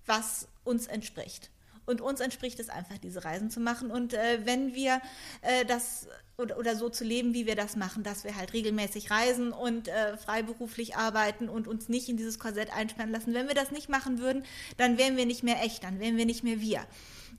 was 0.07 0.47
uns 0.63 0.87
entspricht. 0.87 1.51
Und 1.85 2.01
uns 2.01 2.21
entspricht 2.21 2.61
es 2.61 2.69
einfach, 2.69 2.97
diese 2.97 3.25
Reisen 3.25 3.51
zu 3.51 3.59
machen. 3.59 3.91
Und 3.91 4.15
äh, 4.15 4.41
wenn 4.45 4.73
wir 4.73 5.03
äh, 5.43 5.65
das 5.65 6.07
oder, 6.39 6.59
oder 6.59 6.77
so 6.77 6.89
zu 6.89 7.03
leben, 7.03 7.35
wie 7.35 7.45
wir 7.45 7.57
das 7.57 7.75
machen, 7.75 8.05
dass 8.05 8.23
wir 8.23 8.37
halt 8.37 8.53
regelmäßig 8.53 9.11
reisen 9.11 9.53
und 9.53 9.89
äh, 9.89 10.17
freiberuflich 10.17 10.97
arbeiten 10.97 11.49
und 11.49 11.67
uns 11.67 11.89
nicht 11.89 12.09
in 12.09 12.17
dieses 12.17 12.39
Korsett 12.39 12.73
einsperren 12.73 13.11
lassen. 13.11 13.35
Wenn 13.35 13.49
wir 13.49 13.55
das 13.55 13.73
nicht 13.73 13.89
machen 13.89 14.21
würden, 14.21 14.45
dann 14.77 14.97
wären 14.97 15.17
wir 15.17 15.27
nicht 15.27 15.43
mehr 15.43 15.61
echt, 15.63 15.83
dann 15.83 15.99
wären 15.99 16.17
wir 16.17 16.27
nicht 16.27 16.45
mehr 16.45 16.61
wir. 16.61 16.87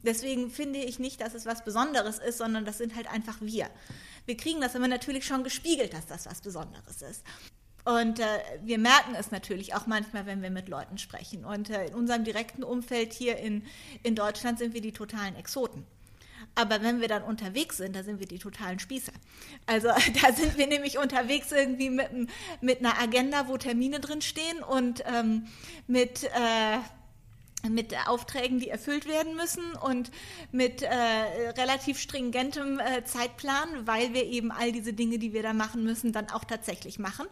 Deswegen 0.04 0.52
finde 0.52 0.80
ich 0.80 1.00
nicht, 1.00 1.22
dass 1.22 1.34
es 1.34 1.46
was 1.46 1.64
Besonderes 1.64 2.20
ist, 2.20 2.38
sondern 2.38 2.66
das 2.66 2.78
sind 2.78 2.96
halt 2.96 3.10
einfach 3.12 3.38
wir. 3.39 3.70
Wir 4.26 4.38
kriegen 4.38 4.61
das 4.61 4.76
aber 4.76 4.88
natürlich 4.88 5.26
schon 5.26 5.43
gespiegelt, 5.43 5.93
dass 5.93 6.05
das 6.05 6.26
was 6.26 6.41
Besonderes 6.41 7.01
ist. 7.01 7.23
Und 7.86 8.19
äh, 8.19 8.26
wir 8.63 8.80
merken 8.80 9.13
es 9.15 9.30
natürlich 9.30 9.76
auch 9.76 9.86
manchmal, 9.86 10.26
wenn 10.26 10.41
wir 10.41 10.49
mit 10.49 10.67
Leuten 10.69 10.97
sprechen. 10.97 11.45
Und 11.45 11.69
äh, 11.69 11.86
in 11.86 11.93
unserem 11.93 12.23
direkten 12.23 12.63
Umfeld 12.63 13.13
hier 13.13 13.38
in, 13.38 13.63
in 14.01 14.15
Deutschland 14.15 14.57
sind 14.57 14.73
wir 14.73 14.82
die 14.82 14.91
totalen 14.91 15.36
Exoten. 15.36 15.86
Aber 16.55 16.82
wenn 16.82 17.01
wir 17.01 17.07
dann 17.07 17.21
unterwegs 17.21 17.78
sind, 17.78 17.95
da 17.95 18.03
sind 18.03 18.19
wir 18.19 18.28
die 18.28 18.39
totalen 18.39 18.80
Spießer. 18.80 19.11
Also 19.67 19.89
da 20.21 20.34
sind 20.34 20.57
wir 20.57 20.65
nämlich 20.65 20.97
unterwegs 20.97 21.51
irgendwie 21.51 21.91
mit, 21.91 22.09
mit 22.61 22.80
einer 22.80 22.99
Agenda, 22.99 23.47
wo 23.47 23.57
Termine 23.57 23.99
drin 23.99 24.21
stehen 24.21 24.63
und 24.63 25.03
ähm, 25.05 25.45
mit 25.86 26.23
äh, 26.23 26.80
mit 27.70 27.95
Aufträgen, 28.07 28.59
die 28.59 28.70
erfüllt 28.70 29.07
werden 29.07 29.36
müssen 29.36 29.74
und 29.76 30.11
mit 30.51 30.82
äh, 30.82 30.89
relativ 31.57 31.99
stringentem 31.99 32.80
äh, 32.80 33.03
Zeitplan, 33.03 33.86
weil 33.86 34.13
wir 34.13 34.26
eben 34.26 34.51
all 34.51 34.72
diese 34.72 34.93
Dinge, 34.93 35.20
die 35.20 35.34
wir 35.34 35.43
da 35.43 35.53
machen 35.53 35.84
müssen, 35.84 36.11
dann 36.11 36.30
auch 36.30 36.43
tatsächlich 36.43 36.99
machen. 36.99 37.26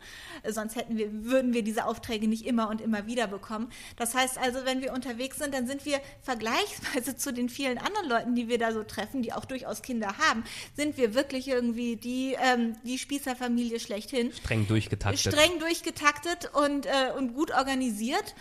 Sonst 0.48 0.76
hätten 0.76 0.98
wir, 0.98 1.24
würden 1.24 1.54
wir 1.54 1.64
diese 1.64 1.86
Aufträge 1.86 2.28
nicht 2.28 2.46
immer 2.46 2.70
und 2.70 2.82
immer 2.82 3.06
wieder 3.06 3.28
bekommen. 3.28 3.70
Das 3.98 4.16
heißt 4.16 4.38
also, 4.38 4.66
wenn 4.66 4.82
wir 4.82 4.94
unterwegs 4.94 5.38
sind, 5.38 5.54
dann 5.54 5.68
sind 5.68 5.86
wir 5.86 6.00
vergleichsweise 6.22 7.16
zu 7.18 7.34
den 7.34 7.50
vielen 7.50 7.78
anderen 7.78 8.10
Leuten, 8.10 8.36
die 8.36 8.48
wir 8.48 8.58
da 8.58 8.72
so 8.72 8.84
treffen, 8.84 9.22
die 9.22 9.34
auch 9.34 9.46
durchaus 9.46 9.82
Kinder 9.82 10.18
haben, 10.18 10.44
sind 10.76 10.98
wir 10.98 11.14
wirklich 11.14 11.48
irgendwie 11.48 11.96
die, 11.96 12.36
ähm, 12.40 12.76
die 12.84 12.98
Spießerfamilie 12.98 13.80
schlechthin. 13.80 14.32
Streng 14.32 14.68
durchgetaktet. 14.68 15.34
Streng 15.34 15.60
durchgetaktet 15.60 16.52
und, 16.54 16.86
äh, 16.86 17.12
und 17.18 17.34
gut 17.34 17.52
organisiert. 17.52 18.36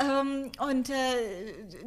Ähm, 0.00 0.50
und 0.58 0.90
äh, 0.90 0.94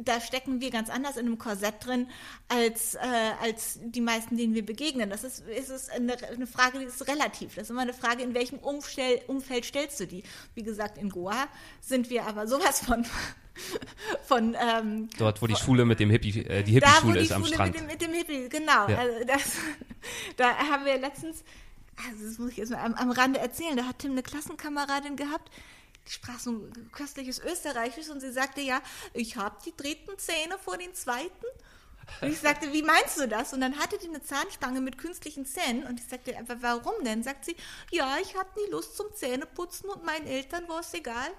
da 0.00 0.20
stecken 0.20 0.60
wir 0.60 0.70
ganz 0.70 0.90
anders 0.90 1.16
in 1.16 1.26
einem 1.26 1.38
Korsett 1.38 1.84
drin 1.84 2.08
als, 2.48 2.94
äh, 2.94 2.98
als 3.42 3.78
die 3.82 4.00
meisten, 4.00 4.36
denen 4.36 4.54
wir 4.54 4.64
begegnen. 4.64 5.10
Das 5.10 5.24
ist, 5.24 5.46
ist 5.46 5.70
es 5.70 5.88
eine, 5.88 6.16
eine, 6.22 6.46
Frage, 6.46 6.78
die 6.78 6.84
ist 6.84 7.06
relativ. 7.08 7.54
Das 7.54 7.64
ist 7.64 7.70
immer 7.70 7.82
eine 7.82 7.94
Frage, 7.94 8.22
in 8.22 8.34
welchem 8.34 8.58
Umstell, 8.58 9.20
Umfeld 9.26 9.64
stellst 9.64 10.00
du 10.00 10.06
die. 10.06 10.22
Wie 10.54 10.62
gesagt, 10.62 10.98
in 10.98 11.10
Goa 11.10 11.48
sind 11.80 12.10
wir 12.10 12.26
aber 12.26 12.46
sowas 12.46 12.80
von 12.84 13.04
von 14.24 14.56
ähm, 14.58 15.08
dort, 15.18 15.42
wo 15.42 15.46
die 15.46 15.56
Schule 15.56 15.84
mit 15.84 16.00
dem 16.00 16.10
Hippie, 16.10 16.44
äh, 16.44 16.62
die 16.62 16.72
Hippie-Schule 16.72 17.20
ist 17.20 17.28
Schule 17.28 17.36
am 17.36 17.44
Strand. 17.44 17.72
Mit 17.72 17.80
dem, 17.80 17.86
mit 17.86 18.02
dem 18.02 18.12
Hippie, 18.12 18.48
genau. 18.48 18.88
Ja. 18.88 18.98
Also 18.98 19.24
das, 19.26 19.56
da 20.36 20.56
haben 20.56 20.84
wir 20.84 20.98
letztens, 20.98 21.44
also 22.08 22.24
das 22.24 22.38
muss 22.38 22.52
ich 22.52 22.58
jetzt 22.58 22.70
mal 22.70 22.84
am, 22.84 22.94
am 22.94 23.10
Rande 23.10 23.40
erzählen, 23.40 23.76
da 23.76 23.84
hat 23.84 23.98
Tim 23.98 24.12
eine 24.12 24.22
Klassenkameradin 24.22 25.16
gehabt, 25.16 25.50
die 25.50 25.60
sprach 26.12 26.38
so 26.38 26.50
ein 26.50 26.90
köstliches 26.92 27.38
Österreichisch 27.38 28.08
und 28.08 28.20
sie 28.20 28.32
sagte, 28.32 28.60
ja, 28.60 28.80
ich 29.12 29.36
habe 29.36 29.56
die 29.64 29.76
dritten 29.76 30.18
Zähne 30.18 30.58
vor 30.58 30.76
den 30.76 30.94
zweiten. 30.94 31.46
Und 32.20 32.30
ich 32.30 32.40
sagte, 32.40 32.72
wie 32.72 32.82
meinst 32.82 33.18
du 33.18 33.28
das? 33.28 33.52
Und 33.52 33.60
dann 33.60 33.78
hatte 33.78 33.98
die 33.98 34.08
eine 34.08 34.22
Zahnspange 34.22 34.80
mit 34.80 34.98
künstlichen 34.98 35.44
Zähnen 35.44 35.84
und 35.84 36.00
ich 36.00 36.06
sagte, 36.06 36.34
warum 36.60 37.04
denn? 37.04 37.22
Sagt 37.22 37.44
sie, 37.44 37.56
ja, 37.90 38.16
ich 38.22 38.36
hatte 38.36 38.58
nie 38.58 38.70
Lust 38.70 38.96
zum 38.96 39.12
Zähneputzen 39.14 39.90
und 39.90 40.04
meinen 40.04 40.26
Eltern 40.26 40.68
war 40.68 40.80
es 40.80 40.94
egal. 40.94 41.30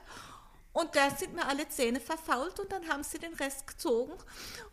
Und 0.80 0.96
da 0.96 1.10
sind 1.10 1.36
mir 1.36 1.46
alle 1.46 1.68
Zähne 1.68 2.00
verfault 2.00 2.58
und 2.58 2.72
dann 2.72 2.88
haben 2.88 3.04
sie 3.04 3.20
den 3.20 3.34
Rest 3.34 3.68
gezogen. 3.68 4.14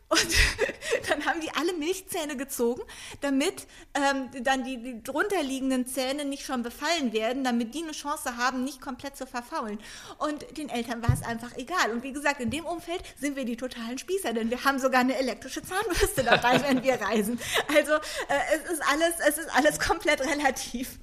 Und 0.09 0.21
dann 1.09 1.27
haben 1.27 1.41
die 1.41 1.51
alle 1.51 1.73
Milchzähne 1.73 2.37
gezogen, 2.37 2.81
damit 3.23 3.67
ähm, 3.93 4.31
dann 4.45 4.63
die, 4.63 4.81
die 4.81 5.03
drunterliegenden 5.03 5.85
Zähne 5.89 6.25
nicht 6.25 6.47
schon 6.47 6.63
befallen 6.63 7.13
werden, 7.13 7.43
damit 7.43 7.75
die 7.75 7.83
eine 7.83 7.91
Chance 7.91 8.37
haben, 8.37 8.63
nicht 8.63 8.81
komplett 8.81 9.17
zu 9.17 9.27
verfaulen. 9.27 9.81
Und 10.19 10.59
den 10.59 10.69
Eltern 10.69 11.03
war 11.03 11.13
es 11.13 11.23
einfach 11.23 11.57
egal. 11.57 11.91
Und 11.91 12.05
wie 12.05 12.13
gesagt, 12.13 12.41
in 12.41 12.51
dem 12.51 12.67
Umfeld 12.67 13.03
sind 13.19 13.35
wir 13.35 13.45
die 13.45 13.57
totalen 13.57 13.99
Spießer, 13.99 14.33
denn 14.33 14.49
wir 14.49 14.63
haben 14.63 14.79
sogar 14.79 15.01
eine 15.01 15.17
elektrische 15.19 15.65
Zahnbürste 15.65 16.23
dabei, 16.23 16.63
wenn 16.69 16.85
wir 16.85 17.01
reisen. 17.01 17.41
Also 17.77 17.95
äh, 17.95 18.55
es 18.55 18.71
ist 18.75 18.83
alles, 18.89 19.15
es 19.29 19.39
ist 19.39 19.51
alles 19.57 19.81
komplett 19.81 20.21
relativ. 20.21 21.01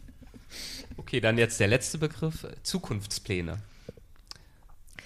Okay, 0.96 1.20
dann 1.20 1.38
jetzt 1.38 1.60
der 1.60 1.68
letzte 1.68 1.98
Begriff, 1.98 2.48
Zukunftspläne. 2.64 3.60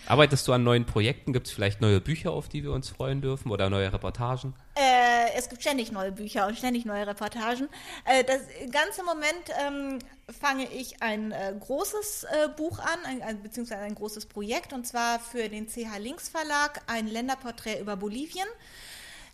Arbeitest 0.08 0.48
du 0.48 0.54
an 0.54 0.64
neuen 0.64 0.86
Projekten? 0.86 1.34
Gibt 1.34 1.48
es 1.48 1.54
vielleicht 1.54 1.82
neue 1.82 2.00
Bücher, 2.00 2.32
auf 2.32 2.48
die 2.48 2.64
wir 2.64 2.72
uns 2.72 2.88
freuen 2.90 3.22
dürfen 3.22 3.52
oder 3.52 3.70
neue 3.70 3.92
Reportagen? 3.92 4.54
Äh, 4.76 5.34
es 5.36 5.50
gibt 5.50 5.62
ständig 5.62 5.92
neue 5.92 6.14
Bücher 6.14 6.48
und 6.48 6.58
ständig 6.58 6.86
neue 6.86 7.06
Reportagen. 7.06 7.68
Äh, 8.06 8.24
das 8.24 8.40
ganze 8.72 9.04
Moment 9.04 9.34
ähm, 9.68 10.00
fange 10.40 10.66
ich 10.72 11.02
ein 11.02 11.34
äh, 11.34 11.54
großes 11.60 12.24
äh, 12.24 12.48
Buch 12.56 12.80
an, 12.80 13.00
ein, 13.06 13.22
ein, 13.22 13.44
beziehungsweise 13.44 13.82
ein 13.82 13.96
großes 13.96 14.28
Projekt, 14.28 14.72
und 14.72 14.88
zwar 14.88 15.20
für 15.20 15.50
den 15.50 15.68
CH 15.68 15.98
Links 16.00 16.30
Verlag, 16.30 16.82
ein 16.88 17.08
Länderporträt 17.08 17.82
über 17.82 17.98
Bolivien. 17.98 18.48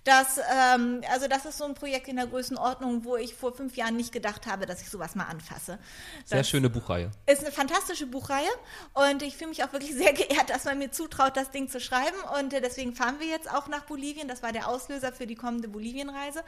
Das, 0.04 0.38
ähm, 0.38 1.02
also 1.12 1.28
das 1.28 1.46
ist 1.46 1.58
so 1.58 1.64
ein 1.64 1.76
Projekt 1.76 2.10
in 2.10 2.18
der 2.18 2.28
Größenordnung, 2.28 3.06
wo 3.06 3.16
ich 3.16 3.34
vor 3.34 3.54
fünf 3.54 3.78
Jahren 3.78 3.96
nicht 3.96 4.12
gedacht 4.12 4.46
habe, 4.48 4.66
dass 4.66 4.82
ich 4.82 4.90
sowas 4.90 5.16
mal 5.16 5.26
anfasse. 5.26 5.80
Das 6.22 6.30
sehr 6.30 6.44
schöne 6.44 6.70
Buchreihe. 6.70 7.10
Ist 7.26 7.42
eine 7.42 7.52
fantastische 7.52 8.06
Buchreihe 8.06 8.50
und 8.94 9.22
ich 9.22 9.38
fühle 9.38 9.50
mich 9.50 9.64
auch 9.64 9.72
wirklich 9.72 9.94
sehr 9.96 10.12
geehrt, 10.12 10.50
dass 10.50 10.66
man 10.66 10.78
mir 10.78 10.92
zutraut, 10.92 11.38
das 11.38 11.52
Ding 11.52 11.70
zu 11.70 11.80
schreiben. 11.80 12.18
Und 12.38 12.54
äh, 12.54 12.60
deswegen 12.60 12.94
fahren 12.96 13.20
wir 13.20 13.28
jetzt 13.28 13.50
auch 13.50 13.68
nach 13.68 13.86
Bolivien. 13.86 14.28
Das 14.28 14.44
war 14.44 14.52
der 14.52 14.68
Auslöser 14.68 15.14
für 15.14 15.26
die 15.26 15.36
kommende 15.36 15.70
Bolivienreise. 15.70 16.44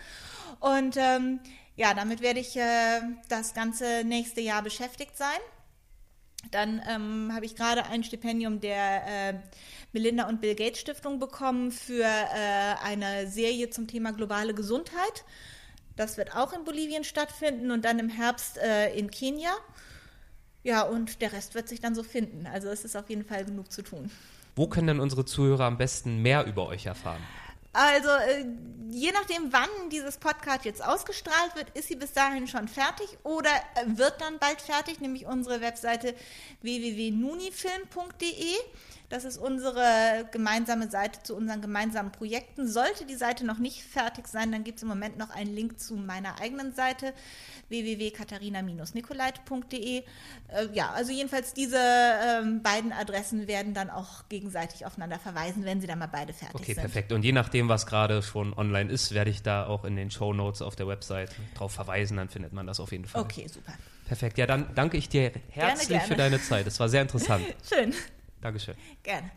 Und 0.60 0.98
ähm, 0.98 1.40
ja, 1.78 1.94
damit 1.94 2.22
werde 2.22 2.40
ich 2.42 2.58
äh, 2.58 3.02
das 3.30 3.54
ganze 3.54 4.04
nächste 4.04 4.42
Jahr 4.42 4.64
beschäftigt 4.64 5.18
sein. 5.18 5.40
Dann 6.52 6.82
ähm, 6.88 7.32
habe 7.34 7.46
ich 7.46 7.56
gerade 7.56 7.86
ein 7.86 8.04
Stipendium 8.04 8.60
der 8.60 9.30
äh, 9.30 9.34
Melinda 9.94 10.28
und 10.28 10.42
Bill 10.42 10.56
Gates 10.56 10.80
Stiftung 10.80 11.20
bekommen 11.20 11.72
für 11.72 12.04
äh, 12.04 12.76
eine 12.84 13.28
Serie 13.28 13.70
zum 13.70 13.88
Thema 13.88 14.12
globale 14.12 14.54
Gesundheit. 14.54 15.24
Das 15.96 16.18
wird 16.18 16.36
auch 16.36 16.54
in 16.54 16.64
Bolivien 16.64 17.04
stattfinden 17.04 17.72
und 17.72 17.86
dann 17.86 18.00
im 18.00 18.10
Herbst 18.10 18.58
äh, 18.58 18.94
in 18.96 19.10
Kenia. 19.10 19.52
Ja, 20.64 20.82
und 20.82 21.22
der 21.22 21.32
Rest 21.32 21.56
wird 21.56 21.70
sich 21.70 21.80
dann 21.80 21.96
so 21.96 22.04
finden. 22.04 22.48
Also 22.48 22.70
es 22.70 22.84
ist 22.84 22.96
auf 22.96 23.10
jeden 23.10 23.24
Fall 23.24 23.46
genug 23.46 23.72
zu 23.72 23.82
tun. 23.82 24.12
Wo 24.56 24.68
können 24.68 24.88
denn 24.88 25.00
unsere 25.00 25.26
Zuhörer 25.26 25.66
am 25.66 25.78
besten 25.78 26.22
mehr 26.22 26.46
über 26.46 26.68
euch 26.68 26.86
erfahren? 26.86 27.22
Also, 27.76 28.08
äh, 28.08 28.46
je 28.90 29.12
nachdem, 29.12 29.52
wann 29.52 29.90
dieses 29.92 30.16
Podcast 30.18 30.64
jetzt 30.64 30.82
ausgestrahlt 30.82 31.56
wird, 31.56 31.70
ist 31.78 31.90
sie 31.90 31.98
bis 31.98 32.14
dahin 32.14 32.48
schon 32.48 32.70
fertig 32.70 33.18
oder 33.24 33.50
äh, 33.50 33.84
wird 33.98 34.22
dann 34.22 34.40
bald 34.40 34.62
fertig, 34.62 35.02
nämlich 35.02 35.26
unsere 35.26 35.60
Webseite 35.60 36.16
www.nunifilm.de. 36.62 38.56
Das 39.10 39.24
ist 39.24 39.38
unsere 39.38 40.28
gemeinsame 40.32 40.90
Seite 40.90 41.22
zu 41.24 41.36
unseren 41.36 41.62
gemeinsamen 41.62 42.12
Projekten. 42.12 42.68
Sollte 42.68 43.06
die 43.06 43.16
Seite 43.16 43.46
noch 43.46 43.60
nicht 43.60 43.84
fertig 43.84 44.28
sein, 44.28 44.52
dann 44.52 44.64
gibt 44.64 44.78
es 44.78 44.84
im 44.84 44.90
Moment 44.90 45.18
noch 45.18 45.30
einen 45.30 45.54
Link 45.54 45.80
zu 45.80 45.96
meiner 45.96 46.42
eigenen 46.42 46.74
Seite 46.74 47.14
www.katharina-nikolait.de. 47.70 49.98
Äh, 49.98 50.04
ja, 50.74 50.92
also 50.92 51.12
jedenfalls 51.12 51.54
diese 51.54 51.78
ähm, 51.78 52.64
beiden 52.64 52.92
Adressen 52.92 53.48
werden 53.48 53.74
dann 53.74 53.90
auch 53.90 54.28
gegenseitig 54.30 54.86
aufeinander 54.86 55.20
verweisen, 55.20 55.66
wenn 55.66 55.82
sie 55.82 55.88
dann 55.88 56.00
mal 56.00 56.08
beide 56.08 56.34
fertig 56.34 56.56
okay, 56.56 56.66
sind. 56.66 56.80
Okay, 56.80 56.82
perfekt. 56.82 57.12
Und 57.12 57.24
je 57.24 57.32
nachdem, 57.32 57.70
was 57.70 57.86
gerade 57.86 58.24
schon 58.24 58.54
online 58.54 58.92
ist, 58.92 59.14
werde 59.14 59.30
ich 59.30 59.44
da 59.44 59.68
auch 59.68 59.86
in 59.86 59.96
den 59.96 60.12
Show 60.12 60.34
Notes 60.34 60.62
auf 60.62 60.76
der 60.76 60.88
Website 60.88 61.30
drauf 61.54 61.72
verweisen, 61.72 62.18
dann 62.18 62.30
findet 62.30 62.54
man 62.54 62.68
das 62.68 62.80
auf 62.80 62.92
jeden 62.92 63.06
Fall. 63.06 63.22
Okay, 63.22 63.48
super. 63.48 63.74
Perfekt. 64.06 64.38
Ja, 64.38 64.46
dann 64.46 64.68
danke 64.76 64.98
ich 64.98 65.10
dir 65.10 65.32
herzlich 65.50 65.88
gerne, 65.88 66.02
gerne. 66.02 66.08
für 66.08 66.16
deine 66.16 66.42
Zeit. 66.42 66.68
Es 66.68 66.80
war 66.80 66.90
sehr 66.90 67.02
interessant. 67.02 67.46
Schön. 67.68 67.94
Dankeschön. 68.46 68.76
Gerne. 69.02 69.32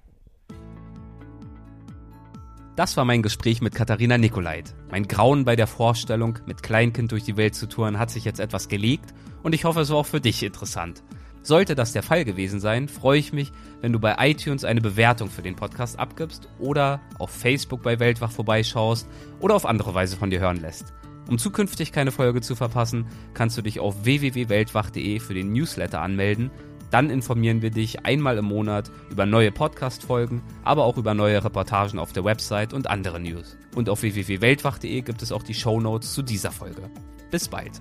Das 2.77 2.99
war 2.99 3.07
mein 3.07 3.23
Gespräch 3.23 3.63
mit 3.63 3.75
Katharina 3.75 4.19
Nikolait. 4.19 4.75
Mein 4.91 5.09
Grauen 5.09 5.47
bei 5.47 5.57
der 5.57 5.67
Vorstellung, 5.67 6.39
mit 6.45 6.63
Kleinkind 6.63 7.11
durch 7.11 7.25
die 7.25 7.39
Welt 7.39 7.55
zu 7.55 7.69
touren, 7.71 7.99
hat 7.99 8.11
sich 8.11 8.27
jetzt 8.27 8.39
etwas 8.39 8.69
gelegt 8.69 9.15
und 9.43 9.55
ich 9.55 9.65
hoffe, 9.65 9.81
es 9.81 9.89
war 9.89 9.97
auch 9.97 10.07
für 10.07 10.21
dich 10.21 10.43
interessant. 10.43 11.03
Sollte 11.41 11.75
das 11.75 11.95
der 11.95 12.03
Fall 12.03 12.27
gewesen 12.27 12.61
sein, 12.61 12.87
freue 12.87 13.19
ich 13.19 13.33
mich, 13.33 13.51
wenn 13.81 13.95
du 13.95 13.99
bei 13.99 14.15
iTunes 14.19 14.65
eine 14.65 14.83
Bewertung 14.83 15.31
für 15.31 15.41
den 15.41 15.57
Podcast 15.57 15.99
abgibst 15.99 16.47
oder 16.59 17.01
auf 17.19 17.31
Facebook 17.31 17.83
bei 17.83 17.99
Weltwach 18.01 18.31
vorbeischaust 18.31 19.09
oder 19.41 19.55
auf 19.55 19.65
andere 19.65 19.95
Weise 19.95 20.19
von 20.19 20.29
dir 20.29 20.41
hören 20.41 20.61
lässt. 20.61 20.93
Um 21.31 21.39
zukünftig 21.39 21.93
keine 21.93 22.13
Folge 22.13 22.43
zu 22.43 22.55
verpassen, 22.55 23.07
kannst 23.33 23.57
du 23.57 23.63
dich 23.63 23.81
auf 23.81 24.05
www.weltwach.de 24.05 25.19
für 25.21 25.33
den 25.33 25.55
Newsletter 25.55 26.03
anmelden. 26.03 26.51
Dann 26.91 27.11
informieren 27.11 27.63
wir 27.63 27.71
dich 27.71 28.05
einmal 28.07 28.39
im 28.39 28.47
Monat 28.47 28.91
über 29.11 29.27
neue 29.27 29.53
Podcast-Folgen, 29.53 30.43
aber 30.65 30.85
auch 30.85 30.97
über 30.97 31.15
neue 31.15 31.43
Reportagen 31.45 31.99
auf 31.99 32.13
der 32.13 32.25
Website 32.25 32.73
und 32.73 32.89
andere 32.89 33.21
News. 33.21 33.57
Und 33.75 33.89
auf 33.89 34.03
www.weltwach.de 34.03 35.01
gibt 35.03 35.23
es 35.23 35.33
auch 35.33 35.43
die 35.43 35.55
Show 35.55 35.81
Notes 35.81 36.15
zu 36.15 36.23
dieser 36.23 36.51
Folge. 36.51 36.91
Bis 37.31 37.49
bald. 37.49 37.81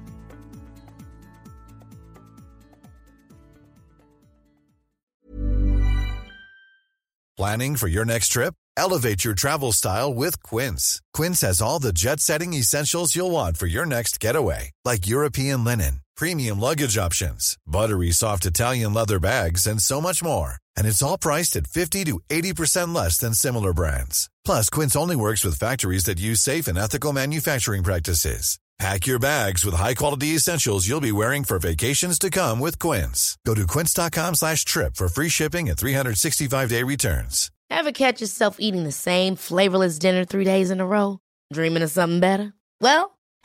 Planning 7.38 7.78
for 7.78 7.88
your 7.88 8.04
next 8.04 8.30
trip? 8.30 8.56
Elevate 8.76 9.24
your 9.24 9.36
travel 9.36 9.72
style 9.72 10.14
with 10.14 10.42
Quince. 10.42 11.02
Quince 11.14 11.42
has 11.42 11.62
all 11.62 11.80
the 11.80 11.94
jet 11.94 12.20
setting 12.20 12.54
essentials 12.54 13.16
you'll 13.16 13.32
want 13.32 13.58
for 13.58 13.68
your 13.68 13.86
next 13.86 14.20
getaway, 14.20 14.72
like 14.84 15.08
European 15.08 15.64
linen, 15.64 16.02
premium 16.18 16.60
luggage 16.60 16.98
options, 16.98 17.58
buttery 17.66 18.12
soft 18.12 18.46
Italian 18.46 18.94
leather 18.94 19.20
bags, 19.20 19.66
and 19.66 19.82
so 19.82 20.02
much 20.02 20.22
more. 20.22 20.56
And 20.76 20.86
it's 20.86 21.02
all 21.02 21.18
priced 21.18 21.56
at 21.56 21.68
50 21.68 22.04
to 22.06 22.20
80% 22.30 22.94
less 22.94 23.18
than 23.18 23.34
similar 23.34 23.72
brands. 23.72 24.30
Plus, 24.44 24.70
Quince 24.70 24.96
only 24.98 25.16
works 25.16 25.46
with 25.46 25.60
factories 25.60 26.06
that 26.06 26.20
use 26.20 26.42
safe 26.42 26.68
and 26.68 26.78
ethical 26.78 27.14
manufacturing 27.14 27.84
practices. 27.84 28.60
Pack 28.80 29.08
your 29.08 29.18
bags 29.18 29.66
with 29.66 29.74
high-quality 29.74 30.36
essentials 30.36 30.88
you'll 30.88 31.02
be 31.02 31.12
wearing 31.12 31.44
for 31.44 31.58
vacations 31.58 32.20
to 32.20 32.30
come 32.30 32.60
with 32.60 32.78
Quince. 32.78 33.36
Go 33.44 33.56
to 33.56 33.66
quince.com 33.66 34.36
slash 34.36 34.66
trip 34.66 34.96
for 34.96 35.08
free 35.08 35.30
shipping 35.30 35.68
and 35.68 35.78
365-day 35.78 36.84
returns. 36.84 37.50
Ever 37.72 37.92
catch 37.92 38.22
yourself 38.22 38.58
eating 38.60 38.84
the 38.84 38.92
same 38.92 39.36
flavorless 39.36 39.98
dinner 39.98 40.26
three 40.26 40.44
days 40.46 40.70
in 40.70 40.80
a 40.80 40.86
row? 40.86 41.20
Dreaming 41.52 41.82
of 41.82 41.90
something 41.90 42.20
better? 42.20 42.54
Well, 42.80 43.17